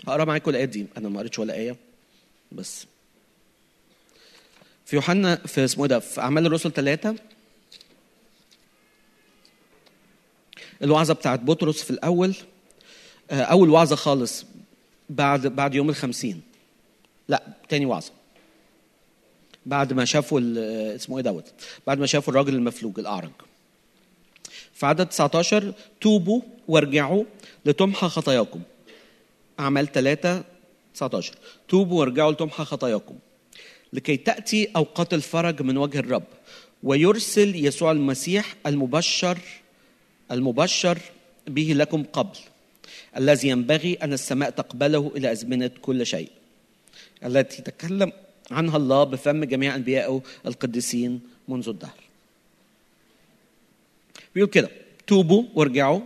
[0.07, 0.85] هقرأ معاكم الآيات دي.
[0.97, 1.75] أنا ما قريتش ولا آية.
[2.51, 2.85] بس.
[4.85, 7.15] في يوحنا في اسمه إيه ده؟ في أعمال الرسل ثلاثة
[10.81, 12.35] الوعظة بتاعت بطرس في الأول.
[13.31, 14.45] آه، أول وعظة خالص
[15.09, 16.54] بعد بعد يوم الخمسين.
[17.29, 18.11] لا تاني وعظة.
[19.65, 20.41] بعد ما شافوا
[20.95, 21.53] اسمه إيه دوت
[21.87, 23.31] بعد ما شافوا الراجل المفلوج الأعرج.
[24.73, 27.23] في عدد 19 توبوا وارجعوا
[27.65, 28.61] لتمحى خطاياكم.
[29.59, 30.43] أعمال 3
[30.93, 31.35] 19
[31.67, 33.15] توبوا وارجعوا لتمحى خطاياكم.
[33.93, 36.23] لكي تأتي أوقات الفرج من وجه الرب
[36.83, 39.37] ويرسل يسوع المسيح المبشر
[40.31, 40.99] المبشر
[41.47, 42.37] به لكم قبل
[43.17, 46.29] الذي ينبغي أن السماء تقبله إلى أزمنة كل شيء.
[47.25, 48.11] التي تكلم
[48.51, 51.99] عنها الله بفم جميع أنبيائه القديسين منذ الدهر.
[54.35, 54.69] بيقول كده
[55.07, 56.01] توبوا وارجعوا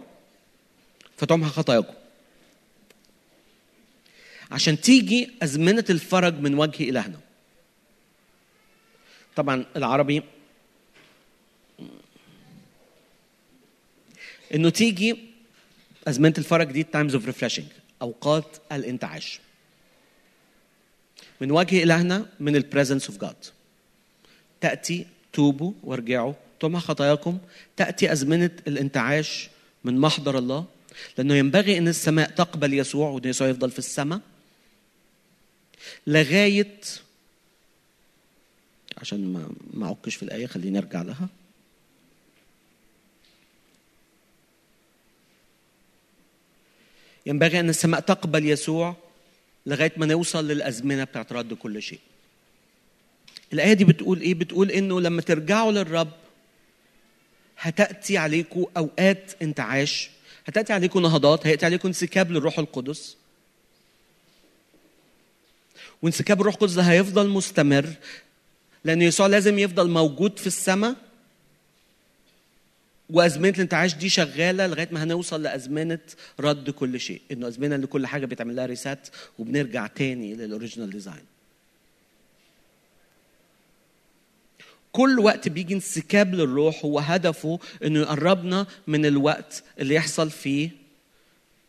[1.17, 1.93] فتمحى خطاياكم.
[4.51, 7.19] عشان تيجي أزمنة الفرج من وجه إلهنا.
[9.35, 10.23] طبعا العربي
[14.53, 15.17] إنه تيجي
[16.07, 17.65] أزمنة الفرج دي times of refreshing
[18.01, 19.39] أوقات الانتعاش.
[21.41, 23.35] من وجه إلهنا من ال presence of God
[24.61, 26.33] تأتي توبوا وارجعوا.
[26.59, 27.37] تمحى خطاياكم؟
[27.77, 29.49] تأتي ازمنه الانتعاش
[29.83, 30.65] من محضر الله
[31.17, 34.19] لأنه ينبغي إن السماء تقبل يسوع وإن يسوع يفضل في السماء.
[36.07, 36.79] لغاية
[38.97, 41.27] عشان ما ما أعكش في الآية خليني أرجع لها.
[47.25, 48.95] ينبغي إن السماء تقبل يسوع
[49.69, 51.99] لغاية ما نوصل للأزمنة بتاعت رد كل شيء.
[53.53, 56.11] الآية دي بتقول إيه؟ بتقول إنه لما ترجعوا للرب
[57.59, 60.09] هتأتي عليكم أوقات انتعاش
[60.47, 63.17] هتأتي عليكم نهضات هيأتي عليكم انسكاب للروح القدس.
[66.01, 67.89] وانسكاب الروح القدس ده هيفضل مستمر
[68.83, 70.95] لأن يسوع لازم يفضل موجود في السماء
[73.09, 75.99] وأزمنة الانتعاش دي شغالة لغاية ما هنوصل لأزمنة
[76.39, 79.07] رد كل شيء إنه أزمنة اللي كل حاجة بيتعمل لها reset
[79.39, 81.23] وبنرجع تاني لل original design
[84.91, 90.69] كل وقت بيجي انسكاب للروح هو هدفه إنه يقربنا من الوقت اللي يحصل فيه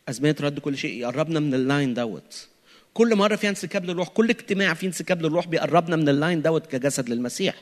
[0.09, 2.49] أزمنة رد كل شيء يقربنا من ال line دوت.
[2.95, 6.67] كل مرة فيها انسكاب للروح كل اجتماع فيه انسكاب للروح بيقربنا من ال line دوت
[6.67, 7.55] كجسد للمسيح.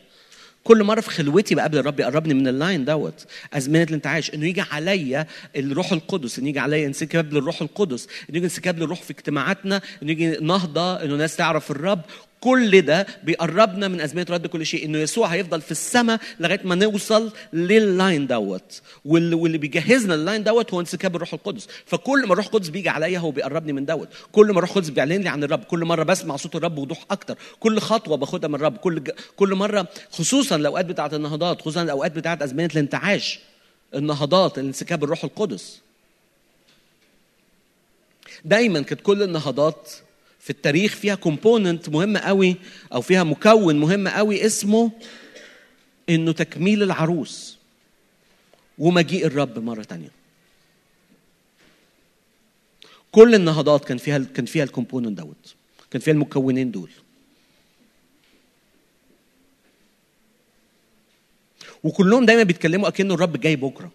[0.64, 3.26] كل مرة في خلوتي بقابل الرب يقربني من ال line دوت.
[3.52, 5.26] ازمنه الانتعاش انه يجي عليا
[5.56, 10.10] الروح القدس انه يجي عليا انسكاب للروح القدس انه يجي انسكاب للروح في اجتماعاتنا انه
[10.12, 12.01] يجي نهضة انه ناس تعرف الرب.
[12.40, 16.74] كل ده بيقربنا من أزمنة رد كل شيء إنه يسوع هيفضل في السماء لغاية ما
[16.74, 18.81] نوصل لل line دوت.
[19.05, 21.69] واللي, بيجهزنا ال line دوت هو انسكاب الروح القدس.
[21.86, 24.09] فكل ما الروح القدس بيجي عليا هو بيقربني من دوت.
[24.32, 27.39] كل ما الروح القدس بيعلن لي عن الرب كل مرة بسمع صوت الرب بوضوح أكتر.
[27.60, 28.77] كل خطوة باخدها من الرب.
[28.77, 29.10] كل ج...
[29.36, 33.39] كل مرة خصوصا الأوقات بتاعة النهضات خصوصا الأوقات بتاعة أزمنة الانتعاش.
[33.94, 35.81] النهضات الانسكاب الروح القدس.
[38.44, 39.90] دايما كانت كل النهضات
[40.40, 42.56] في التاريخ فيها component مهم قوي
[42.93, 44.90] أو فيها مكون مهم قوي اسمه
[46.09, 47.59] إنه تكميل العروس
[48.78, 50.10] ومجيء الرب مرة تانية.
[53.12, 55.55] كل النهضات كان فيها كان فيها ال component دوت.
[55.90, 56.90] كان فيها المكونين دول.
[61.85, 63.90] وكلهم دايما بيتكلموا أكنه الرب جاي بكرة.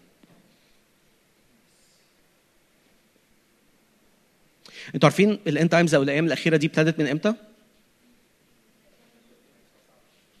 [4.94, 7.34] أنتوا عارفين الان تايمز أو الأيام الاخيره دي ابتدت من إمتى؟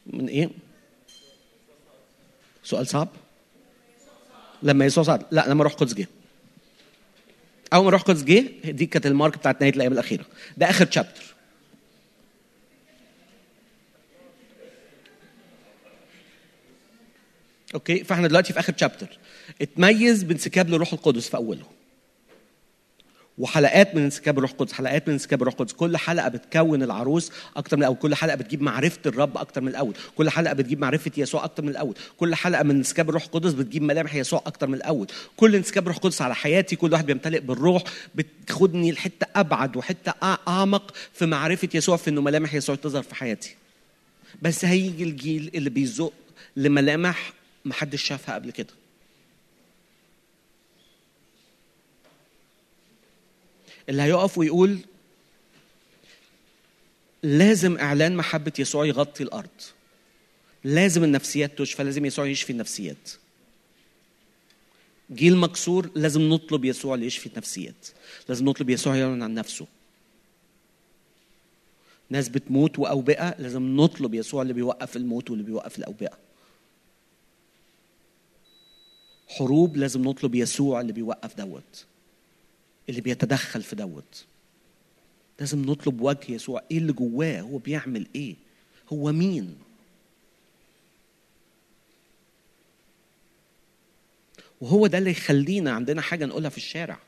[0.06, 0.50] من إيه؟
[2.64, 3.08] سؤال صعب؟
[4.62, 6.06] لما يسوع صعد لا لما روح قدس جه
[7.72, 10.24] أول ما روح قدس جه دي كانت ال mark بتاعت نهاية الأيام الأخيرة
[10.56, 11.34] ده آخر chapter
[17.74, 19.18] okay فإحنا دلوقتي في آخر chapter
[19.62, 21.66] اتميز بانسكاب للروح القدس في أوله
[23.38, 25.72] وحلقات من انسكاب الروح القدس حلقات من انسكاب الروح القدس.
[25.72, 27.96] كل حلقة بتكون العروس أكتر من الأول.
[27.96, 29.94] كل حلقة بتجيب معرفة الرب أكتر من الأول.
[30.16, 31.94] كل حلقة بتجيب معرفة يسوع أكتر من الأول.
[32.16, 35.06] كل حلقة من انسكاب الروح القدس بتجيب ملامح يسوع أكتر من الأول.
[35.36, 37.82] كل انسكاب الروح القدس على حياتي كل واحد بيمتلئ بالروح
[38.14, 40.14] بتاخدني لحتة أبعد وحتة
[40.48, 43.56] أعمق في معرفة يسوع في إنه ملامح يسوع تظهر في حياتي.
[44.42, 46.12] بس هيجي الجيل اللي بيزق
[46.56, 47.32] لملامح
[47.64, 48.83] محدش شافها قبل كده.
[53.88, 54.78] اللي هيقف ويقول
[57.22, 59.48] لازم إعلان محبة يسوع يغطي الأرض.
[60.64, 63.10] لازم النفسيات تشفى لازم يسوع يشفي النفسيات.
[65.12, 67.88] جيل مكسور لازم نطلب يسوع ليشفي النفسيات.
[68.28, 69.66] لازم نطلب يسوع يعلن عن نفسه.
[72.10, 76.18] ناس بتموت وأوبئة لازم نطلب يسوع اللي بيوقف الموت واللي بيوقف الأوبئة.
[79.28, 81.84] حروب لازم نطلب يسوع اللي بيوقف دوت.
[82.88, 84.24] اللي بيتدخل في دوت.
[85.40, 86.62] لازم نطلب وجه يسوع.
[86.70, 88.34] إيه اللي جواه؟ هو بيعمل إيه؟
[88.92, 89.58] هو مين؟
[94.60, 96.98] وهو ده اللي يخلينا عندنا حاجة نقولها في الشارع.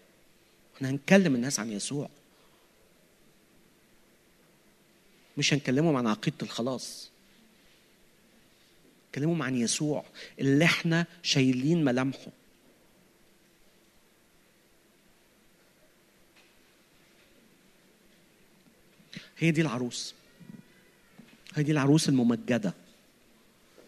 [0.77, 2.09] إحنا هنكلم الناس عن يسوع.
[5.39, 7.11] مش هنكلمهم عن عقيدة الخلاص.
[9.11, 10.05] نكلمهم عن يسوع
[10.41, 12.31] اللي إحنا شايلين ملامحه.
[19.39, 20.15] هي دي العروس.
[21.55, 22.75] هي دي العروس الممجدة.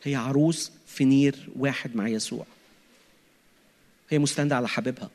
[0.03, 2.47] هي عروس في نير واحد مع يسوع.
[4.11, 5.11] هي مستندة على حبيبها.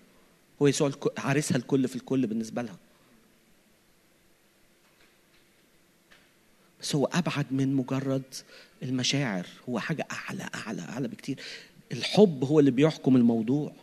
[0.61, 2.77] هو يسوع عريسها الكل في الكل بالنسبة لها.
[6.81, 8.23] بس هو أبعد من مجرد
[8.83, 9.47] المشاعر.
[9.69, 11.39] هو حاجة أعلى أعلى أعلى بكتير.
[11.91, 13.73] الحب هو اللي بيحكم الموضوع.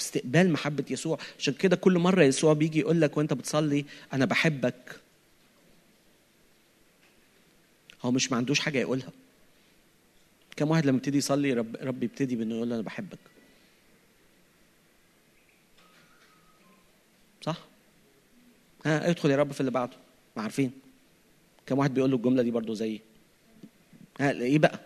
[0.00, 1.18] استقبال محبة يسوع.
[1.38, 5.00] عشان كده كل مرة يسوع بيجي يقول لك وانت بتصلي أنا بحبك.
[8.02, 9.10] هو مش ما عندوش حاجة يقولها.
[10.56, 13.18] كم واحد لما يبتدي يصلي رب رب يبتدي بإنه يقول له أنا بحبك.
[17.42, 17.58] صح؟
[18.86, 19.96] ها ادخل يا رب في اللي بعده.
[20.36, 20.72] ما عارفين.
[21.66, 23.00] كم واحد بيقول له الجملة دي برضو زيي
[24.20, 24.80] ها إيه بقى؟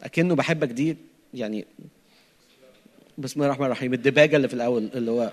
[0.00, 0.96] أكنه بحبك دي
[1.34, 1.66] يعني
[3.18, 3.94] بسم الله الرحمن الرحيم.
[3.94, 5.32] الدباجة اللي في الأول اللي هو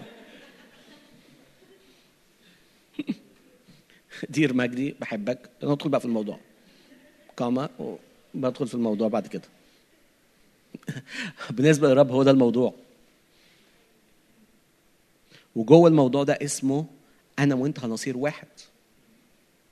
[4.29, 5.49] دير مجدي بحبك.
[5.63, 6.39] ندخل بقى في الموضوع.
[7.37, 7.97] قامة
[8.33, 9.43] بدخل في الموضوع بعد كده.
[11.49, 12.73] بالنسبة للرب هو ده الموضوع.
[15.55, 16.85] وجوه الموضوع ده اسمه
[17.39, 18.47] أنا وأنت هنصير واحد.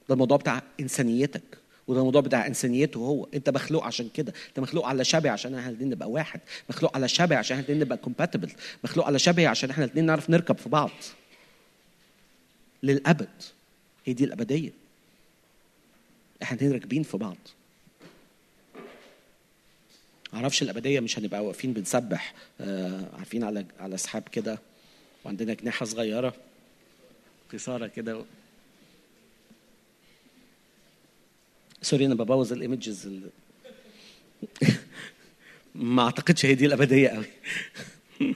[0.09, 1.60] ده الموضوع بتاع إنسانيتك.
[1.87, 3.27] وده الموضوع بتاع إنسانيته هو.
[3.33, 4.33] أنت مخلوق عشان كده.
[4.49, 6.39] أنت مخلوق على شبه عشان إحنا الاثنين نبقى واحد.
[6.69, 8.51] مخلوق على شبه عشان إحنا الاثنين نبقى كومباتبل
[8.83, 10.91] مخلوق على شبه عشان إحنا الاثنين نعرف نركب في بعض.
[12.83, 13.29] للأبد.
[14.05, 14.71] هي دي الأبدية.
[16.43, 17.37] إحنا الاثنين راكبين في بعض.
[20.33, 22.33] معرفش الأبدية مش هنبقى واقفين بنسبح.
[22.61, 24.59] آه عارفين على على سحاب كده.
[25.25, 26.33] وعندنا جناحة صغيرة.
[27.53, 28.25] قصاره كده.
[31.81, 33.29] sorry أنا ببوظ ال images ال...
[35.75, 37.25] ما أعتقدش هي دي الأبدية قوي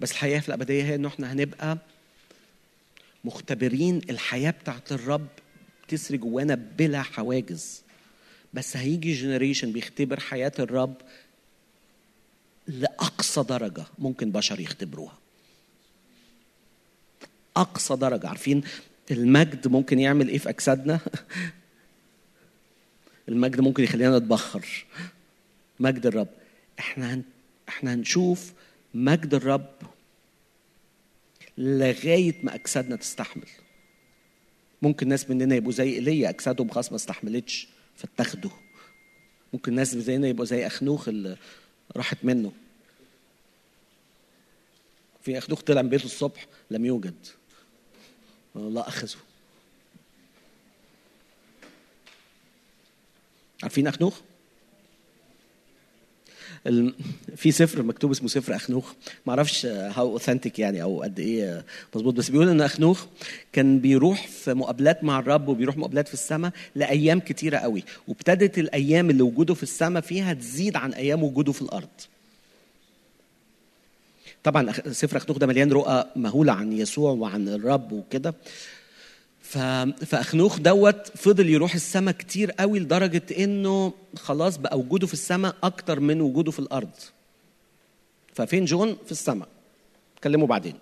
[0.00, 1.78] بس الحقيقة في الأبدية هي إنه إحنا هنبقى
[3.24, 5.28] مختبرين الحياة بتاعت الرب
[5.88, 7.82] تسري جوانا بلا حواجز.
[8.54, 10.94] بس هيجي جنريشن بيختبر حياة الرب
[12.66, 15.18] لأقصى درجة ممكن بشر يختبروها.
[17.60, 18.28] أقصى درجة.
[18.28, 18.62] عارفين
[19.10, 21.00] المجد ممكن يعمل إيه في أجسادنا؟
[23.28, 24.86] المجد ممكن يخلينا نتبخر.
[25.80, 26.28] مجد الرب.
[26.78, 27.22] إحنا.
[27.68, 28.52] إحنا هنشوف
[28.94, 29.70] مجد الرب
[31.58, 33.48] لغاية ما أجسادنا تستحمل.
[34.82, 38.50] ممكن ناس مننا يبقوا زي إيليا أجسادهم خلاص ما استحملتش فاتاخدوا
[39.52, 41.36] ممكن ناس زينا يبقوا زي أخنوخ اللي
[41.96, 42.52] راحت منه.
[45.22, 47.26] في أخنوخ طلع من بيته الصبح لم يوجد.
[48.66, 49.16] الله أخذه.
[53.62, 54.20] عارفين أخنوخ؟
[56.66, 56.94] ال-
[57.36, 58.92] في سفر مكتوب اسمه سفر أخنوخ.
[59.26, 61.64] ما أعرفش هاو اوثنتيك يعني أو قد إيه
[61.94, 63.06] مظبوط بس بيقول إن أخنوخ
[63.52, 69.10] كان بيروح في مقابلات مع الرب وبيروح مقابلات في السماء لأيام كتيرة قوي وابتدت الأيام
[69.10, 71.88] اللي وجوده في السماء فيها تزيد عن أيام وجوده في الأرض.
[74.44, 78.34] طبعا سفر اخنوخ ده مليان رؤى مهولة عن يسوع وعن الرب وكده.
[80.06, 86.00] فاخنوخ دوت فضل يروح السماء كتير قوي لدرجة إنه خلاص بقى وجوده في السماء أكتر
[86.00, 86.90] من وجوده في الأرض.
[88.34, 89.48] ففين جون؟ في السماء.
[90.24, 90.74] كلموا بعدين.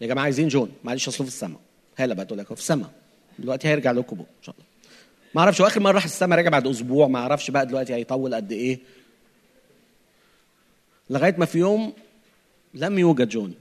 [0.00, 0.72] يا جماعة عايزين جون.
[0.84, 1.60] معلش أصله في السماء.
[1.96, 2.90] هلا بقى تقول لك في السماء.
[3.38, 4.66] دلوقتي هيرجع لكم إن شاء الله.
[5.34, 7.08] ما أعرفش آخر مرة راح السماء رجع بعد أسبوع.
[7.08, 8.78] ما أعرفش بقى دلوقتي هيطول قد إيه.
[11.10, 11.92] لغاية ما في يوم
[12.74, 13.54] لم يوجد جون.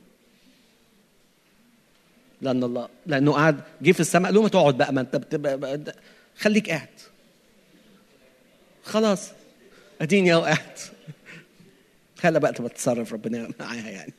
[2.41, 5.57] لأن الله لأنه قعد جه في السماء قال له ما تقعد بقى ما أنت بتبقى
[5.59, 5.95] بقى
[6.37, 6.89] خليك قاعد.
[8.83, 9.31] خلاص.
[10.01, 10.79] أديني اهو قاعد
[12.19, 14.13] خلى بقى تبقى تتصرف ربنا معاها يعني.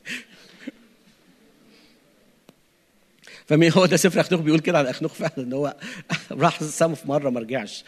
[3.47, 5.75] فمين هو ده؟ سفر أخنوخ بيقول كده على أخنوخ فعلا إن هو
[6.31, 7.83] راح السما في مرة ما رجعش.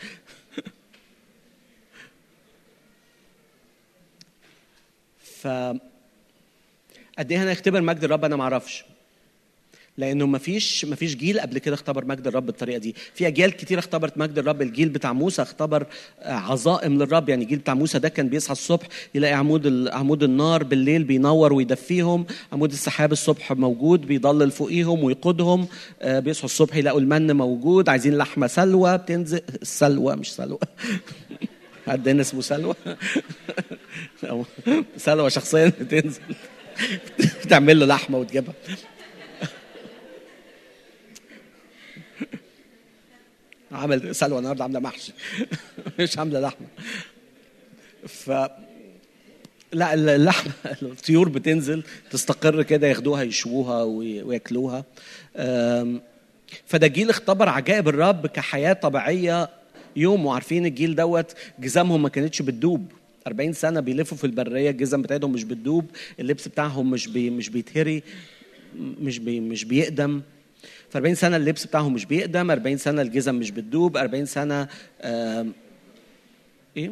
[5.41, 5.47] ف
[7.19, 8.85] قد إيه هنختبر مجد الرب؟ أنا ما أعرفش.
[9.97, 12.95] لأنه ما فيش ما فيش جيل قبل كده اختبر مجد الرب بالطريقة دي.
[13.13, 14.61] في أجيال كتير اختبرت مجد الرب.
[14.61, 15.85] الجيل بتاع موسى اختبر
[16.21, 17.29] آه، عظائم للرب.
[17.29, 22.25] يعني الجيل بتاع موسى ده كان بيصحى الصبح يلاقي عمود عمود النار بالليل بينور ويدفيهم.
[22.53, 25.67] عمود السحاب الصبح موجود بيضلل فوقيهم ويقودهم.
[26.01, 27.89] آه، بيصحوا الصبح يلاقوا المن موجود.
[27.89, 28.97] عايزين لحمة سلوى.
[28.97, 30.59] بتنزل سلوى مش سلوى.
[31.89, 32.75] عندنا اسمه سلوى؟
[34.97, 36.21] سلوى شخصيا بتنزل.
[37.45, 38.53] بتعمل له لحمة وتجيبها.
[43.71, 45.13] عمل سلوى النهارده عاملة محشي.
[45.99, 46.67] مش عاملة لحمة.
[48.07, 48.31] ف
[49.73, 50.51] لا اللحمة
[50.81, 54.83] الطيور بتنزل تستقر كده ياخدوها يشووها وي- وياكلوها.
[56.65, 59.49] فده جيل اختبر عجائب الرب كحياة طبيعية
[59.95, 62.91] يوم وعارفين الجيل دوت جزامهم ما كانتش بتدوب.
[63.27, 65.85] 40 سنة بيلفوا في البرية الجزم بتاعتهم مش بتدوب
[66.19, 68.03] اللبس بتاعهم مش بي مش بيتهري
[68.75, 70.21] مش بي مش بيقدم.
[70.89, 74.67] في 40 سنة اللبس بتاعهم مش بيقدم 40 سنة الجزم مش بتدوب 40 سنة
[75.01, 75.53] آم،
[76.77, 76.91] إيه؟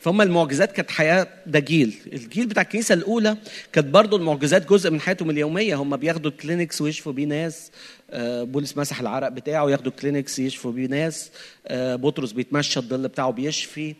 [0.00, 3.36] فهم المعجزات كانت حياة ده جيل الجيل بتاع الكنيسة الأولى
[3.72, 5.74] كانت برضو المعجزات جزء من حياتهم اليومية.
[5.74, 7.70] هم بياخدوا كلينكس ويشفوا بيه ناس.
[8.10, 9.70] آه، بولس مسح العرق بتاعه.
[9.70, 11.30] ياخدوا كلينكس يشفوا بيه ناس.
[11.66, 13.94] آه، بطرس بيتمشى الظل بتاعه بيشفي.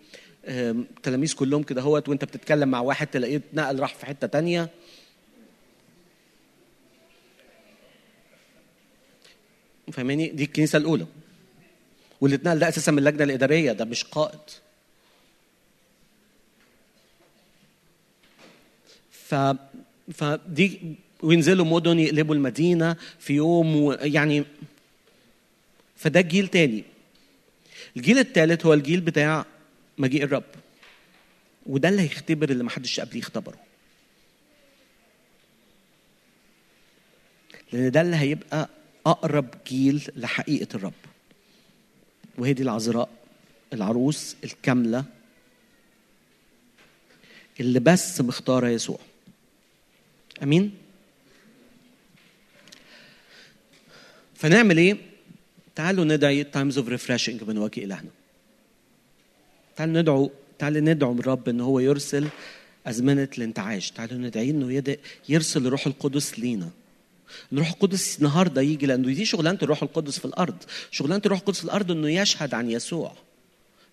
[0.45, 4.71] التلاميذ كلهم كده هوت وانت بتتكلم مع واحد تلاقيه اتنقل راح في حتة تانية.
[9.93, 11.07] فاهماني؟ دي الكنيسة الأولى.
[12.21, 13.73] واللي اتنقل ده أساسا من اللجنة الإدارية.
[13.73, 14.39] ده مش قائد.
[19.31, 19.35] ف
[20.15, 20.81] فدي
[21.23, 23.97] وينزلوا مدن يقلبوا المدينة في يوم.
[24.01, 24.45] يعني
[25.97, 26.85] فده جيل تاني.
[27.97, 29.47] الجيل الثالث هو الجيل بتاع
[29.99, 30.45] مجيء الرب.
[31.67, 33.59] وده اللي هيختبر اللي محدش قبليه اختبره.
[37.73, 38.69] لأن ده اللي هيبقى
[39.07, 40.93] أقرب جيل لحقيقة الرب.
[42.39, 43.09] وهي دي العذراء
[43.73, 45.05] العروس الكاملة
[47.61, 48.99] اللي بس مختارة يسوع.
[50.43, 50.73] أمين؟
[54.35, 54.97] فنعمل إيه؟
[55.75, 58.11] تعالوا ندعي times of refreshing من وجه إلهنا.
[59.77, 62.29] تعالوا ندعو تعالوا ندعو من الرب إن هو يرسل
[62.87, 64.99] ازمنه الانتعاش تعالوا ندعي يد-
[65.29, 66.71] يرسل الروح القدس لينا.
[67.53, 70.57] الروح القدس النهارده يجي لأنه دي شغلانة الروح القدس في الأرض.
[70.91, 73.13] شغلانة الروح القدس في الأرض إنه يشهد عن يسوع.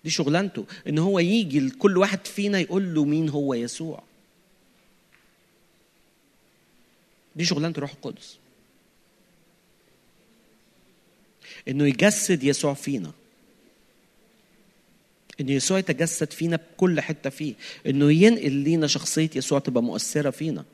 [0.04, 0.64] دي شغلانته.
[0.88, 4.02] إن هو يجي لكل واحد فينا يقول له مين هو يسوع.
[7.38, 8.36] دي شغلانة الروح القدس.
[11.68, 13.12] إنه يجسد يسوع فينا.
[15.40, 17.54] إنه يسوع يتجسد فينا بكل حتة فيه.
[17.86, 20.64] إنه ينقل لينا شخصية يسوع تبقى مؤثرة فينا.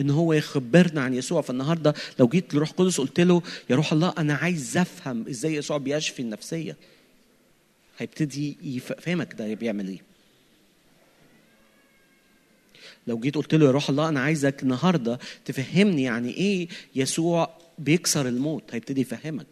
[0.00, 1.40] إن هو يخبرنا عن يسوع.
[1.42, 5.76] فالنهاردة لو جيت لروح قدس قلت له يا روح الله أنا عايز أفهم إزاي يسوع
[5.76, 6.76] بيشفي النفسية.
[7.98, 10.15] هيبتدي يفهمك ده بيعمل إيه.
[13.06, 18.28] لو جيت قلت له يا روح الله أنا عايزك النهارده تفهمني يعني إيه يسوع بيكسر
[18.28, 18.62] الموت.
[18.70, 19.46] هيبتدي يفهمك.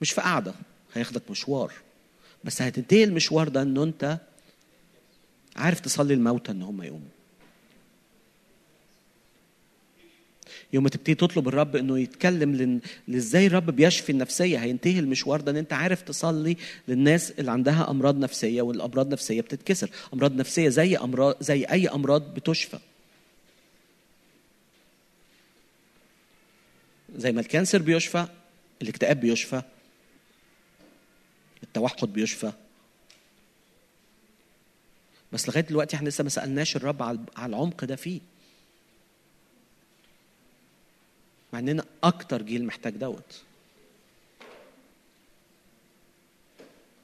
[0.00, 0.54] مش في قعدة
[0.94, 1.72] هياخدك مشوار.
[2.44, 4.18] بس هتنتهي المشوار ده انه أنت
[5.56, 7.08] عارف تصلي الموتى إن هم يقوموا.
[10.72, 12.80] يوم ما تبتدي تطلب الرب إنه يتكلم.
[13.08, 14.58] لإزاي الرب بيشفي النفسية.
[14.58, 16.56] هينتهي المشوار ده إن أنت عارف تصلي
[16.88, 19.90] للناس اللي عندها أمراض نفسية والأمراض النفسيه بتتكسر.
[20.14, 22.78] أمراض نفسية زي امراض زي أي أمراض بتشفى.
[27.16, 28.26] زي ما الكانسر بيشفى
[28.82, 29.62] الاكتئاب بيشفى
[31.62, 32.52] التوحد بيشفى.
[35.32, 38.20] بس لغاية دلوقتي إحنا لسه ما سألناش الرب على العمق ده فيه.
[41.52, 43.42] مع إننا أكتر جيل محتاج دوت.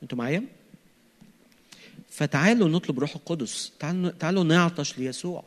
[0.03, 0.45] أنتوا معايا؟
[2.11, 3.73] فتعالوا نطلب روح القدس.
[3.79, 5.45] تعالوا تعالوا نعطش ليسوع.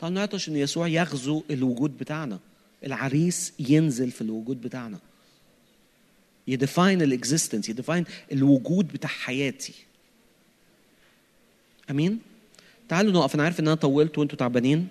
[0.00, 2.38] تعالوا نعطش إن يسوع يغزو الوجود بتاعنا.
[2.84, 4.98] العريس ينزل في الوجود بتاعنا.
[6.48, 9.74] ي define ال existence ي define الوجود بتاع حياتي.
[11.90, 12.20] أمين؟
[12.88, 13.34] تعالوا نقف.
[13.34, 14.88] أنا عارف إن أنا طولت وأنتوا تعبانين.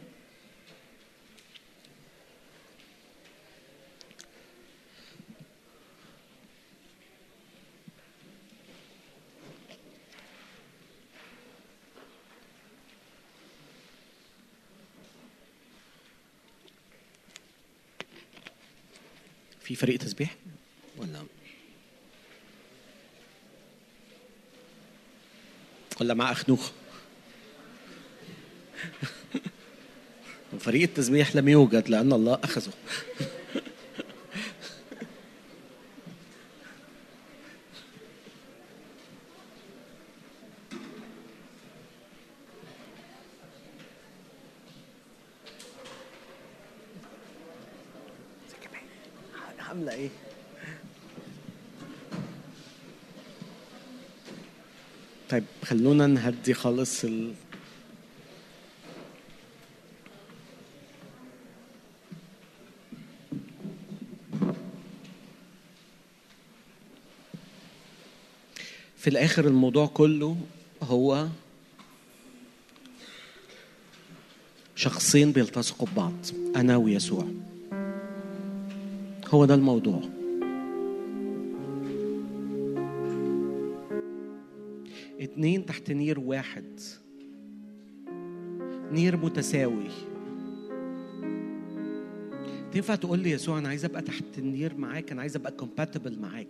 [19.74, 20.36] في فريق تسبيح؟
[20.98, 21.24] ولا
[26.02, 26.70] ولا مع أخنوخ؟
[30.60, 32.74] فريق التسبيح لم يوجد لأن الله أخذه
[49.74, 50.10] عامله إيه
[55.34, 57.34] طيب خلونا نهدي خالص ال...
[68.98, 70.38] في الآخر الموضوع كله
[70.84, 71.28] هو
[74.76, 76.14] شخصين بيلتصقوا ببعض
[76.56, 77.28] أنا ويسوع.
[79.28, 80.23] هو ده الموضوع.
[85.34, 86.80] اتنين تحت نير واحد.
[88.92, 89.90] نير متساوي.
[92.72, 96.48] تنفع تقول لي يسوع أنا عايز أبقى تحت النير معاك أنا عايز أبقى compatible معاك.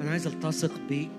[0.00, 1.10] أنا عايز ألتصق بيك.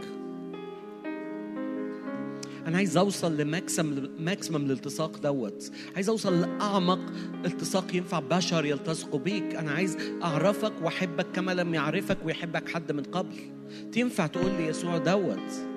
[2.68, 5.72] أنا عايز أوصل ل maxim maximum الالتصاق دوت.
[5.96, 7.00] عايز أوصل لأعمق
[7.46, 9.56] التصاق ينفع بشر يلتصقوا بيك.
[9.56, 13.36] أنا عايز أعرفك وأحبك كما لم يعرفك ويحبك حد من قبل.
[13.92, 15.71] تنفع تقول لي يسوع دوت.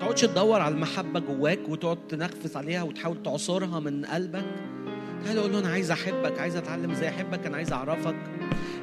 [0.00, 4.44] تقعدش تدور على المحبة جواك وتقعد تنخفس عليها وتحاول تعصرها من قلبك.
[5.24, 8.16] تعالى قول له أنا عايز أحبك عايز أتعلم إزاي أحبك أنا عايز أعرفك.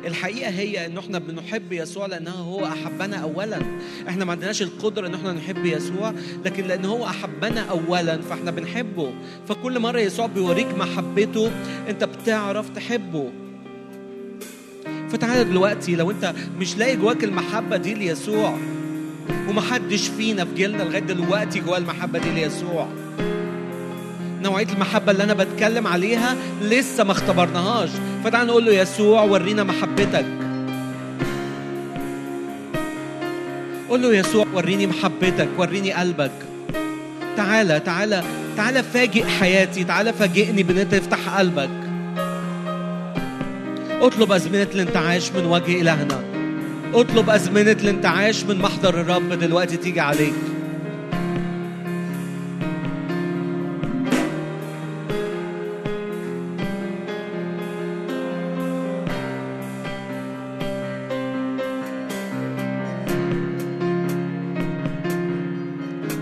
[0.06, 3.60] الحقيقة هي إن إحنا بنحب يسوع لأنه هو أحبنا اولا.
[4.08, 6.14] إحنا ما عندناش القدرة إن إحنا نحب يسوع
[6.46, 9.14] لكن لأن هو أحبنا اولا فإحنا بنحبه.
[9.48, 11.52] فكل مرة يسوع بيوريك محبته
[11.90, 13.32] أنت بتعرف تحبه.
[15.10, 18.58] فتعالى دلوقتي لو أنت مش لاقي جواك المحبة دي ليسوع
[19.50, 22.88] ومحدش فينا في جيلنا لغاية دلوقتي جواه المحبة دي ليسوع.
[24.44, 27.90] نوعية المحبة اللي أنا بتكلم عليها لسه ما اختبرناهاش.
[28.24, 30.26] فتعال نقول له يسوع ورينا محبتك.
[33.90, 36.32] قول له يسوع وريني محبتك وريني قلبك.
[37.38, 38.24] تعالى تعالى
[38.58, 41.70] تعالى فاجئ حياتي تعالى فاجئني بإن أنت تفتح قلبك.
[44.02, 46.35] اطلب أزمنة الانتعاش من وجه إلهنا.
[46.94, 50.34] اطلب أزمنة الانتعاش من محضر الرب دلوقتي تيجي عليك.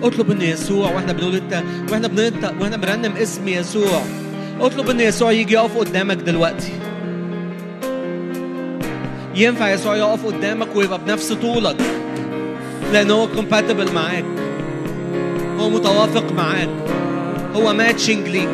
[0.04, 4.02] اطلب إن يسوع وإحنا بنقول إنت وإحنا بننت وإحنا بنرنم اسم يسوع.
[4.60, 6.72] اطلب إن يسوع يجي يقف قدامك دلوقتي.
[9.36, 11.76] ينفع يسوع يقف قدامك ويبقى بنفس طولك.
[12.94, 14.26] لأن هو compatible معاك.
[15.60, 16.70] هو متوافق معاك.
[17.56, 18.50] هو matching ليك.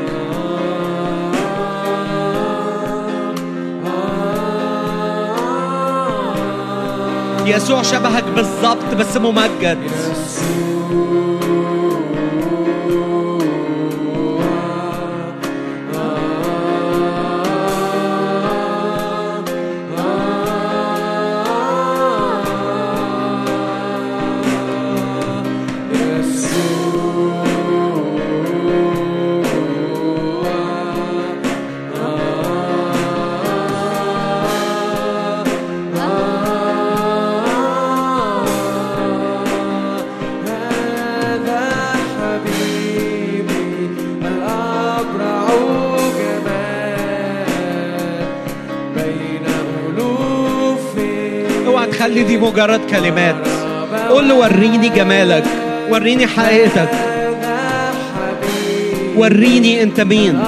[7.45, 9.77] يسوع شبهك بالظبط بس ممجد.
[52.49, 53.35] مجرد كلمات.
[54.09, 55.43] قول له وريني جمالك
[55.89, 56.89] وريني حقيقتك.
[59.17, 60.39] وريني انت مين.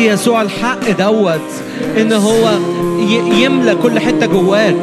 [0.00, 1.50] ادي يسوع الحق دوت
[1.96, 2.50] إن هو
[3.42, 4.76] يملى كل حتة جواك.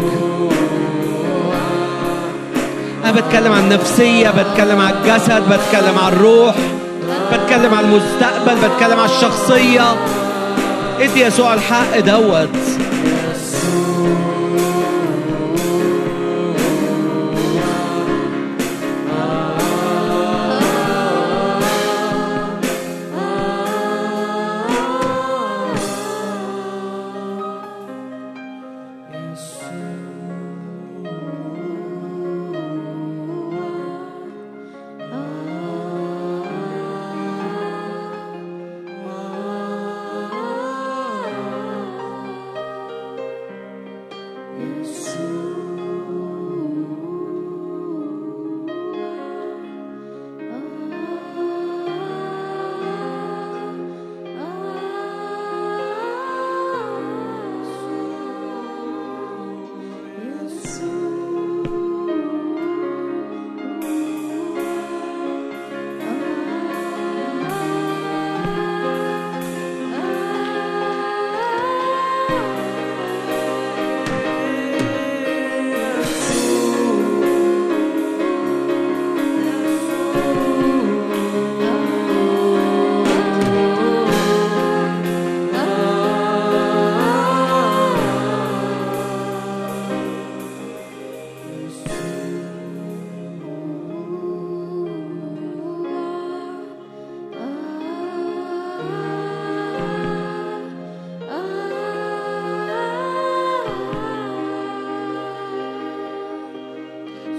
[3.03, 6.55] أنا بتكلم عن النفسية بتكلم عن الجسد بتكلم عن الروح
[7.33, 9.95] بتكلم عن المستقبل بتكلم عن الشخصية.
[10.99, 12.49] إدي يسوع الحق دوت.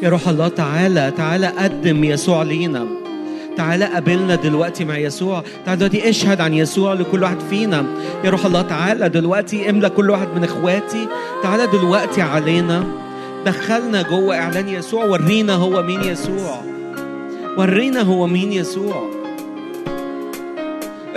[0.09, 2.87] يا روح الله تعالى تعالى قدم يسوع لينا.
[3.57, 5.43] تعالى قابلنا دلوقتي مع يسوع.
[5.67, 7.85] تعالى دلوقتي اشهد عن يسوع لكل واحد فينا.
[8.25, 11.09] يا روح الله تعالى دلوقتي املى كل واحد من اخواتي.
[11.43, 12.85] تعالى دلوقتي علينا.
[13.47, 15.05] دخلنا جوه إعلان يسوع.
[15.05, 16.63] ورينا هو مين يسوع.
[17.59, 19.11] ورينا هو مين يسوع.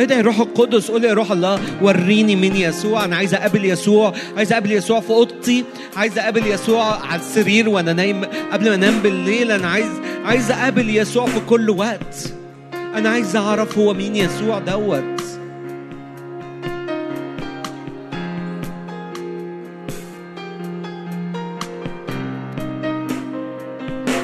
[0.01, 3.05] ادعي الروح القدس قول يا روح الله وريني مين يسوع.
[3.05, 5.65] أنا عايز أقابل يسوع عايز أقابل يسوع في أوضتي
[5.95, 9.51] عايز أقابل يسوع على السرير وأنا نايم قبل ما أنام بالليل.
[9.51, 9.91] أنا عايز
[10.25, 12.33] عايز أقابل يسوع في كل وقت.
[12.73, 15.21] أنا عايز أعرف هو مين يسوع دوت.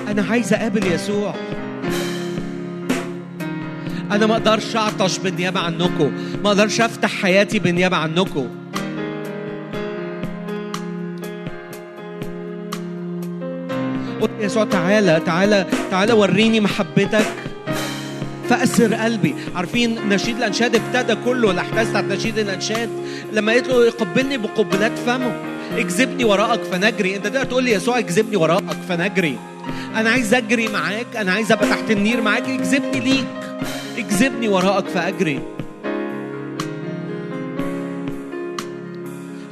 [0.07, 1.33] أنا عايز أقابل يسوع.
[4.11, 6.11] أنا ما أقدرش أعطش بالنيابة عنكم
[6.43, 8.47] ما أقدرش أفتح حياتي بالنيابة عنكم
[14.21, 17.25] قلت يسوع تعالى تعالى تعالى وريني محبتك.
[18.49, 19.35] فأسر قلبي.
[19.55, 22.89] عارفين نشيد الأنشاد ابتدى كله الأحداث بتاعت نشيد الأنشاد؟
[23.33, 25.35] لما قلت له قبلني بقبلات فمه.
[25.77, 27.15] اجذبني وراءك فنجري.
[27.15, 29.37] أنت تقدر تقول لي يسوع اجذبني وراءك فنجري.
[29.95, 32.49] أنا عايز أجري معاك أنا عايز أبقى تحت النير معاك.
[32.49, 33.46] اجذبني ليك.
[33.97, 35.41] اجذبني وراءك فاجري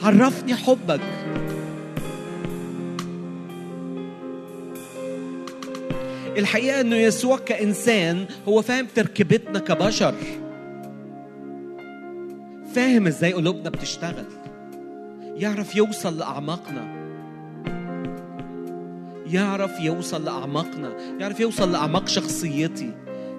[0.03, 1.01] عرفني حبك.
[6.37, 10.15] الحقيقة إنه يسوع كإنسان هو فاهم تركيبتنا كبشر.
[12.75, 14.25] فاهم إزاي قلوبنا بتشتغل.
[15.35, 16.95] يعرف يوصل لأعماقنا.
[19.27, 20.93] يعرف يوصل لأعماقنا.
[21.19, 22.91] يعرف يوصل لأعماق شخصيتي.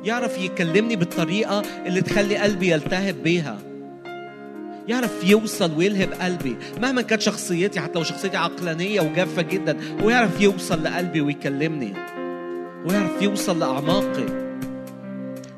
[0.07, 3.59] يعرف يكلمني بالطريقة اللي تخلي قلبي يلتهب بيها.
[4.89, 6.57] يعرف يوصل ويلهب قلبي.
[6.83, 11.93] مهما كانت شخصيتي حتى لو شخصيتي عقلانية وجافة جدا هو يعرف يوصل لقلبي ويكلمني.
[12.87, 14.27] ويعرف يوصل لأعماقي.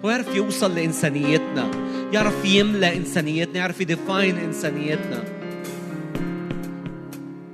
[0.02, 1.70] ويعرف يوصل لإنسانيتنا.
[2.12, 3.56] يعرف يملى إنسانيتنا.
[3.56, 5.24] يعرف يديفاين إنسانيتنا.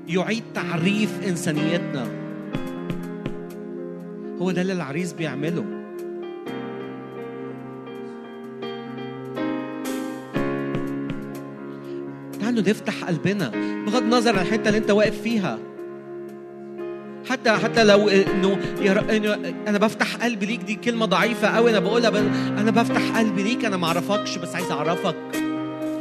[0.08, 2.06] يعيد تعريف إنسانيتنا.
[4.38, 5.83] هو ده اللي العريس بيعمله.
[12.54, 13.48] تعالوا نفتح قلبنا
[13.86, 15.58] بغض النظر عن الحتة اللي أنت واقف فيها.
[17.30, 18.58] حتى حتى لو إنه
[19.68, 22.16] أنا بفتح قلبي ليك دي كلمة ضعيفة قوي أنا بقولها ب...
[22.58, 25.16] أنا بفتح قلبي ليك أنا ما أعرفكش بس عايز أعرفك.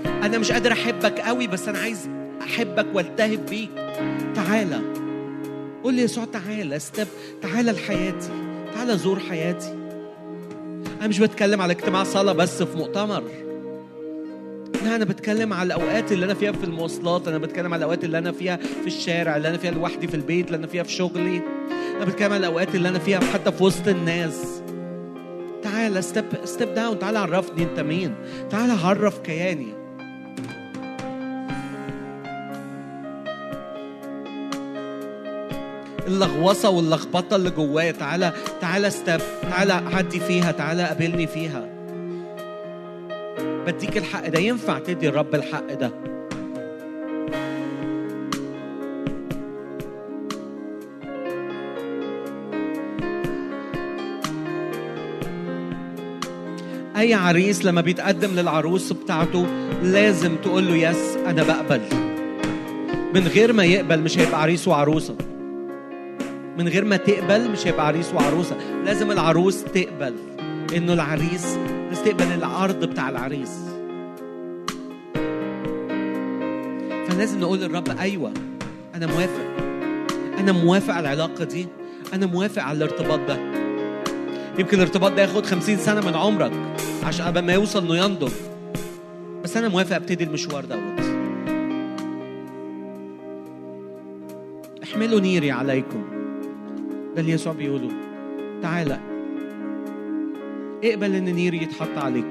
[0.06, 2.10] أنا مش قادر أحبك قوي بس أنا عايز
[2.42, 3.70] أحبك وألتهب بيك.
[4.36, 4.80] تعالى.
[5.84, 7.08] قول لي يسوع تعالى استب
[7.42, 8.30] تعالى لحياتي.
[8.76, 9.74] تعالى زور حياتي.
[11.00, 13.24] أنا مش بتكلم على اجتماع صلاة بس في مؤتمر.
[14.84, 18.18] لا أنا بتكلم على الأوقات اللي أنا فيها في المواصلات أنا بتكلم على الأوقات اللي
[18.18, 21.42] أنا فيها في الشارع اللي أنا فيها لوحدي في البيت اللي أنا فيها في شغلي.
[21.98, 24.62] أنا بتكلم على الأوقات اللي أنا فيها حتى في وسط الناس.
[25.64, 28.16] تعال step step down تعال عرفني أنت مين.
[28.50, 29.74] تعال عرف كياني.
[36.08, 41.73] اللغوصة واللخبطة اللي جوايا تعالى تعالى ستيب تعالى عدي فيها تعالى قابلني فيها.
[43.68, 45.92] بديك الحق ده ينفع تدي الرب الحق ده.
[56.98, 59.48] أي عريس لما بيتقدم للعروس بتاعته
[59.84, 61.82] لازم تقول له يس أنا بقبل.
[63.16, 65.16] من غير ما يقبل مش هيبقى عريس وعروسة.
[66.58, 68.58] من غير ما تقبل مش هيبقى عريس وعروسة.
[68.86, 70.33] لازم العروس تقبل.
[70.76, 71.58] إنه العريس
[71.90, 73.60] لازم تقبل العرض بتاع العريس.
[77.08, 78.34] فلازم نقول للرب أيوه
[78.96, 79.64] أنا موافق.
[80.40, 81.68] أنا موافق على العلاقة دي.
[82.14, 83.38] أنا موافق على الارتباط ده.
[84.60, 86.52] يمكن الارتباط ده ياخد خمسين سنة من عمرك
[87.04, 88.32] عشان قبل ما يوصل إنه ينضج.
[89.44, 91.04] بس أنا موافق أبتدي المشوار دوت.
[94.84, 96.04] احملوا نيري عليكم.
[97.16, 97.90] ده اللي يسوع بيقوله.
[98.62, 99.13] تعالى
[100.84, 102.26] اقبل إن نيري يتحط عليك.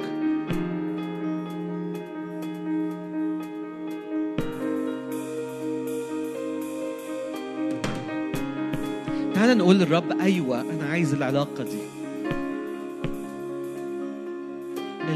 [9.35, 11.79] تعالى نقول للرب أيوه أنا عايز العلاقة دي.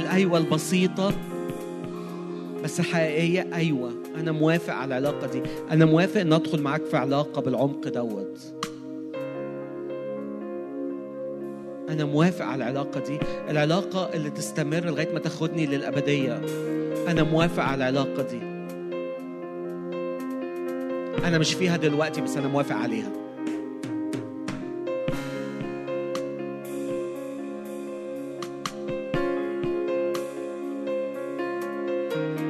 [0.01, 1.15] الأيوة البسيطة
[2.65, 5.43] بس حقيقية أيوه أنا موافق على العلاقة دي.
[5.71, 8.41] أنا موافق إن أدخل معاك في علاقة بالعمق دوت.
[11.89, 13.19] أنا موافق على العلاقة دي.
[13.49, 16.41] العلاقة اللي تستمر لغاية ما تاخدني للأبدية.
[17.09, 18.41] أنا موافق على العلاقة دي.
[21.25, 23.13] أنا مش فيها دلوقتي بس أنا موافق عليها.
[32.11, 32.46] تعالى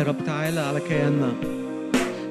[0.00, 1.32] يا رب تعالى على كياننا.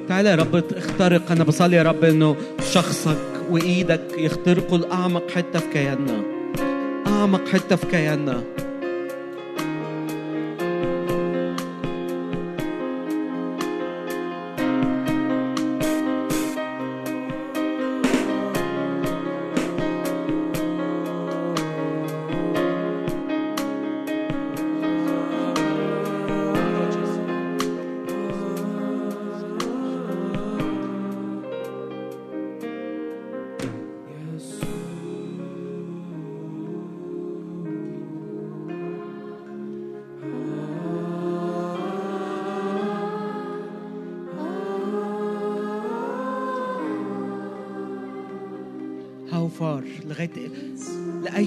[0.08, 1.32] تعالى يا رب اخترق.
[1.32, 2.36] أنا بصلي يا رب إنه
[2.72, 3.18] شخصك
[3.50, 6.22] وإيدك يخترقوا الاعمق حتة في كياننا.
[7.06, 8.42] أعمق حتة في كياننا.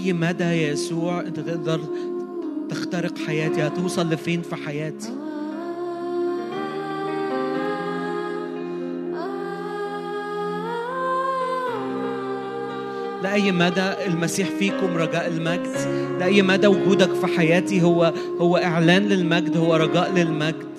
[0.04, 1.82] لاي مدى يسوع أنت تقدر
[2.70, 5.10] تخترق حياتي هتوصل لفين في حياتي؟
[13.24, 15.78] لأي مدى المسيح فيكم رجاء المجد؟
[16.20, 20.73] لأي مدى وجودك في حياتي هو هو إعلان للمجد هو رجاء للمجد.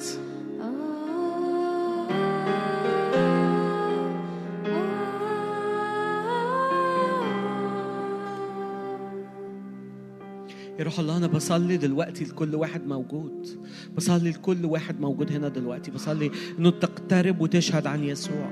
[11.35, 13.49] بصلي دلوقتي لكل واحد موجود.
[13.97, 15.91] بصلي لكل واحد موجود هنا دلوقتي.
[15.91, 18.51] بصلي إنه تقترب وتشهد عن يسوع.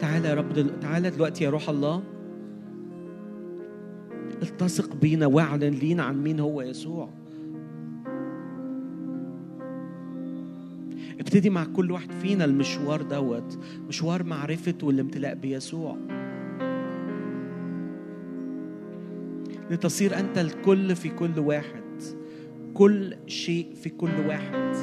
[0.00, 0.80] تعالى يا رب دل...
[0.80, 2.02] تعالى دلوقتي يا روح الله.
[4.42, 7.08] التصق بينا واعلن لينا عن مين هو يسوع.
[11.20, 13.58] ابتدي مع كل واحد فينا المشوار دوت.
[13.88, 15.96] مشوار معرفة والامتلاء بيسوع.
[19.70, 21.81] لتصير أنت الكل في كل واحد.
[22.74, 24.76] كل شيء في كل واحد.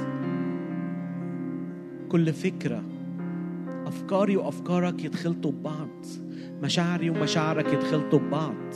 [2.09, 2.83] كل فكرة
[3.85, 6.05] أفكاري وأفكارك يتخلطوا ببعض.
[6.63, 8.73] مشاعري ومشاعرك يتخلطوا ببعض.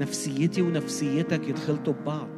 [0.00, 2.28] نفسيتي ونفسيتك يتخلطوا ببعض.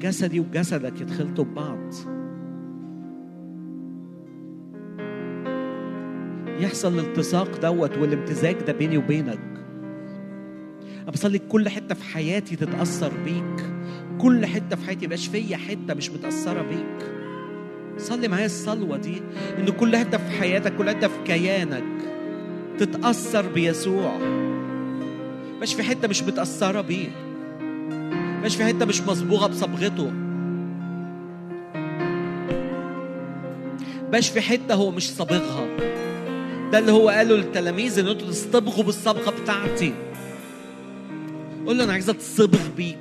[0.00, 1.94] جسدي وجسدك يتخلطوا ببعض.
[6.60, 9.47] يحصل الالتصاق دوت والامتزاج ده بيني وبينك.
[11.12, 13.66] بصلي كل حتة في حياتي تتأثر بيك.
[14.18, 17.10] كل حتة في حياتي يبقاش فيا حتة مش متأثرة بيك.
[17.98, 19.22] صلي معايا الصلوة دي
[19.58, 21.84] إن كل حتة في حياتك كل حتة في كيانك
[22.78, 24.18] تتأثر بيسوع.
[25.62, 27.08] مش في حتة مش متأثرة بيه.
[28.44, 30.10] مش في حتة مش مصبوغة بصبغته.
[34.12, 35.66] باش في حتة هو مش صابغها.
[36.72, 39.94] ده اللي هو قاله للتلاميذ إن أنتوا تصطبغوا بالصبغة بتاعتي.
[41.68, 42.96] قول له أنا عايز أتصبغ بيك.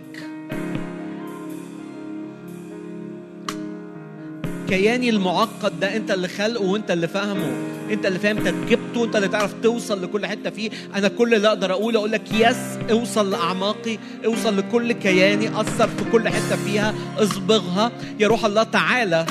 [4.69, 7.51] كياني المعقد ده أنت اللي خلقه وأنت اللي فاهمه
[7.91, 10.69] أنت اللي فاهم تركيبته أنت اللي تعرف توصل لكل حتة فيه.
[10.95, 12.57] أنا كل اللي أقدر أقوله أقول لك يس
[12.91, 17.91] اوصل لأعماقي اوصل لكل كياني أثر في كل حتة فيها اصبغها.
[18.19, 19.25] يا روح الله تعالى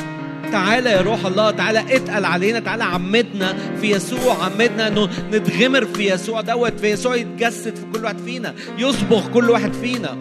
[0.52, 6.12] تعالى يا روح الله تعالى اتقل علينا تعالى عمدنا في يسوع عمدنا إنه نتغمر في
[6.12, 10.18] يسوع دوت في يسوع يتجسد في كل واحد فينا يصبغ كل واحد فينا.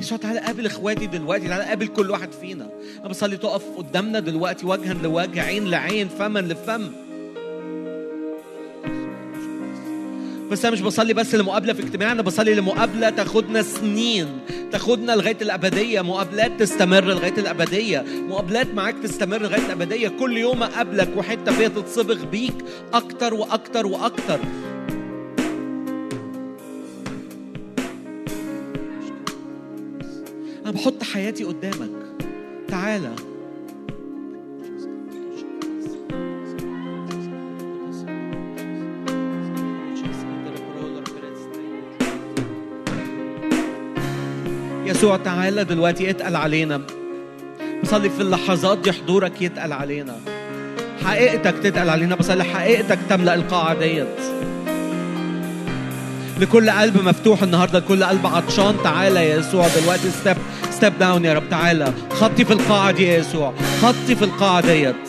[0.00, 2.70] يسوع تعالى قابل إخواتي دلوقتي تعالى قابل كل واحد فينا.
[3.00, 7.05] أنا بصلي تقف قدامنا دلوقتي وجها لوجه عين لعين فما لفم.
[10.50, 14.38] بس أنا مش بصلي بس لمقابلة في اجتماع أنا بصلي لمقابلة تاخدنا سنين
[14.72, 20.08] تاخدنا لغاية الأبدية مقابلات تستمر لغاية الأبدية مقابلات معاك تستمر لغاية الأبدية.
[20.08, 22.54] كل يوم أقابلك وحتة فيها تتصبغ بيك
[22.94, 24.40] أكتر وأكتر وأكتر.
[30.64, 31.90] أنا بحط حياتي قدامك.
[32.68, 33.35] تعالى.
[44.96, 46.80] يسوع تعالى دلوقتي اتقل علينا.
[47.82, 50.16] بصلي في اللحظات دي حضورك يتقل علينا.
[51.04, 52.14] حقيقتك تتقل علينا.
[52.14, 54.06] بصلي حقيقتك تملأ القاعة ديت.
[56.40, 57.78] لكل قلب مفتوح النهارده.
[57.78, 58.74] لكل قلب عطشان.
[58.84, 60.36] تعالى يا يسوع دلوقتي step
[60.70, 61.48] step down يا رب.
[61.50, 61.92] تعالى.
[62.10, 63.54] خطي في القاعة دي يا يسوع.
[63.82, 65.08] خطي في القاعة ديت.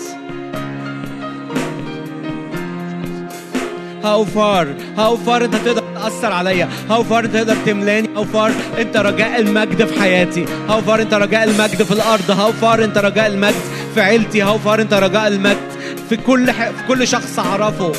[4.03, 4.67] how far
[4.97, 6.69] how far انت تقدر تأثر عليا.
[6.89, 10.45] how far انت تقدر تملاني؟ how far انت رجاء المجد في حياتي.
[10.69, 12.31] how far انت رجاء المجد في الأرض.
[12.31, 13.61] how far انت رجاء المجد
[13.93, 14.41] في عيلتي.
[14.41, 15.57] how far انت رجاء المجد
[16.09, 16.69] في كل ح...
[16.69, 17.91] في كل شخص أعرفه.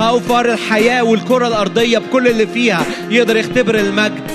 [0.00, 4.30] how far الحياة والكرة الأرضية بكل اللي فيها يقدر يختبر المجد.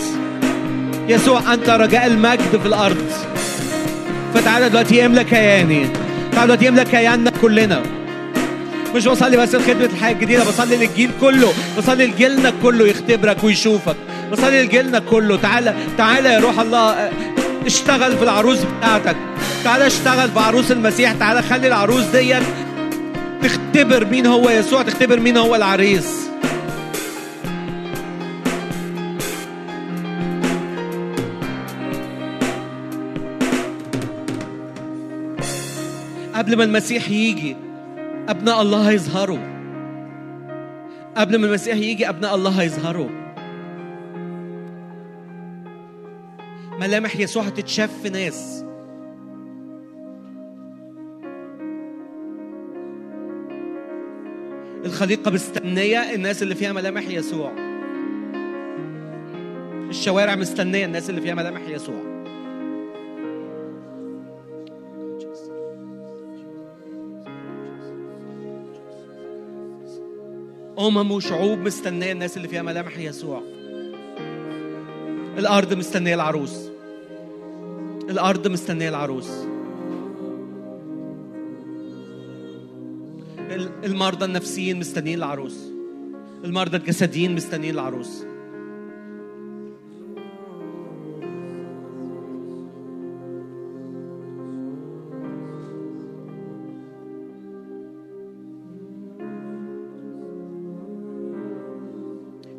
[1.08, 3.12] يسوع أنت رجاء المجد في الأرض.
[4.34, 5.88] فتعالى دلوقتي املى كياني.
[6.32, 7.82] تعالى دلوقتي املى كياننا كلنا.
[8.95, 13.95] مش بصلي بس لخدمة الحياة الجديدة بصلي للجيل كله بصلي لجيلنا كله يختبرك ويشوفك.
[14.31, 15.38] بصلي لجيلنا كله.
[15.38, 17.11] تعالى تعالى يا روح الله آه،
[17.65, 19.15] اشتغل في العروس بتاعتك.
[19.64, 21.11] تعالى اشتغل في عروس المسيح.
[21.14, 22.43] تعالى خلي العروس ديت
[23.43, 26.27] تختبر مين هو يسوع تختبر مين هو العريس.
[36.35, 37.55] قبل ما المسيح يجي
[38.28, 39.58] أبناء الله هيظهروا
[41.18, 43.10] قبل ما المسيح يجي أبناء الله هيظهروا
[46.80, 48.64] ملامح يسوع هتتشاف في ناس.
[54.86, 57.52] الخليقة مستنية الناس اللي فيها ملامح يسوع.
[59.90, 62.16] الشوارع مستنية الناس اللي فيها ملامح يسوع.
[70.80, 73.41] أمم وشعوب مستنية الناس اللي فيها ملامح يسوع.
[75.38, 76.70] الأرض مستنية العروس.
[78.10, 79.30] الأرض مستنية العروس.
[83.40, 85.72] ال- المرضى النفسيين مستنيين العروس.
[86.44, 88.24] المرضى الجسديين مستنيين العروس.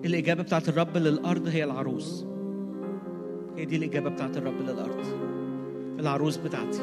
[0.09, 2.25] الإجابة بتاعت الرب للأرض هي العروس.
[3.57, 5.05] هي دي الإجابة بتاعت الرب للأرض.
[6.01, 6.81] العروس بتاعتي.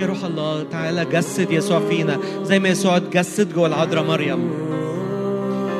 [0.00, 2.18] يا روح الله تعالى جسد يسوع فينا.
[2.42, 4.50] زي ما يسوع اتجسد جوه العذراء مريم.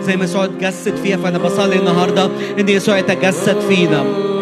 [0.03, 2.31] زي ما يسوع اتجسد فيها فأنا بصلي النهارده
[2.61, 4.36] إن يسوع يتجسد فينا.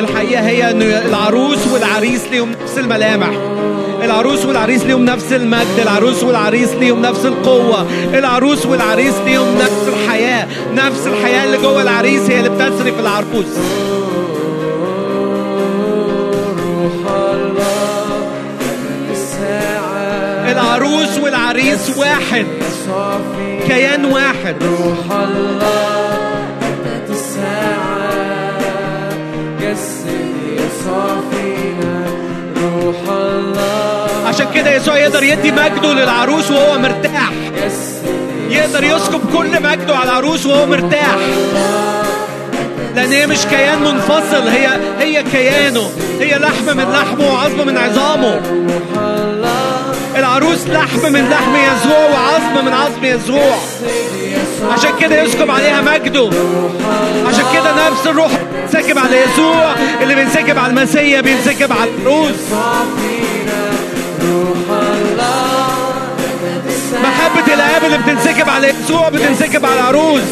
[0.00, 3.30] الحقيقة هي ان العروس والعريس ليهم نفس الملامح.
[4.02, 5.78] العروس والعريس ليهم نفس المجد.
[5.82, 7.86] العروس والعريس ليهم نفس القوة.
[8.14, 10.46] العروس والعريس ليهم نفس الحياة.
[10.74, 13.46] نفس الحياة اللي جوه العريس هي اللي بتسري في العروس.
[20.50, 22.46] العروس والعريس واحد.
[23.66, 24.56] كيان واحد.
[24.62, 25.99] روح الله
[31.30, 32.00] فينا
[34.54, 37.30] كده يسوع يقدر يدي مجده للعروس وهو مرتاح.
[38.50, 41.16] يقدر يسكب كل مجده على العروس وهو مرتاح.
[42.94, 44.68] لأن هي مش كيان منفصل هي
[44.98, 45.90] هي كيانه.
[46.20, 48.40] هي لحم من لحمه وعظم من عظامه.
[50.16, 53.56] العروس لحم من لحم يسوع وعظم من عظم يسوع.
[54.72, 56.30] عشان كده يسكب عليها مجده.
[57.26, 58.30] عشان كده نفس الروح
[58.72, 62.34] بينسكب على يسوع اللي بينسكب على المسيا بينسكب على العروس
[67.02, 70.22] محبة الآب اللي بتنسكب على يسوع بتنسكب على العروس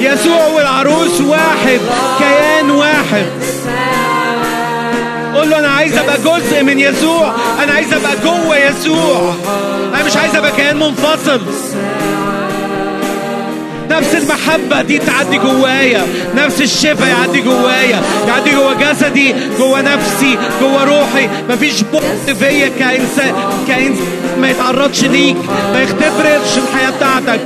[0.00, 1.80] يسوع والعروس واحد
[2.18, 3.26] كيان واحد.
[5.34, 9.34] قول له أنا عايز أبقى جزء من يسوع أنا عايز أبقى جوه يسوع.
[9.94, 11.40] أنا مش عايز أبقى كيان منفصل.
[13.92, 16.06] نفس المحبة دي تعدي جوايا
[16.36, 21.28] نفس الشفاء يعدي جوايا يعدي جوا جسدي جوا نفسي جوا روحي.
[21.50, 23.34] مفيش بؤس فيا كإنسان
[23.68, 24.06] كإنسان
[24.40, 25.36] ما يتعرضش ليك
[25.72, 27.40] ما يختبرش الحياة بتاعتك.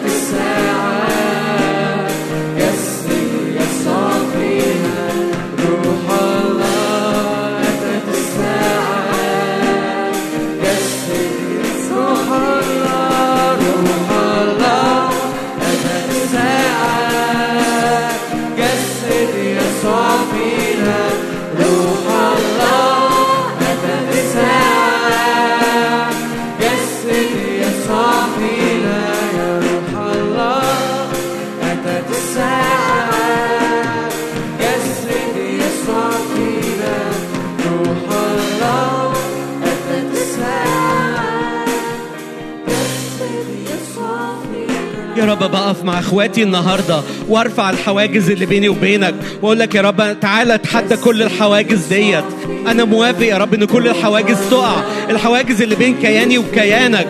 [45.66, 50.96] بقف مع أخواتي النهارده وأرفع الحواجز اللي بيني وبينك وأقول لك يا رب تعالى اتحدى
[50.96, 52.24] كل الحواجز ديت.
[52.66, 54.82] أنا موافق يا رب إن كل الحواجز تقع.
[55.10, 57.06] الحواجز اللي بين كياني وكيانك.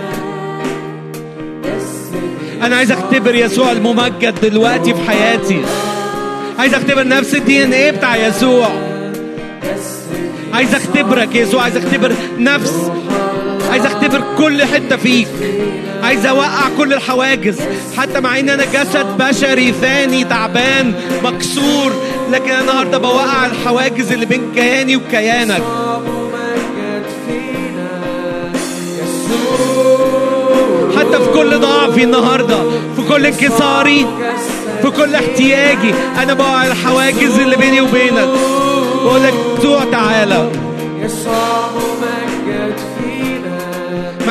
[2.62, 5.62] أنا عايز أختبر يسوع الممجد دلوقتي في حياتي.
[6.58, 8.68] عايز أختبر نفس الدي ان إيه بتاع يسوع.
[10.52, 11.62] عايز أختبرك يسوع.
[11.62, 12.90] عايز أختبر نفس.
[13.70, 15.28] عايز أختبر كل حتة فيك.
[16.06, 17.60] عايز أوقع كل الحواجز.
[17.96, 20.94] حتى مع إن أنا جسد بشري فاني تعبان
[21.24, 21.92] مكسور
[22.32, 25.62] لكن أنا النهارده بوقع الحواجز اللي بين كياني وكيانك.
[30.98, 32.56] حتى في كل ضعفي النهارده
[32.96, 34.06] في كل انكساري
[34.82, 38.28] في كل احتياجي أنا بوقع الحواجز اللي بيني وبينك.
[39.04, 40.50] بقول لك يسوع تعالى.
[41.02, 42.95] مع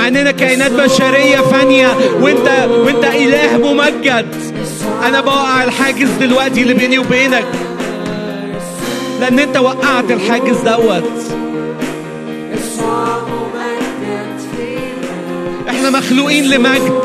[0.08, 1.88] اننا كائنات بشرية فانية.
[2.22, 4.28] وانت وانت إله ممجد.
[5.04, 7.46] أنا بوقع الحاجز دلوقتي اللي بيني وبينك.
[9.20, 11.12] لأن أنت وقعت الحاجز دوت.
[15.70, 17.02] إحنا مخلوقين لمجد.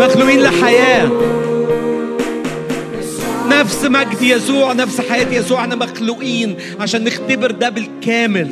[0.00, 1.10] مخلوقين لحياة.
[3.48, 5.60] نفس مجد يسوع نفس حياة يسوع.
[5.60, 8.48] إحنا مخلوقين عشان نختبر ده بالكامل.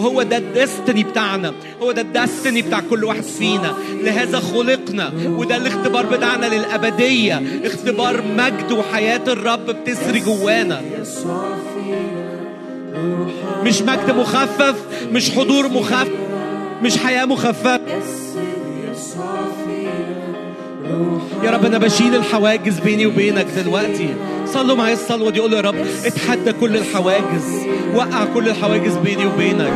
[0.00, 3.74] وهو ده الدستني بتاعنا هو ده الدستني بتاع كل واحد فينا.
[4.02, 7.42] لهذا خلقنا وده الاختبار بتاعنا للأبدية.
[7.64, 10.80] اختبار مجد وحياة الرب بتسري جوانا.
[13.64, 14.74] مش مجد مخفف
[15.12, 16.10] مش حضور مخفف
[16.82, 17.80] مش حياة مخففة.
[21.44, 24.14] يا رب أنا بشيل الحواجز بيني وبينك دلوقتي.
[24.54, 29.72] صلوا معايا الصلوة دي قول يا رب اتحدى كل الحواجز وقع كل الحواجز بيني وبينك.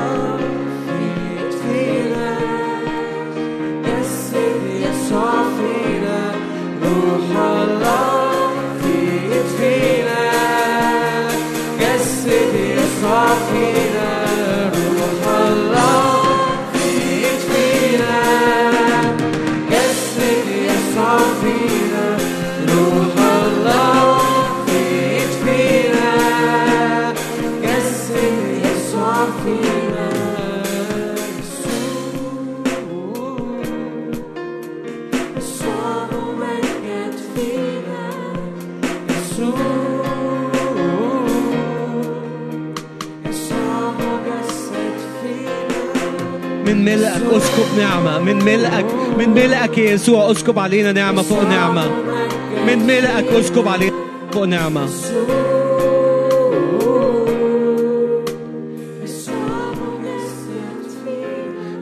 [47.32, 48.18] اسكب نعمة.
[48.18, 48.86] من ملئك
[49.18, 51.88] من ملئك يا يسوع اسكب علينا نعمة فوق نعمة.
[52.66, 53.96] من ملئك اسكب علينا
[54.32, 54.88] فوق نعمة.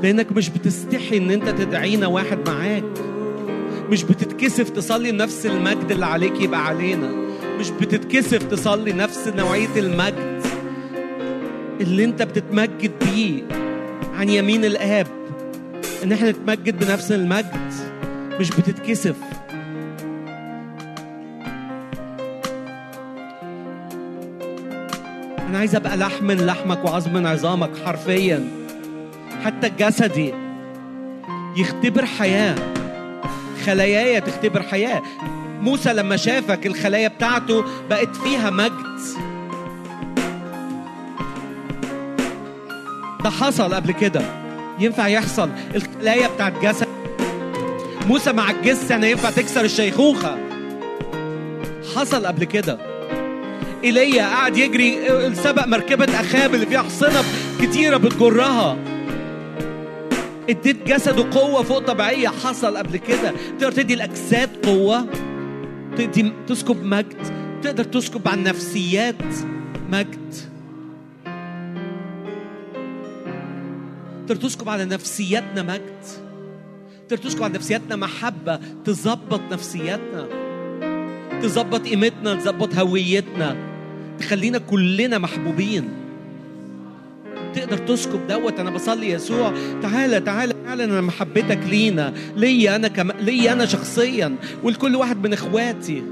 [0.02, 2.84] لأنك مش بتستحي إن أنت تدعينا واحد معاك.
[3.90, 7.10] مش بتتكسف تصلي نفس المجد اللي عليك يبقى علينا.
[7.60, 10.42] مش بتتكسف تصلي نفس نوعية المجد
[11.80, 13.42] اللي أنت بتتمجد بيه
[14.14, 15.06] عن يمين الآب.
[16.02, 17.72] إن إحنا نتمجد بنفس المجد
[18.40, 19.16] مش بتتكسف.
[25.48, 28.48] أنا عايز أبقى لحم من لحمك وعظم من عظامك حرفيا.
[29.44, 30.34] حتى الجسدي
[31.56, 32.54] يختبر حياة.
[33.66, 35.02] خلاياي تختبر حياة.
[35.60, 38.98] موسى لما شافك الخلايا بتاعته بقت فيها مجد.
[43.24, 44.41] ده حصل قبل كده.
[44.82, 46.86] ينفع يحصل الخلايا بتاعت جسد
[48.06, 50.38] موسى مع الجس يعني ينفع تكسر الشيخوخة؟
[51.96, 52.78] حصل قبل كده.
[53.84, 54.98] إيليا قاعد يجري
[55.34, 57.24] سبق مركبة أخاب اللي فيها حصنة
[57.60, 58.76] كتيرة بتجرها.
[60.50, 63.32] اديت جسده قوة فوق طبيعية حصل قبل كده.
[63.58, 65.06] تقدر تدي الأجساد قوة؟
[65.96, 69.24] تدي تسكب مجد؟ تقدر تسكب عن نفسيات
[69.92, 70.51] مجد؟
[74.26, 76.02] تقدر تسكب على نفسياتنا مجد.
[77.08, 78.60] تقدر تسكب على نفسياتنا محبة.
[78.84, 80.26] تظبط نفسياتنا.
[81.42, 82.34] تظبط قيمتنا.
[82.34, 83.56] تظبط هويتنا.
[84.18, 85.88] تخلينا كلنا محبوبين.
[87.54, 88.60] تقدر تسكب دوت.
[88.60, 89.52] أنا بصلي يسوع.
[89.82, 90.84] تعالى تعالى تعالى.
[90.84, 92.14] أنا محبتك لينا.
[92.36, 93.10] ليا أنا كم...
[93.10, 94.36] ليا أنا شخصيا.
[94.62, 96.02] ولكل واحد من إخواتي.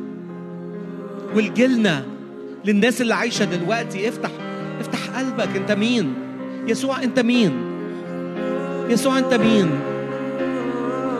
[1.34, 2.04] ولجيلنا
[2.64, 4.08] للناس اللي عايشة دلوقتي.
[4.08, 4.30] افتح
[4.80, 5.56] افتح قلبك.
[5.56, 6.14] أنت مين؟
[6.66, 7.69] يسوع أنت مين؟
[8.90, 9.70] يسوع أنت مين؟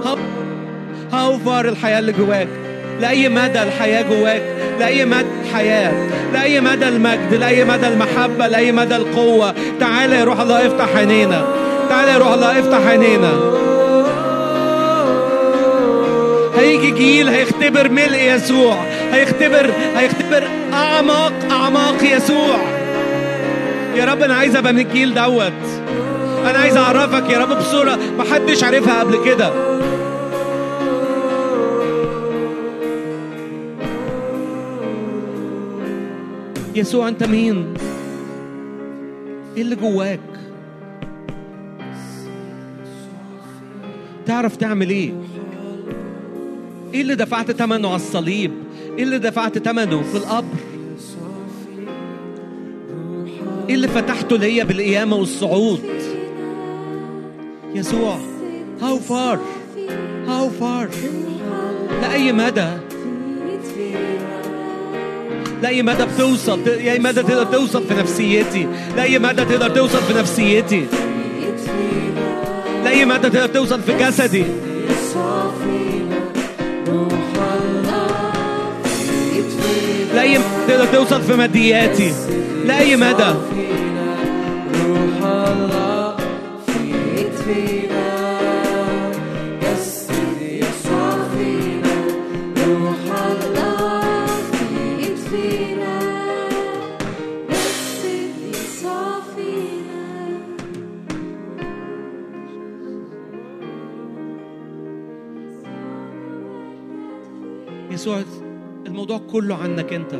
[0.05, 0.19] هاو
[1.13, 2.49] هاو فار الحياة اللي جواك؟
[3.01, 4.43] لأي مدى الحياة جواك؟
[4.81, 5.93] لأي مدى الحياة؟
[6.33, 11.45] لأي مدى المجد؟ لأي مدى المحبة؟ لأي مدى القوة؟ تعالى يا روح الله افتح عينينا.
[11.89, 13.33] تعالى يا روح الله افتح عينينا.
[16.59, 18.77] هيجي جيل هيختبر ملء يسوع.
[19.13, 22.59] هيختبر هيختبر أعماق أعماق يسوع.
[23.97, 25.53] يا رب أنا عايز أبقى من الجيل دوت.
[26.44, 29.51] أنا عايز أعرفك يا رب بصورة محدش عارفها قبل كده.
[36.75, 37.75] يسوع أنت مين؟
[39.57, 40.20] إيه اللي جواك؟
[44.27, 45.12] تعرف تعمل إيه؟
[46.94, 48.52] إيه اللي دفعت ثمنه على الصليب؟
[48.99, 50.57] إيه اللي دفعت ثمنه في القبر؟
[53.69, 55.81] إيه اللي فتحته ليا بالقيامة والصعود؟
[57.75, 58.19] يسوع.
[58.83, 59.39] هاو فار
[60.29, 60.89] هاو فار
[62.03, 62.69] لأي مدى؟
[65.63, 68.67] لأي مدى بتوصل لأي مدى تقدر توصل في نفسيتي؟
[68.97, 70.87] لأي مدى تقدر توصل في نفسيتي؟
[72.85, 74.45] لأي مدى تقدر توصل في جسدي؟
[80.15, 82.13] لأي مدى تقدر توصل في مادياتي؟
[82.65, 83.35] لأي مدى؟
[107.91, 108.23] يسوع
[108.87, 110.15] الموضوع كله عنك انت.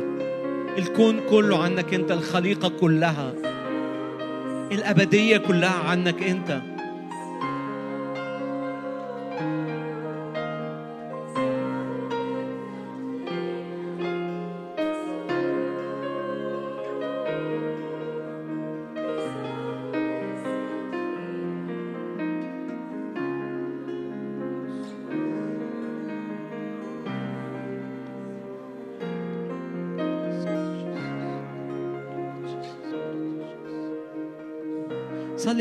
[0.77, 2.11] الكون كله عنك انت.
[2.11, 3.33] الخليقة كلها.
[4.71, 6.70] الأبدية كلها عنك انت.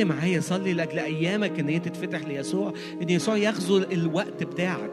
[0.01, 2.73] صلي معايا صلي لأجل أيامك إن هي تتفتح ليسوع
[3.03, 4.91] إن يسوع يغزو الوقت بتاعك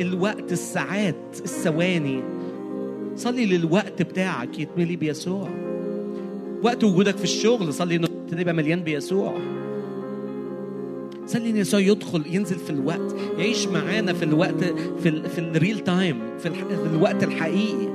[0.00, 2.22] الوقت الساعات الثواني.
[3.16, 5.48] صلي للوقت بتاعك يتملي بيسوع.
[6.62, 9.38] وقت وجودك في الشغل صلي إنه تبقى مليان بيسوع.
[11.26, 14.64] صلي إن يسوع يدخل ينزل في الوقت يعيش معانا في الوقت
[15.02, 17.88] في ال في الريل تايم في, في الوقت الحقيقي.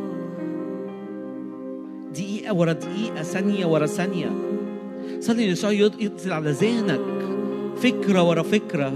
[2.13, 4.31] دقيقة ورا دقيقة ثانية ورا ثانية.
[5.23, 7.01] صلي يسوع ينزل على ذهنك
[7.77, 8.93] فكرة ورا فكرة.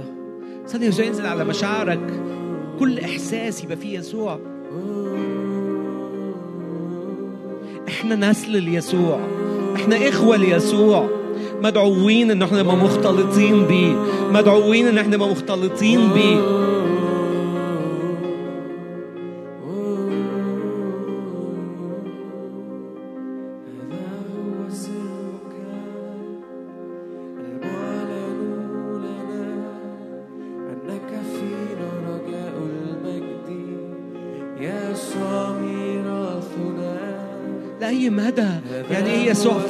[0.66, 2.00] صلي يسوع ينزل على مشاعرك.
[2.80, 4.40] كل إحساس يبقى فيه يسوع.
[7.88, 9.20] إحنا نسل ليسوع.
[9.76, 11.10] إحنا إخوة ليسوع.
[11.62, 13.96] مدعوين إن إحنا نبقى مختلطين بيه.
[14.32, 16.40] مدعوين إن إحنا نبقى مختلطين بيه.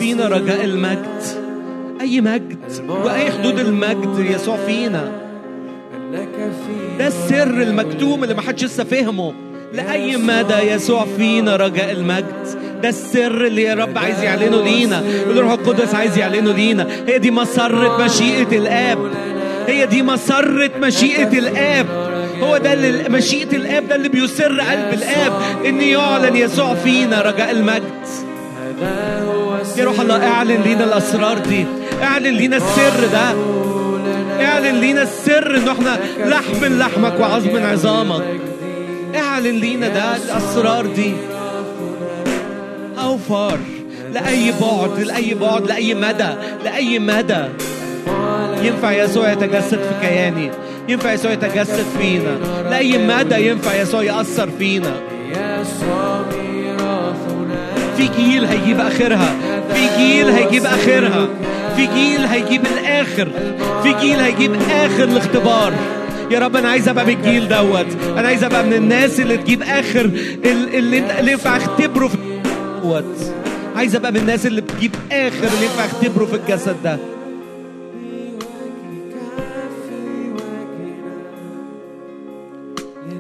[0.08, 1.22] فينا رجاء المجد.
[2.02, 2.58] أي مجد؟
[2.90, 5.12] وأي حدود المجد يسوع فينا.
[7.00, 9.34] ده السر المكتوم اللي محدش لسه فهمه
[9.74, 12.48] لأي مدى يسوع فينا رجاء المجد؟
[12.84, 15.04] ده السر اللي يا رب عايز يعلنه لينا.
[15.28, 16.88] والروح القدس عايز يعلنه لينا.
[17.08, 19.12] هي دي مسرة مشيئة الآب.
[19.68, 21.86] هي دي مسرة مشيئة الآب.
[22.42, 25.34] هو ده اللي مشيئة الآب ده اللي بيسر قلب الآب.
[25.66, 28.08] إن يعلن يسوع فينا رجاء المجد.
[29.78, 31.66] يا روح الله اعلن لينا الأسرار دي.
[32.04, 33.36] اعلن لينا السر ده.
[34.46, 38.24] اعلن لينا السر إن إحنا لحم لحمك وعظم عظامك.
[39.16, 41.14] اعلن لينا ده الأسرار دي.
[43.04, 43.60] أو فار
[44.14, 46.30] لأي بعد لأي بعد لأي مدى
[46.64, 47.44] لأي مدى.
[48.62, 50.52] ينفع يسوع يتجسد في كياني.
[50.90, 52.38] ينفع يسوع يتجسد فينا.
[52.70, 54.94] لأي مدى ينفع يسوع يأثر فينا.
[57.98, 59.36] في جيل هيجيب آخرها.
[59.74, 61.28] في جيل هيجيب آخرها.
[61.76, 63.30] في جيل هيجيب الآخر.
[63.84, 65.74] في جيل هيجيب آخر الاختبار.
[66.32, 67.86] يا رب أنا عايز أبقى من الجيل دوت.
[68.18, 70.02] أنا عايز أبقى من الناس اللي تجيب آخر
[70.46, 72.18] ال- اللي اللي ينفع أختبره في
[72.84, 73.06] دوت.
[73.76, 76.98] عايز أبقى من الناس اللي بتجيب آخر اللي ينفع أختبره في الجسد ده.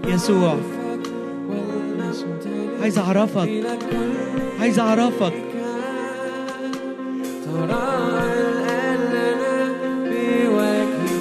[0.08, 0.58] يسوع.
[2.82, 3.50] عايز أعرفك.
[4.61, 5.34] عايز أعرفك.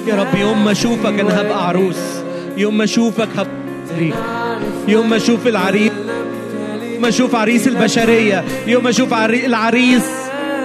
[0.07, 1.97] يا رب يوم ما أشوفك أنا هبقى عروس.
[2.57, 4.13] يوم ما أشوفك هبقى
[4.87, 5.91] يوم ما أشوف العريس
[6.93, 8.45] يوم ما أشوف عريس البشرية.
[8.67, 9.45] يوم ما أشوف عري...
[9.45, 10.03] العريس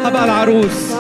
[0.05, 0.93] هبقى العروس.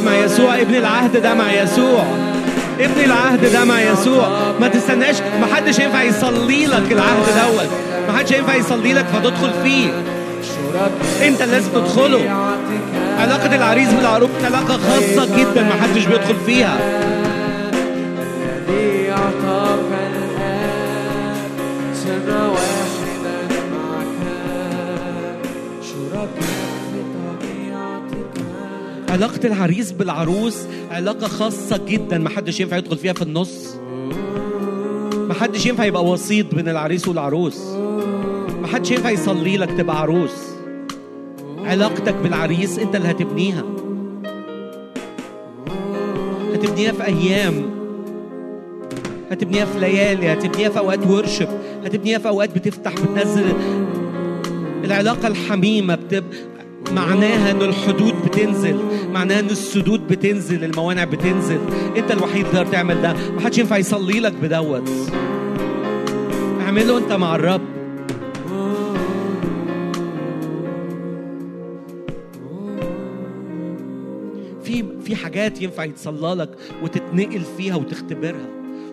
[0.00, 0.60] مع يسوع.
[0.60, 2.04] ابني العهد ده مع يسوع.
[2.80, 4.28] ابني العهد ده مع يسوع.
[4.60, 5.16] ما تستناش.
[5.40, 7.68] ما حدش ينفع يصلي لك العهد دوت.
[8.08, 9.90] ما حدش ينفع يصلي لك فتدخل فيه.
[11.22, 12.30] انت لازم تدخله
[13.18, 16.76] علاقة العريس بالعروس علاقة خاصة جدا ما حدش بيدخل فيها.
[29.10, 30.58] علاقة العريس بالعروس
[30.90, 33.74] علاقة خاصة جدا ما حدش ينفع يدخل فيها في النص.
[35.28, 37.60] ما حدش ينفع يبقى وسيط بين العريس والعروس.
[38.60, 40.50] ما حدش ينفع يصلي لك تبقى عروس.
[41.64, 43.62] علاقتك بالعريس انت اللي هتبنيها.
[46.54, 47.70] هتبنيها في أيام.
[49.30, 50.32] هتبنيها في ليالي.
[50.32, 51.48] هتبنيها في أوقات ورشب
[51.84, 53.52] هتبنيها في أوقات بتفتح بتنزل.
[54.84, 56.24] العلاقة الحميمة بتب...
[56.92, 58.80] معناها ان الحدود بتنزل
[59.12, 61.58] معناها ان السدود بتنزل الموانع بتنزل.
[61.96, 63.14] أنت الوحيد تقدر تعمل ده.
[63.36, 64.90] محدش ينفع يصلي لك بدوت.
[66.60, 67.60] اعمله أنت مع الرب.
[74.62, 76.50] في في حاجات ينفع يتصلى لك
[76.82, 78.46] وتتنقل فيها وتختبرها.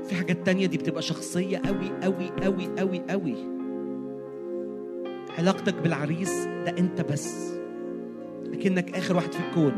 [0.10, 3.36] في حاجات تانية دي بتبقى شخصية قوي قوي قوي قوي قوي
[5.38, 6.32] علاقتك بالعريس
[6.66, 7.57] ده أنت بس.
[8.52, 9.74] لكنك آخر واحد في الكون.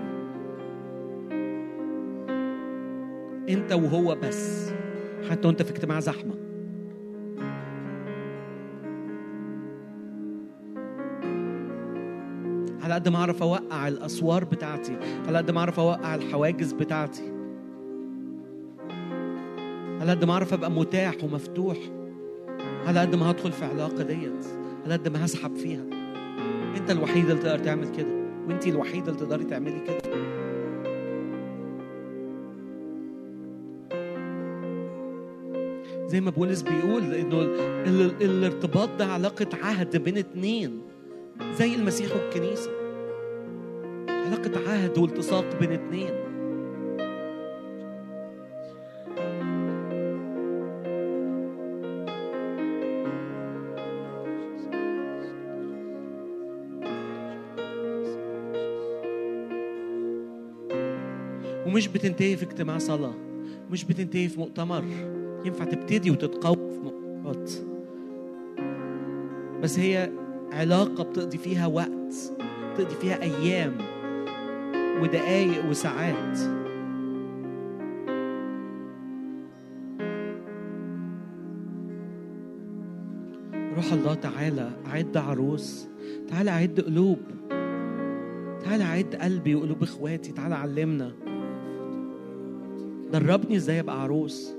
[3.50, 4.72] أنت وهو بس
[5.30, 6.34] حتى وأنت في اجتماع زحمة.
[12.84, 17.34] على قد ما أعرف أوقع الأسوار بتاعتي على قد ما أعرف أوقع الحواجز بتاعتي.
[20.02, 21.78] على قد ما أعرف أبقى متاح ومفتوح.
[22.88, 24.46] على قد ما هدخل في علاقة ديت
[24.86, 25.84] على قد ما هسحب فيها.
[26.78, 28.19] أنت الوحيد اللي تقدر تعمل كده.
[28.50, 30.00] وانت الوحيدة اللي تقدري تعملي كده.
[36.08, 40.82] زي ما بولس بيقول إنه ال- ال- الارتباط ده علاقة عهد بين اتنين
[41.60, 42.72] زي المسيح والكنيسة.
[44.10, 46.10] علاقة عهد والتصاق بين اتنين.
[61.90, 63.14] بتنتهي في اجتماع صلاة
[63.72, 64.84] مش بتنتهي في مؤتمر.
[65.46, 67.52] ينفع تبتدي وتتقوى في مؤتمرات.
[69.62, 70.12] بس هي
[70.52, 72.34] علاقة بتقضي فيها وقت
[72.74, 73.78] بتقضي فيها أيام
[75.02, 76.38] ودقايق وساعات.
[83.76, 85.88] روح الله تعالى أعد عروس
[86.28, 87.20] تعالى أعد قلوب.
[88.64, 91.29] تعالى أعد قلبي وقلوب إخواتي تعالى علمنا.
[93.14, 94.52] دربني إزاي أبقى عروس؟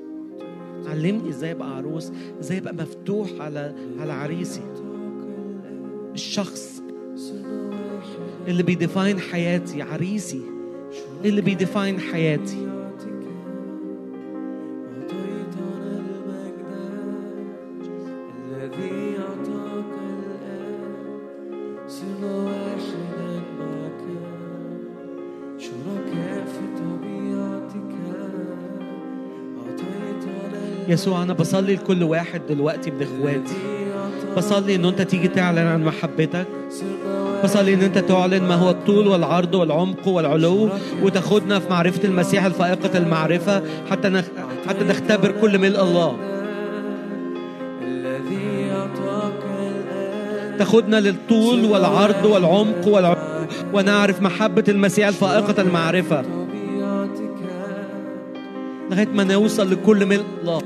[0.87, 4.63] علمني إزاي أبقى عروس؟ إزاي أبقى مفتوح على على عريسي؟
[6.15, 6.83] الشخص
[8.49, 10.43] اللي بي define حياتي عريسي
[11.25, 12.70] اللي بي define حياتي.
[31.01, 33.57] يسوع أنا بصلي لكل واحد دلوقتي من إخواتي.
[34.37, 36.47] بصلي إن أنت تيجي تعلن عن محبتك.
[37.45, 40.69] بصلي إن أنت تعلن ما هو الطول والعرض والعمق والعلو
[41.03, 44.25] وتاخدنا في معرفة المسيح الفائقة المعرفة حتى نخ...
[44.69, 46.17] حتى نختبر كل ملء الله.
[50.59, 56.23] تاخدنا للطول والعرض والعمق والعلو ونعرف محبة المسيح الفائقة المعرفة.
[56.23, 57.37] طبيعتك
[58.91, 60.63] لغاية ما نوصل لكل ملء الله.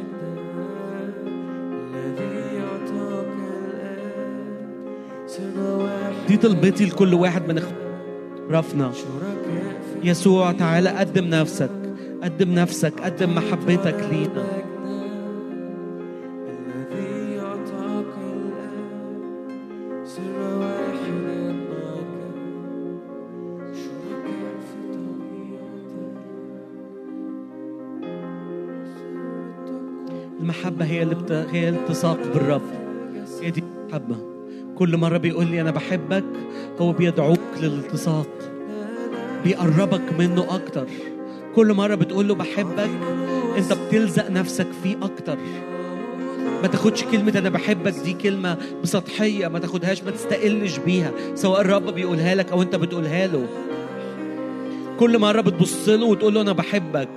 [6.35, 7.63] دي طلبتي لكل واحد من
[8.51, 9.05] رفنا في
[10.05, 11.71] يسوع تعالى قدم نفسك.
[12.23, 14.45] قدم نفسك قدم محبتك لينا.
[30.39, 30.85] في المحبة
[31.53, 32.63] هي التصاق بالرب.
[33.41, 34.34] هي دي المحبة.
[34.79, 36.25] كل مرة بيقول لي أنا بحبك
[36.81, 38.29] هو بيدعوك للالتصاق
[39.45, 40.87] بيقربك منه أكتر.
[41.57, 42.91] كل مرة بتقول له بحبك
[43.59, 45.39] أنت بتلزق نفسك فيه أكتر.
[46.63, 51.95] ما تاخدش كلمة أنا بحبك دي كلمة بسطحية ما تاخدهاش ما تستقلش بيها سواء الرب
[51.95, 53.47] بيقولها لك أو أنت بتقولها له.
[54.99, 57.09] كل مرة بتبص له وتقول له أنا بحبك.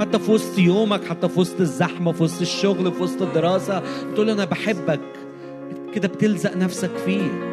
[0.00, 4.26] حتى في وسط يومك حتى في وسط الزحمة في وسط الشغل في وسط الدراسة بتقول
[4.26, 5.00] له أنا بحبك.
[5.94, 7.49] كده بتلزق نفسك فيه.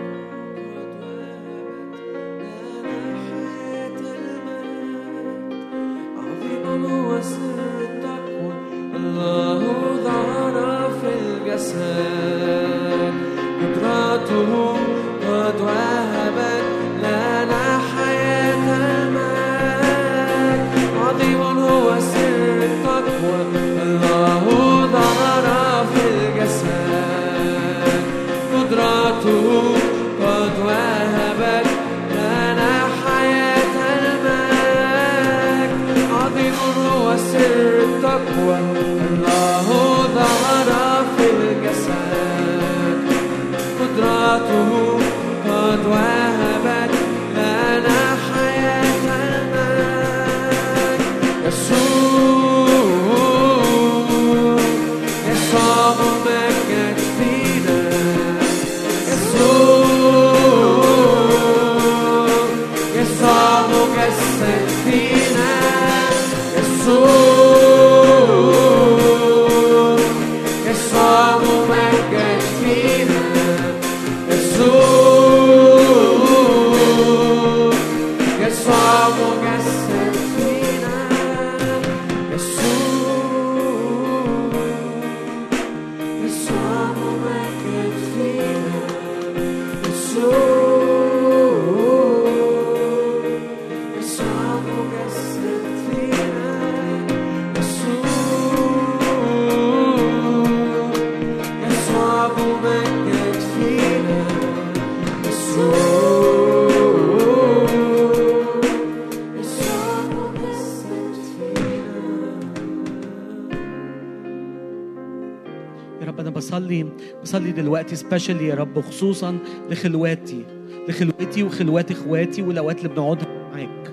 [117.67, 119.37] دلوقتي سبيشالي يا رب خصوصا
[119.69, 120.45] لخلواتي.
[120.89, 123.91] لخلوتي وخلوات إخواتي والأوقات اللي بنقعدها معاك.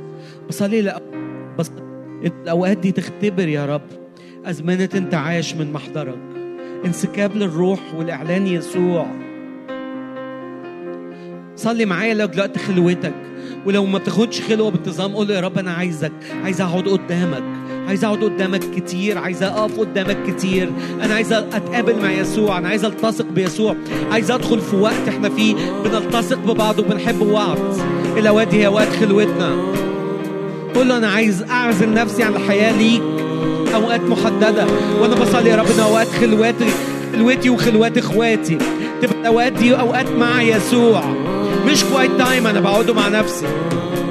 [0.48, 1.00] بصلي لأ...
[1.58, 1.72] بص...
[2.24, 3.82] الأوقات دي تختبر يا رب
[4.44, 6.18] أزمنة انتعاش من محضرك.
[6.84, 9.06] انسكاب للروح والإعلان يسوع.
[11.56, 13.14] صلي معايا لو دلوقتي خلوتك.
[13.66, 16.12] ولو ما بتاخدش خلوة بانتظام قول يا رب أنا عايزك
[16.44, 17.42] عايز أقعد قدامك
[17.88, 20.70] عايز أقعد قدامك كتير عايز أقف قدامك كتير.
[21.02, 23.76] أنا عايز أتقابل مع يسوع أنا عايز ألتصق بيسوع.
[24.10, 27.58] عايز أدخل في وقت إحنا فيه بنلتصق ببعض وبنحب بعض.
[28.16, 29.56] الأوقات هي وقت خلوتنا.
[30.74, 33.02] قول له أنا عايز أعزل نفسي عن الحياة ليك.
[33.74, 34.66] أوقات محددة.
[35.00, 36.66] وأنا بصلي يا رب ان أوقات خلواتي
[37.12, 38.58] خلوتي وخلوات إخواتي.
[39.02, 41.33] تبقى الاوقات دي أوقات مع يسوع.
[41.66, 43.46] مش quiet time أنا بقعده مع نفسي.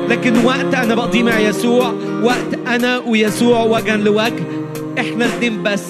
[0.09, 4.43] لكن وقت أنا بقضيه مع يسوع وقت أنا ويسوع وجها لوجه
[4.99, 5.87] إحنا الاتنين بس.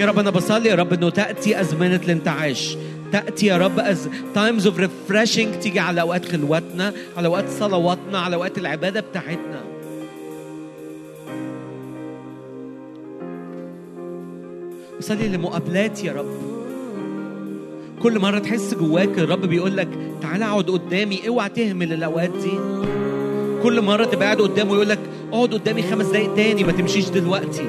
[0.00, 2.76] يا رب أنا بصلي يا رب إنه تأتي أزمنة الانتعاش
[3.12, 8.36] تأتي يا رب as times of refreshing تيجي على أوقات خلوتنا على أوقات صلواتنا على
[8.36, 9.60] أوقات العبادة بتاعتنا.
[14.98, 16.55] بصلي لمقابلات يا رب.
[18.06, 19.88] كل مرة تحس جواك الرب بيقول لك
[20.22, 22.58] تعالى اقعد قدامي اوعى تهمل الأوقات دي.
[23.62, 24.98] كل مرة تبقى قاعد قدامه يقول لك
[25.32, 27.64] اقعد قدامي خمس دقايق تاني ما تمشيش دلوقتي.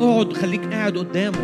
[0.00, 1.38] اقعد خليك قاعد قدامه.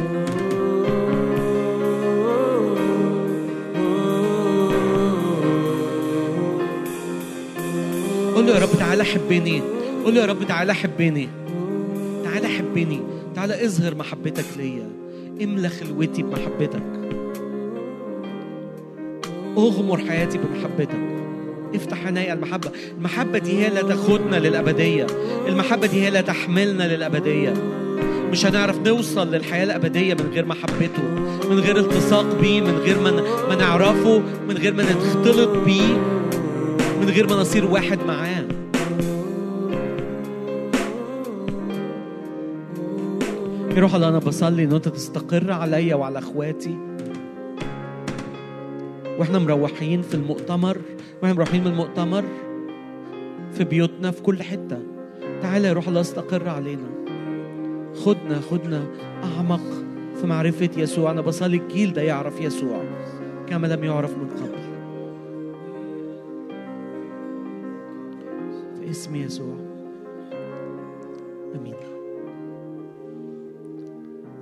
[8.35, 9.63] قول له يا رب تعالى حبني.
[10.05, 11.29] قول له يا رب تعالى حبني.
[12.25, 13.01] تعالى حبني.
[13.35, 14.89] تعالى اظهر محبتك ليا.
[15.43, 17.04] املى خلوتي بمحبتك.
[19.57, 20.99] أغمر حياتي بمحبتك.
[21.75, 22.71] افتح عيني المحبة.
[22.99, 25.07] المحبة دي هي اللي تاخدنا للأبدية.
[25.49, 27.55] المحبة دي هي اللي تحملنا للأبدية.
[28.31, 31.03] مش هنعرف نوصل للحياة الأبدية من غير محبته
[31.51, 33.11] من غير التصاق بيه من غير ما
[33.49, 35.97] ما نعرفه من غير ما نختلط بيه
[37.01, 38.45] من غير ما نصير واحد معاه.
[43.77, 46.94] يا روح الله أنا بصلي ان انت تستقر عليا وعلى أخواتي.
[49.19, 50.79] وإحنا مروحين في المؤتمر
[51.23, 52.25] وإحنا مروحين من المؤتمر
[53.53, 54.79] في بيوتنا في كل حتة.
[55.43, 56.89] تعالى يا روح الله استقر علينا.
[57.95, 58.87] خدنا خدنا
[59.25, 59.61] أعمق
[60.21, 61.11] في معرفة يسوع.
[61.11, 62.85] أنا بصلي الجيل ده يعرف يسوع
[63.47, 64.65] كما لم يعرف من قبل.
[68.81, 69.55] في اسم يسوع.
[71.55, 71.75] آمين.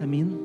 [0.02, 0.39] آمين.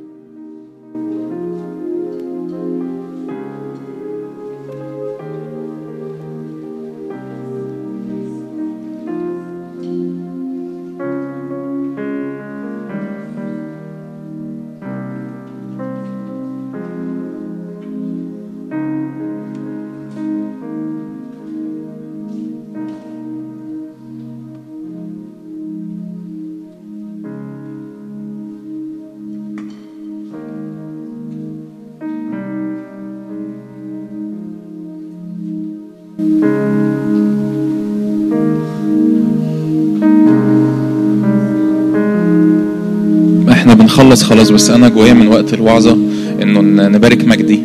[43.88, 45.98] بنخلص خلاص بس أنا جوايا من وقت الوعظة
[46.42, 47.60] إنه نبارك مجدي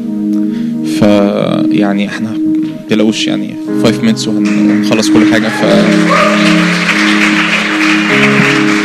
[1.01, 1.03] ف
[1.71, 2.31] يعني إحنا
[2.85, 5.65] متقلقوش يعني 5 minutes وهن- وهنخلص كل حاجة ف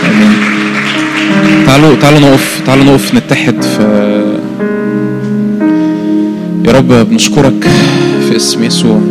[0.10, 0.34] آمين.
[1.66, 3.82] تعالوا تعالوا نقف تعالوا نقف نتحد في
[6.66, 7.68] يا رب بنشكرك
[8.30, 9.02] في اسم يسوع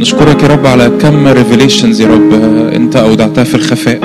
[0.00, 2.32] نشكرك يا رب على كم revelations يا رب
[2.74, 4.00] انت أودعتها في الخفاء.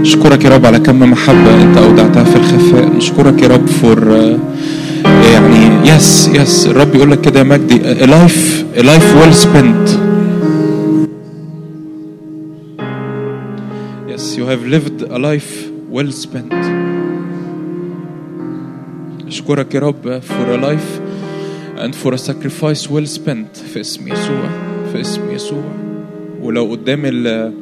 [0.00, 2.96] نشكرك يا رب على كم محبة انت أودعتها في الخفاء.
[2.96, 4.16] نشكرك يا رب for
[5.04, 8.06] يعني yes yes الرب يقول لك كده يا مجدي a
[8.82, 9.88] life well spent.
[14.10, 15.50] Yes you have lived a life
[15.90, 16.54] well spent.
[19.28, 21.07] اشكرك يا رب for a life
[21.78, 23.56] and for a sacrifice well spent.
[23.72, 24.48] في اسم يسوع
[24.92, 25.64] في اسم يسوع
[26.42, 27.52] ولو قدام ال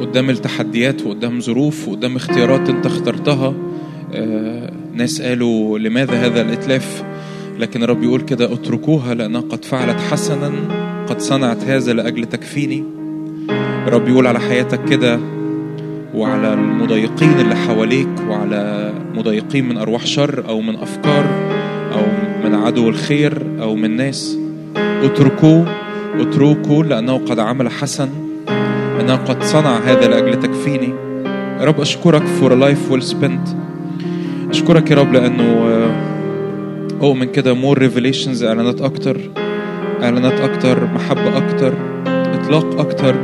[0.00, 3.54] قدام التحديات وقدام ظروف وقدام اختيارات انت اخترتها
[4.14, 7.04] آه، ناس قالوا لماذا هذا الإتلاف؟
[7.58, 10.52] لكن الرب يقول كده اتركوها لأنها قد فعلت حسنا
[11.06, 12.84] قد صنعت هذا لأجل تكفيني.
[13.86, 15.20] الرب يقول على حياتك كده
[16.14, 21.24] وعلى المضايقين اللي حواليك وعلى مضايقين من أرواح شر أو من أفكار
[21.92, 24.38] أو من عدو الخير أو من ناس.
[24.76, 25.66] اتركوه
[26.20, 28.08] اتركوا لأنه قد عمل حسن
[29.00, 30.94] أنه قد صنع هذا لأجل تكفيني.
[31.60, 33.48] يا رب أشكرك for life well spent
[34.50, 35.90] أشكرك يا رب لأنه آه،
[37.02, 39.16] اؤمن كده more revelations إعلانات أكتر
[40.02, 41.74] إعلانات أكتر محبة أكتر
[42.06, 43.14] إطلاق أكتر.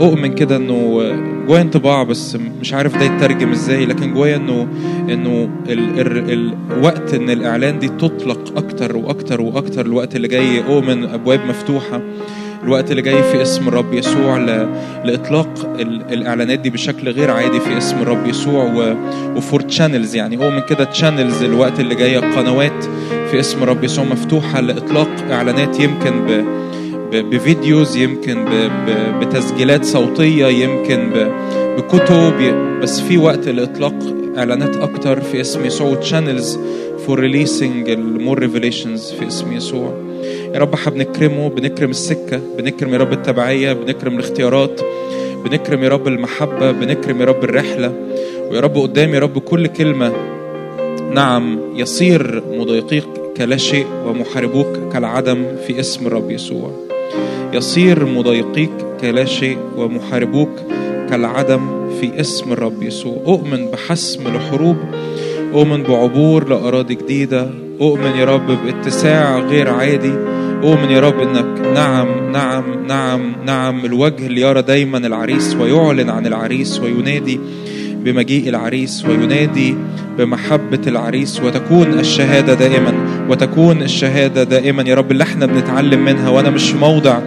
[0.00, 4.66] اؤمن كده إنه آه، جوايا انطباع بس مش عارف ده يترجم إزاي لكن جوايا انه
[5.10, 11.04] انه ال ال الوقت إن الإعلان دي تطلق أكتر وأكتر وأكتر الوقت اللي جاي اؤمن
[11.04, 12.00] أبواب مفتوحة
[12.64, 14.46] الوقت اللي جاي في اسم الرب يسوع ل...
[15.04, 16.02] لإطلاق ال...
[16.12, 18.96] الإعلانات دي بشكل غير عادي في اسم الرب يسوع و...
[19.36, 22.84] و for channels يعني هو من كده channels الوقت اللي جاية قنوات
[23.30, 26.44] في اسم الرب يسوع مفتوحة لإطلاق إعلانات يمكن ب...
[27.22, 28.44] بفيديوز يمكن.
[29.20, 31.10] بتسجيلات صوتية يمكن.
[31.78, 32.34] بكتب
[32.82, 33.94] بس في وقت لاطلاق
[34.38, 36.58] إعلانات أكتر في اسم يسوع channels
[37.06, 39.92] for releasing ال more revelations في اسم يسوع
[40.54, 44.80] يا رب إحنا بنكرمه بنكرم السكة بنكرم يا رب التبعية بنكرم الاختيارات
[45.44, 47.92] بنكرم يا رب المحبة بنكرم يا رب الرحلة
[48.50, 50.12] ويا رب قدام يا رب كل كلمة
[51.14, 53.04] نعم يصير مضايقيك
[53.36, 56.70] كلا شيء ومحاربوك كالعدم في اسم الرب يسوع
[57.54, 60.50] يصير مضايقيك كلا شيء ومحاربوك
[61.10, 61.60] كالعدم
[62.00, 63.16] في اسم الرب يسوع.
[63.26, 64.76] أؤمن بحسم لحروب
[65.54, 67.50] أؤمن بعبور لأراضي جديدة
[67.80, 70.12] أؤمن يا رب باتساع غير عادي
[70.62, 76.26] أؤمن يا رب إنك نعم نعم نعم نعم الوجه اللي يرى دايما العريس ويعلن عن
[76.26, 77.40] العريس وينادي
[78.04, 79.74] بمجيء العريس وينادي
[80.18, 83.03] بمحبة العريس وتكون الشهادة دائما.
[83.28, 84.82] وتكون الشهادة دائما.
[84.82, 87.18] يا رب اللي إحنا بنتعلم منها وأنا مش في موضع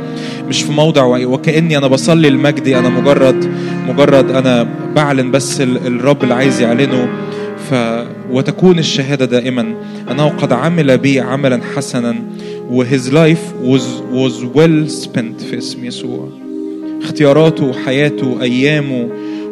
[0.49, 3.51] مش في موضع وكأني أنا بصلي لمجدي أنا مجرد
[3.87, 7.07] مجرد أنا بعلن بس ال- الرب اللي عايز يعلنه.
[7.69, 7.73] ف
[8.31, 9.73] وتكون الشهادة دائما.
[10.11, 12.15] أنه قد عمل بي عملا حسنا.
[12.71, 16.29] و his life was, was well spent في اسم يسوع.
[17.03, 19.09] اختياراته وحياته أيامه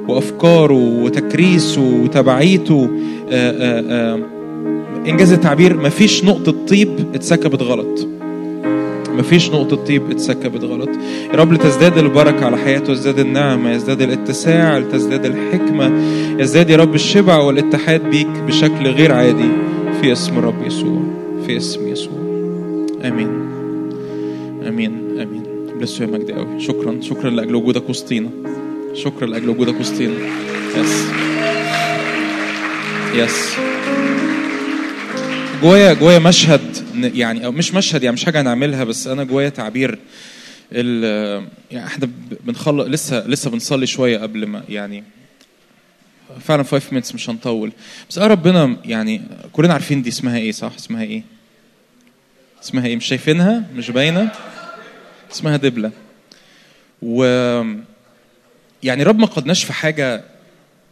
[0.07, 2.89] وأفكاره وتكريسه وتبعيته
[3.31, 3.51] آآ
[3.81, 4.19] آآ
[5.07, 8.07] إنجاز التعبير مفيش نقطة طيب اتسكبت غلط.
[9.17, 10.89] مفيش نقطة طيب اتسكبت غلط.
[11.33, 15.91] يا رب لتزداد البركة على حياته يزداد النعمة يزداد الاتساع لتزداد الحكمة.
[16.39, 19.49] يزداد يا رب الشبع والاتحاد بيك بشكل غير عادي
[20.01, 21.01] في اسم الرب يسوع
[21.47, 22.19] في اسم يسوع.
[23.03, 23.29] آمين.
[24.67, 25.19] آمين.
[25.21, 25.43] آمين.
[25.79, 26.97] بلسه يا مجدي قوي شكرا.
[27.01, 28.29] شكرا لأجل وجودك وسطينا.
[28.93, 30.13] شكرا لأجل وجودك وسطينا.
[30.77, 31.05] يس
[33.15, 33.55] يس
[35.61, 36.61] جوايا جوايا مشهد
[37.15, 39.99] يعني أو مش مشهد يعني مش حاجة هنعملها بس أنا جوايا تعبير
[40.71, 41.03] ال
[41.71, 42.09] يعني إحنا
[42.45, 45.03] بنخلص لسه لسه بنصلي شوية قبل ما يعني
[46.39, 47.71] فعلا 5 minutes مش هنطول.
[48.09, 49.21] بس انا ربنا يعني
[49.53, 51.23] كلنا عارفين دي اسمها إيه صح؟ اسمها إيه؟
[52.63, 54.31] اسمها إيه؟ مش شايفينها؟ مش باينة؟
[55.31, 55.91] اسمها دبلة.
[57.01, 57.23] و
[58.83, 60.23] يعني رب ما قدناش في حاجة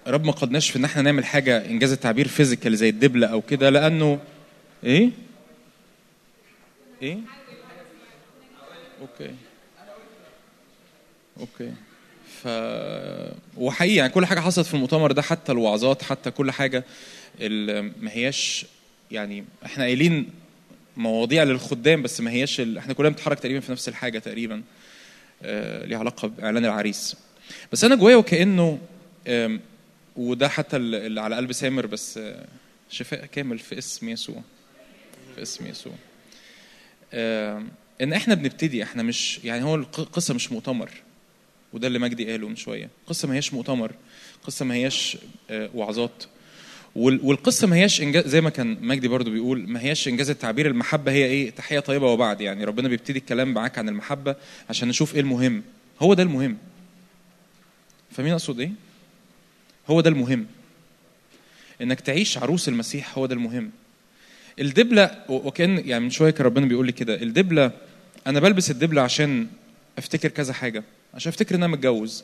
[0.08, 3.70] رب ما قدناش في إن إحنا نعمل حاجة إنجاز التعبير physical زي الدبلة أو كده
[3.70, 4.20] لأنه
[4.84, 5.10] إيه؟
[7.02, 7.18] إيه؟
[9.02, 9.36] okay.
[11.40, 11.74] okay.
[12.42, 12.48] ف
[13.58, 16.84] وحقيقي يعني كل حاجة حصلت في المؤتمر ده حتى الوعظات حتى كل حاجة
[18.02, 18.66] ما هياش
[19.12, 20.30] يعني إحنا قايلين
[20.98, 22.78] مواضيع للخدام بس ما هياش ال...
[22.78, 24.62] إحنا كلنا بنتحرك تقريبا في نفس الحاجة تقريبا
[25.44, 27.16] آه ليها علاقة بإعلان العريس.
[27.72, 28.80] بس أنا جوايا وكأنه
[30.16, 32.46] وده حتى ال- اللي على قلب سامر بس آه،
[32.90, 34.42] شفاء كامل في اسم يسوع.
[35.36, 35.94] في اسم يسوع.
[37.14, 37.70] آم،
[38.02, 40.90] إن إحنا بنبتدي إحنا مش يعني هو الق- القصة مش مؤتمر
[41.74, 42.90] وده اللي مجدي قاله من شوية.
[43.08, 43.92] قصة ما هياش مؤتمر
[44.44, 45.18] قصة ما هياش
[45.50, 46.24] آه، وعظات.
[46.96, 50.68] وال- والقصة ما هياش إنجاز زي ما كان مجدي برضو بيقول ما هياش إنجاز التعبير
[50.68, 52.42] المحبة هي إيه؟ تحية طيبة وبعد.
[52.42, 54.36] يعني ربنا بيبتدي الكلام معاك عن المحبة
[54.70, 55.64] عشان نشوف إيه المهم.
[56.02, 56.58] هو ده المهم.
[58.12, 58.72] فاهمين أقصد إيه؟
[59.90, 60.46] هو ده المهم.
[61.82, 63.72] إنك تعيش عروس المسيح هو ده المهم.
[64.60, 67.72] الدبلة وكأن يعني من شوية كان ربنا بيقول لي كده الدبلة
[68.28, 69.48] أنا بلبس الدبلة عشان
[69.98, 70.84] أفتكر كذا حاجة
[71.14, 72.24] عشان أفتكر إن أنا متجوز.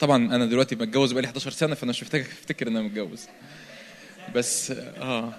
[0.00, 3.26] طبعا أنا دلوقتي متجوز بقالي 11 سنة فأنا مش محتاج أفتكر إن أنا متجوز.
[4.34, 5.32] بس آه.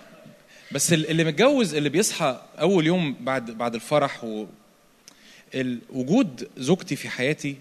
[0.72, 4.46] بس ال- اللي متجوز اللي بيصحى أول يوم بعد بعد الفرح و
[5.90, 7.56] وجود زوجتي في حياتي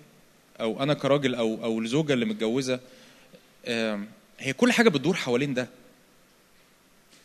[0.60, 2.80] أو أنا كراجل أو أو الزوجة اللي متجوزة
[4.38, 5.68] هي كل حاجة بتدور حوالين ده.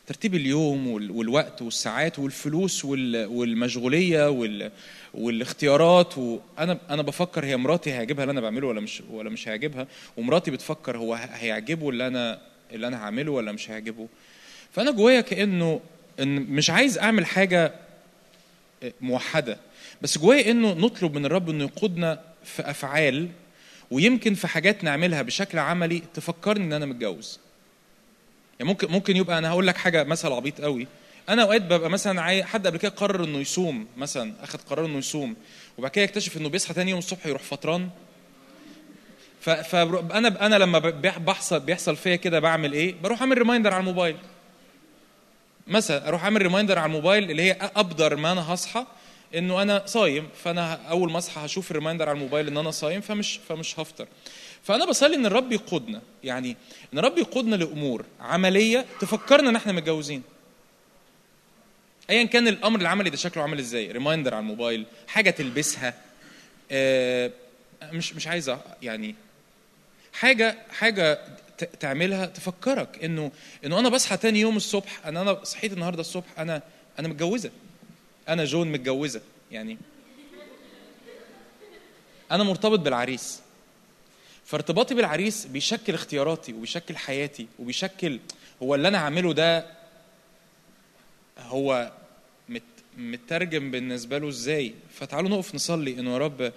[0.08, 4.72] ترتيب اليوم وال- والوقت والساعات والفلوس وال- والمشغولية وال-
[5.14, 9.88] والاختيارات وأنا أنا بفكر هي مراتي هيعجبها اللي أنا بعمله ولا مش ولا مش هيعجبها
[10.17, 14.08] ومراتي بتفكر هو هيعجبه اللي أنا اللي أنا هعمله ولا مش هيعجبه.
[14.72, 15.80] فأنا جوايا كأنه
[16.19, 17.74] إن مش عايز أعمل حاجة
[19.01, 19.58] موحدة
[20.01, 23.30] بس جوايا إنه نطلب من الرب إنه يقودنا في أفعال
[23.92, 27.40] ويمكن في حاجات نعملها بشكل عملي تفكرني إن أنا متجوز.
[28.59, 30.88] يعني ممكن ممكن يبقى أنا هقول لك حاجة مثل عبيط قوي.
[31.30, 32.43] أنا أوقات ببقى مثلا عاي...
[32.43, 35.35] حد قبل كده قرر إنه يصوم مثلا اخذ قرار إنه يصوم
[35.77, 37.90] وبعد كده يكتشف إنه بيصحى تاني يوم الصبح يروح فطران.
[39.42, 44.17] فانا أنا لما ب- بيحصل بيحصل فيا كده بعمل إيه؟ بروح أعمل reminder على الموبايل.
[45.67, 48.85] مثلا أروح أعمل reminder على الموبايل اللي هي ابدر ما أنا هصحى
[49.35, 53.01] إنه أنا صايم فأنا أول ما أصحى هشوف ال reminder على الموبايل إن أنا صايم
[53.01, 54.08] فمش فمش هفطر.
[54.66, 56.02] فأنا بصلي إن الرب يقودنا.
[56.24, 56.58] يعني
[56.94, 60.24] إن الرب يقودنا لأمور عملية تفكرنا إن إحنا متجوزين.
[62.10, 65.94] ايا كان الأمر العملي ده شكله عامل إزاي؟ ريمايندر على الموبايل حاجة تلبسها
[66.72, 67.32] آه،
[67.84, 69.16] مش مش عايزة يعني
[70.14, 71.19] حاجة حاجة
[71.80, 73.32] تعملها تفكرك إنه
[73.66, 76.61] إنه أنا بصحى تاني يوم الصبح أنا أنا صحيت النهارده الصبح أنا
[77.00, 77.52] أنا متجوزة.
[78.30, 79.22] أنا جون متجوزة
[79.52, 79.77] يعني.
[82.32, 83.40] أنا مرتبط بالعريس.
[84.45, 88.19] فارتباطي بالعريس بيشكل اختياراتي وبيشكل حياتي وبيشكل
[88.64, 89.65] هو اللي أنا هعمله ده
[91.40, 91.91] هو
[92.49, 92.61] مت
[92.98, 96.53] مترجم بالنسبة له إزاي؟ فتعالوا نقف نصلي انه يا رب.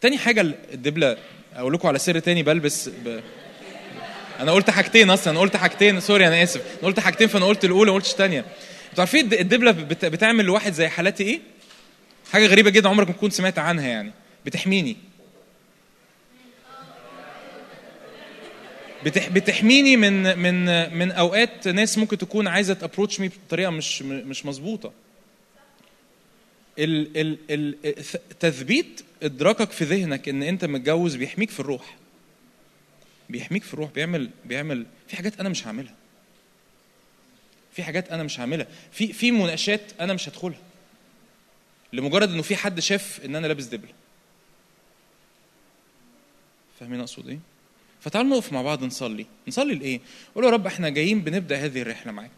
[0.00, 0.40] تاني حاجة
[0.72, 1.16] الدبلة
[1.54, 3.20] أقول لكم على سر تاني بلبس ب...
[4.40, 6.60] أنا قلت حاجتين أصلا أنا قلت حاجتين سوري أنا آسف.
[6.78, 8.40] أنا قلت حاجتين فأنا قلت الأولى ما قلتش الثانية
[8.90, 10.04] أنتوا عارفين الد- الدبلة بت...
[10.04, 11.40] بتعمل لواحد زي حالاتي إيه؟
[12.32, 14.12] حاجة غريبة جدا عمرك ما تكون سمعت عنها يعني.
[14.46, 14.96] بتحميني.
[19.06, 19.28] بتح...
[19.28, 20.64] بتحميني من من
[20.98, 24.92] من أوقات ناس ممكن تكون عايزة تابروتش مي بطريقة مش مش مظبوطة.
[26.78, 27.94] ال ال ال
[28.40, 31.96] تثبيت إدراكك في ذهنك إن أنت متجوز بيحميك في الروح.
[33.30, 35.94] بيحميك في الروح بيعمل بيعمل في حاجات أنا مش هعملها.
[37.72, 38.66] في حاجات أنا مش هعملها.
[38.92, 40.60] في في مناقشات أنا مش هدخلها.
[41.92, 43.92] لمجرد إنه في حد شاف إن أنا لابس دبله
[46.80, 47.38] فاهمين أقصد إيه؟
[48.06, 49.26] فتعالوا نقف مع بعض نصلي.
[49.48, 50.00] نصلي لإيه؟
[50.34, 52.30] قول يا رب إحنا جايين بنبدأ هذه الرحلة معاك.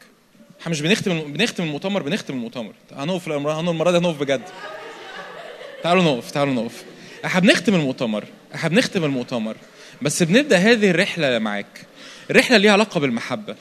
[0.61, 2.73] إحنا مش بنختم بنختم المؤتمر بنختم المؤتمر.
[2.93, 4.43] هنقف المرة دي هنقف بجد.
[5.83, 6.85] تعالوا نقف تعالوا نقف.
[7.25, 8.25] إحنا بنختم المؤتمر
[8.55, 9.57] إحنا بنختم المؤتمر.
[10.03, 11.87] بس بنبدأ هذه الرحلة معاك.
[12.31, 13.57] الرحله ليها علاقة بالمحبة.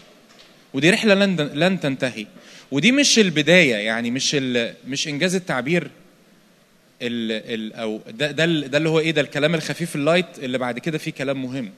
[0.74, 2.28] ودي رحلة لن لن تنتهي.
[2.72, 4.74] ودي مش البداية يعني مش ال...
[4.88, 5.84] مش إنجاز التعبير
[7.02, 7.32] ال...
[7.32, 7.74] ال...
[7.74, 11.44] أو ده ده اللي هو إيه ده الكلام الخفيف اللايت اللي بعد كده فيه كلام
[11.44, 11.72] مهم.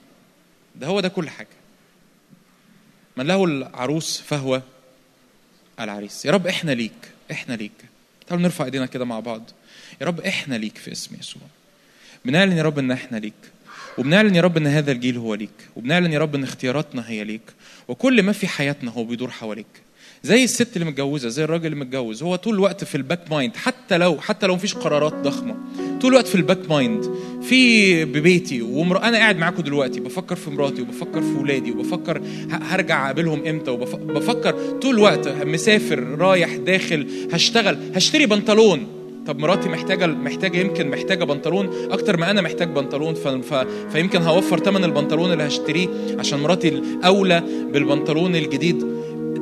[0.75, 1.47] ده هو ده كل حاجة.
[3.17, 4.61] من له العروس فهو
[5.79, 6.25] العريس.
[6.25, 7.71] يا رب إحنا ليك إحنا ليك.
[8.27, 9.51] تعالوا نرفع إيدينا كده مع بعض.
[10.01, 11.41] يا رب إحنا ليك في اسم يسوع.
[12.25, 13.33] بنعلن يا رب إن إحنا ليك
[13.97, 17.41] وبنعلن يا رب إن هذا الجيل هو ليك وبنعلن يا رب إن اختياراتنا هي ليك
[17.87, 19.65] وكل ما في حياتنا هو بيدور حواليك.
[20.23, 22.23] زي الست اللي متجوزة زي الراجل اللي متجوز.
[22.23, 25.55] هو طول الوقت في ال back mind حتى لو حتى لو مفيش قرارات ضخمة.
[26.01, 27.09] طول الوقت في ال back mind.
[27.41, 29.03] في ببيتي ومر...
[29.03, 34.79] أنا قاعد معاكم دلوقتي بفكر في مراتي وبفكر في ولادي وبفكر هرجع أقابلهم إمتى وبفكر
[34.81, 37.77] طول الوقت مسافر رايح داخل هشتغل.
[37.95, 38.87] هشتري بنطلون.
[39.27, 43.27] طب مراتي محتاجة محتاجة يمكن محتاجة بنطلون أكتر ما أنا محتاج بنطلون ف...
[43.27, 43.67] ف...
[43.91, 45.87] فيمكن هوفر ثمن البنطلون اللي هشتريه
[46.19, 48.98] عشان مراتي الأولى بالبنطلون الجديد.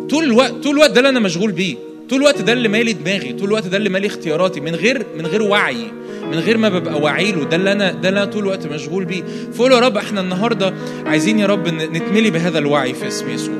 [0.09, 1.75] طول الوقت طول الوقت ده اللي أنا مشغول بيه.
[2.09, 3.33] طول الوقت ده اللي مالي دماغي.
[3.33, 4.59] طول الوقت ده اللي مالي اختياراتي.
[4.59, 5.91] من غير من غير وعي.
[6.31, 9.05] من غير ما ببقى واعي له ده اللي أنا ده اللي أنا طول الوقت مشغول
[9.05, 9.23] بيه.
[9.53, 10.73] فقول يا رب إحنا النهارده
[11.05, 13.59] عايزين يا رب نتملي بهذا الوعي في اسم يسوع.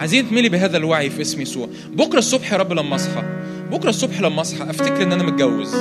[0.00, 1.68] عايزين نتملي بهذا الوعي في اسم يسوع.
[1.92, 3.22] بكرة الصبح يا رب لما أصحى.
[3.72, 5.74] بكرة الصبح لما أصحى أفتكر إن أنا متجوز.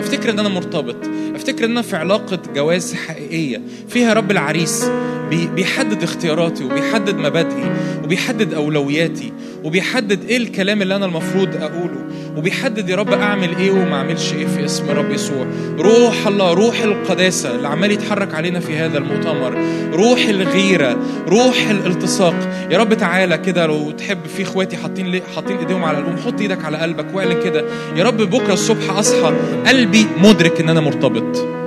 [0.00, 0.96] أفتكر إن أنا مرتبط.
[1.34, 3.60] أفتكر إن أنا في علاقة جواز حقيقية.
[3.88, 4.84] فيها رب العريس
[5.30, 7.70] بي- بيحدد اختياراتي وبيحدد مبادئي
[8.04, 9.32] وبيحدد أولوياتي
[9.64, 12.07] وبيحدد إيه الكلام اللي أنا المفروض أقوله.
[12.38, 15.46] وبيحدد يا رب أعمل إيه وما أعملش إيه في اسم رب يسوع.
[15.78, 19.58] روح الله روح القداسة اللي عمال يتحرك علينا في هذا المؤتمر.
[19.92, 22.34] روح الغيرة روح الالتصاق.
[22.70, 26.64] يا رب تعالى كده لو تحب في إخواتي حاطين حاطين إيديهم على قلبهم حط إيدك
[26.64, 27.64] على قلبك واعلن كده.
[27.96, 29.34] يا رب بكرة الصبح اصحى
[29.66, 31.58] قلبي مدرك إن أنا مرتبط.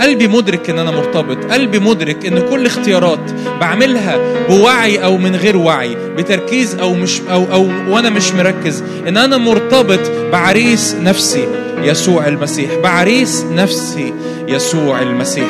[0.00, 1.52] قلبي مدرك إن أنا مرتبط.
[1.52, 7.44] قلبي مدرك إن كل اختيارات بعملها بوعي أو من غير وعي بتركيز أو مش أو
[7.52, 8.84] أو وأنا مش مركز.
[9.08, 10.00] إن أنا مرتبط
[10.32, 11.48] بعريس نفسي
[11.82, 12.70] يسوع المسيح.
[12.82, 14.14] بعريس نفسي
[14.48, 15.48] يسوع المسيح.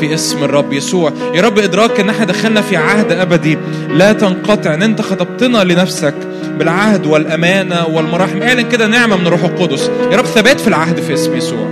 [0.00, 1.12] في اسم الرب يسوع.
[1.34, 3.58] يا رب إدراك إن إحنا دخلنا في عهد أبدي.
[3.88, 6.14] لا تنقطع إن أنت خطبتنا لنفسك
[6.58, 8.42] بالعهد والأمانة والمراحم.
[8.42, 9.90] اعلن كده نعمة من روح القدس.
[10.12, 11.68] يا رب ثبات في العهد في اسم يسوع.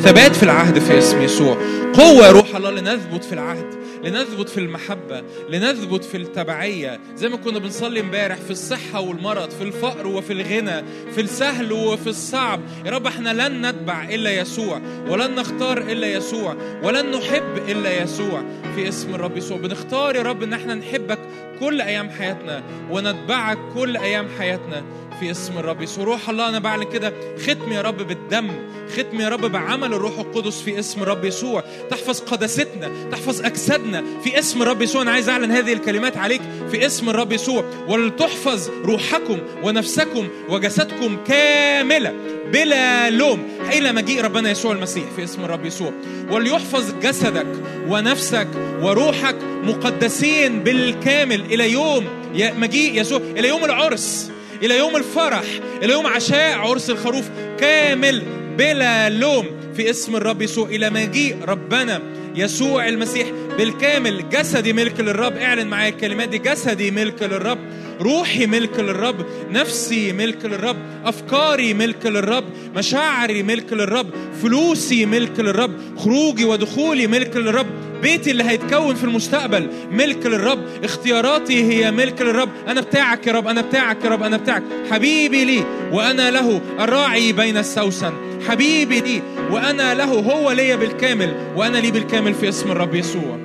[0.00, 1.54] ثبات في العهد في اسم يسوع.
[1.94, 7.00] قوة يا روح الله لنثبت في العهد لنثبت في المحبة لنثبت في التبعية.
[7.16, 12.06] زي ما كنا بنصلي امبارح في الصحة والمرض في الفقر وفي الغنى في السهل وفي
[12.06, 12.60] الصعب.
[12.86, 18.42] يا رب إحنا لن نتبع إلا يسوع ولن نختار إلا يسوع ولن نحب إلا يسوع.
[18.74, 21.18] في اسم الرب يسوع بنختار يا رب إن إحنا نحبك
[21.60, 24.82] كل أيام حياتنا ونتبعك كل أيام حياتنا.
[25.20, 26.04] في اسم الرب يسوع.
[26.04, 27.12] روح الله أنا بعلن كده.
[27.42, 28.50] ختم يا رب بالدم.
[28.92, 31.64] ختم يا رب بعمل الروح القدس في اسم الرب يسوع.
[31.90, 35.02] تحفظ قداستنا تحفظ أجسادنا في اسم الرب يسوع.
[35.02, 36.40] أنا عايز أعلن هذه الكلمات عليك
[36.70, 37.64] في اسم الرب يسوع.
[37.88, 42.14] ولتحفظ روحكم ونفسكم وجسدكم كاملة
[42.52, 43.48] بلا لوم.
[43.72, 45.92] إلى مجيء ربنا يسوع المسيح في اسم الرب يسوع.
[46.30, 47.46] وليحفظ جسدك
[47.88, 48.48] ونفسك
[48.82, 54.30] وروحك مقدسين بالكامل إلى يوم مجيء يسوع إلى يوم العرس.
[54.62, 55.44] إلى يوم الفرح
[55.82, 57.24] إلى يوم عشاء عرس الخروف
[57.58, 58.22] كامل
[58.58, 59.46] بلا لوم.
[59.76, 62.02] في اسم الرب يسوع إلى مجيء ربنا.
[62.34, 65.36] يسوع المسيح بالكامل جسدي ملك للرب.
[65.36, 66.38] اعلن معايا الكلمات دي.
[66.38, 67.58] جسدي ملك للرب.
[68.00, 69.26] روحي ملك للرب.
[69.50, 70.76] نفسي ملك للرب.
[71.04, 72.44] أفكاري ملك للرب.
[72.76, 74.10] مشاعري ملك للرب.
[74.42, 75.98] فلوسي ملك للرب.
[75.98, 77.66] خروجي ودخولي ملك للرب.
[78.02, 82.48] بيتي اللي هيتكون في المستقبل ملك للرب اختياراتي هي ملك للرب.
[82.68, 84.62] أنا بتاعك يا رب أنا بتاعك يا رب أنا بتاعك.
[84.90, 88.12] حبيبي لي وأنا له الراعي بين السوسن.
[88.48, 93.38] حبيبي لي وأنا له هو ليا بالكامل وأنا لي بالكامل في اسم الرب يسوع.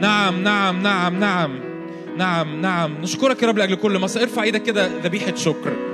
[0.00, 1.60] نعم نعم نعم نعم.
[2.16, 2.94] نعم نعم.
[3.02, 5.93] نشكرك يا رب لأجل كل مصر ارفع إيدك كده ذبيحة شكر.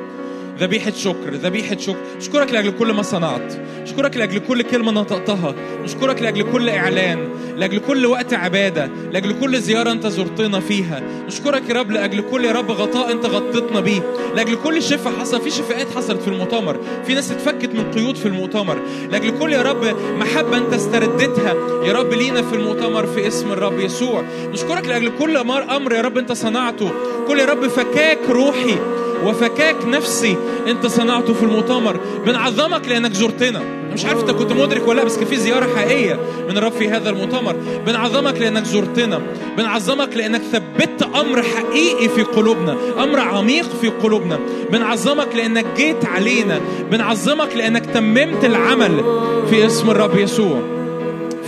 [0.60, 1.98] ذبيحة شكر ذبيحة شكر.
[2.18, 3.52] أشكرك لأجل كل ما صنعت.
[3.82, 5.54] أشكرك لأجل كل كلمة نطقتها.
[5.84, 7.28] أشكرك لأجل كل إعلان.
[7.56, 8.90] لأجل كل وقت عبادة.
[9.12, 11.02] لأجل كل زيارة أنت زرتنا فيها.
[11.26, 14.00] نشكرك يا رب لأجل كل يا رب غطاء أنت غطيتنا بيه.
[14.36, 16.80] لأجل كل شفاء حصل في شفاءات حصلت في المؤتمر.
[17.06, 18.78] في ناس اتفكت من قيود في المؤتمر.
[19.10, 19.84] لأجل كل يا رب
[20.18, 24.24] محبة أنت استردتها يا رب لينا في المؤتمر في اسم الرب يسوع.
[24.52, 26.90] نشكرك لأجل كل أمر يا رب أنت صنعته.
[27.28, 28.76] كل يا رب فكاك روحي.
[29.24, 30.36] وفكاك نفسي
[30.68, 32.00] انت صنعته في المؤتمر.
[32.26, 33.60] بنعظمك لأنك زرتنا.
[33.92, 36.18] مش عارف انت كنت مدرك ولا لأ بس كان في زيارة حقيقية
[36.48, 37.56] من الرب في هذا المؤتمر.
[37.86, 39.20] بنعظمك لأنك زرتنا.
[39.58, 42.76] بنعظمك لأنك ثبتت أمر حقيقي في قلوبنا.
[42.98, 44.38] أمر عميق في قلوبنا.
[44.72, 46.60] بنعظمك لأنك جيت علينا.
[46.90, 49.04] بنعظمك لأنك تممت العمل
[49.50, 50.62] في اسم الرب يسوع.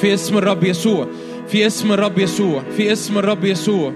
[0.00, 1.06] في اسم الرب يسوع.
[1.48, 2.62] في اسم الرب يسوع.
[2.76, 3.92] في اسم الرب يسوع.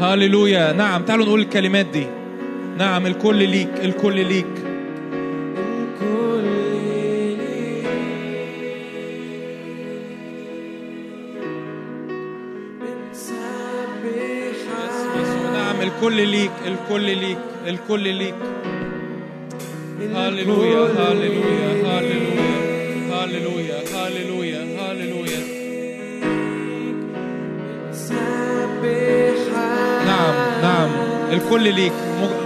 [0.00, 2.06] هاليلويا نعم تعالوا نقول الكلمات دي.
[2.78, 4.46] نعم الكل ليك الكل ليك.
[15.52, 18.34] نعم الكل ليك الكل ليك الكل ليك.
[20.14, 22.56] هاليلويا هاليلويا هاليلويا
[23.12, 25.40] هاليلويا هاليلويا هاليلويا
[30.06, 30.55] نعم.
[30.86, 31.32] نعم.
[31.32, 31.92] الكل ليك.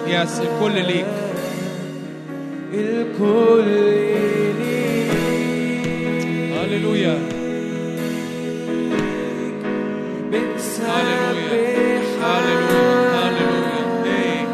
[0.07, 1.07] يس الكل ليك.
[2.75, 3.65] الكل
[4.59, 5.11] ليك.
[6.55, 7.19] هاليلويا
[10.81, 12.01] هاليلويا
[13.15, 14.47] هاليلويا إيه.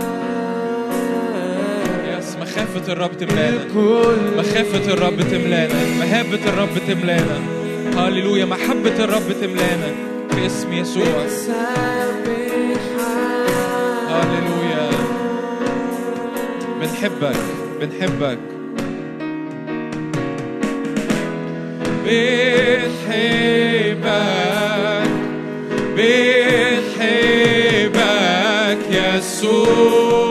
[2.19, 3.65] يس مخافة الرب تملانا.
[4.39, 5.85] مخافة الرب تملانا.
[5.99, 7.39] مهابة الرب تملانا.
[7.97, 9.93] هاليلويا محبة الرب تملانا.
[10.31, 11.27] في اسم يسوع
[14.17, 14.89] هاليلويا
[16.81, 17.37] بنحبك
[17.81, 18.39] بنحبك.
[23.17, 23.97] بنحبك
[25.97, 27.27] بنحبك
[28.91, 30.26] يسوع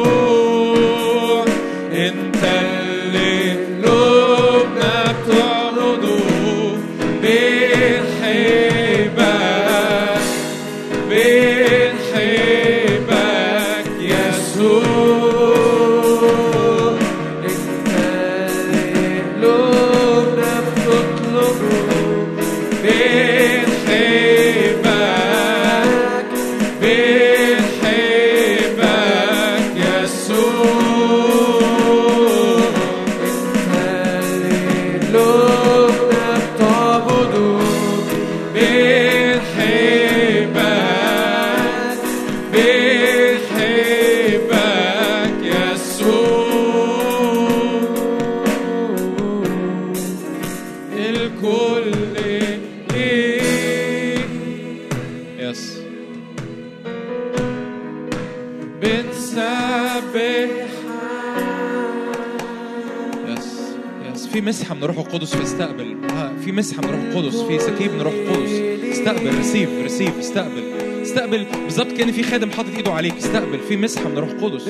[64.66, 65.98] مسحة من روح القدس فاستقبل.
[66.12, 68.52] ها، في مسحة من روح القدس في سكيب من روح القدس.
[68.92, 70.64] استقبل receive receive استقبل.
[71.02, 71.46] استقبل.
[71.64, 73.18] بالظبط كان في خادم حاطط إيده عليك.
[73.18, 73.60] استقبل.
[73.60, 74.66] في مسحة من روح القدس.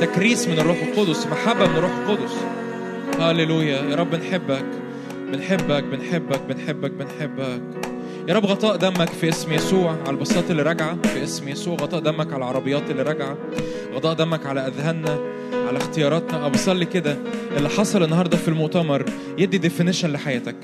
[0.00, 2.32] تكريس من الروح القدس محبة من الروح القدس.
[3.18, 4.64] هاليلويا يا رب بنحبك.
[5.32, 7.62] بنحبك بنحبك بنحبك بنحبك.
[8.28, 12.00] يا رب غطاء دمك في اسم يسوع على الباصات اللي راجعه في اسم يسوع غطاء
[12.00, 13.36] دمك على العربيات اللي راجعه
[13.94, 15.18] غطاء دمك على أذهاننا.
[15.54, 16.48] على اختياراتنا.
[16.48, 17.16] بصلي كده
[17.56, 19.04] اللي حصل النهارده في المؤتمر
[19.38, 20.56] يدي ديفينيشن لحياتك.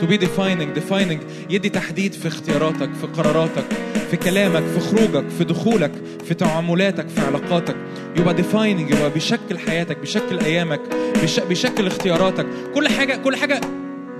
[0.00, 1.18] To be defining defining
[1.50, 3.64] يدي تحديد في اختياراتك في قراراتك
[4.10, 5.92] في كلامك في خروجك في دخولك
[6.24, 7.76] في تعاملاتك في علاقاتك.
[8.16, 10.80] يبقى defining يبقى بيشكل حياتك بيشكل أيامك
[11.20, 12.46] بيش- بيشكل اختياراتك.
[12.74, 13.60] كل حاجة كل حاجة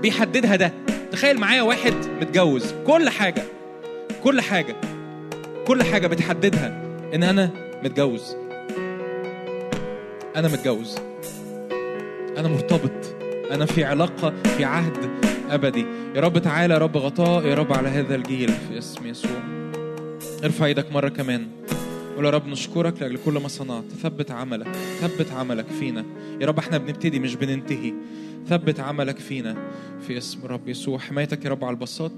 [0.01, 0.73] بيحددها ده.
[1.11, 2.73] تخيل معايا واحد متجوز.
[2.87, 3.43] كل حاجة
[4.23, 4.75] كل حاجة
[5.67, 6.81] كل حاجة بتحددها
[7.13, 7.49] إن أنا
[7.83, 8.35] متجوز.
[10.35, 10.95] أنا متجوز.
[12.37, 13.15] أنا مرتبط.
[13.51, 14.97] أنا في علاقة في عهد
[15.49, 15.85] أبدي.
[16.15, 18.49] يا رب تعالى يا رب غطاء يا رب على هذا الجيل.
[18.49, 19.43] في اسم يسوع.
[20.43, 21.47] ارفع إيدك مرة كمان.
[22.15, 23.83] قول يا رب نشكرك لأجل كل ما صنعت.
[24.03, 24.67] ثبت عملك.
[25.01, 26.05] ثبت عملك فينا.
[26.41, 27.93] يا رب إحنا بنبتدي مش بننتهي.
[28.49, 29.55] ثبت عملك فينا.
[30.07, 30.97] في اسم رب يسوع.
[30.97, 32.11] حمايتك يا رب على البساط.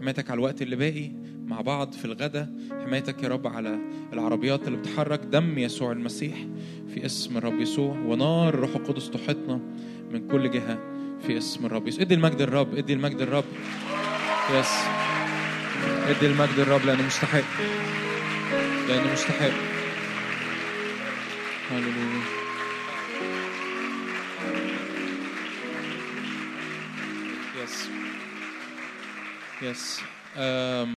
[0.00, 1.10] حمايتك على الوقت اللي باقي.
[1.46, 2.52] مع بعض في الغدا.
[2.70, 3.78] حمايتك يا رب على
[4.12, 6.34] العربيات اللي بتحرك دم يسوع المسيح
[6.94, 9.60] في اسم الرب يسوع ونار الروح القدس تحيطنا
[10.12, 10.78] من كل جهة
[11.26, 12.02] في اسم الرب يسوع.
[12.02, 13.44] ادي المجد الرب ادي المجد الرب.
[14.54, 14.72] يس
[16.08, 17.44] ادي المجد الرب لأنه مستحق
[18.88, 19.50] لأنه مستحق
[21.70, 22.20] هللويا
[27.62, 27.88] يس
[29.62, 30.00] يس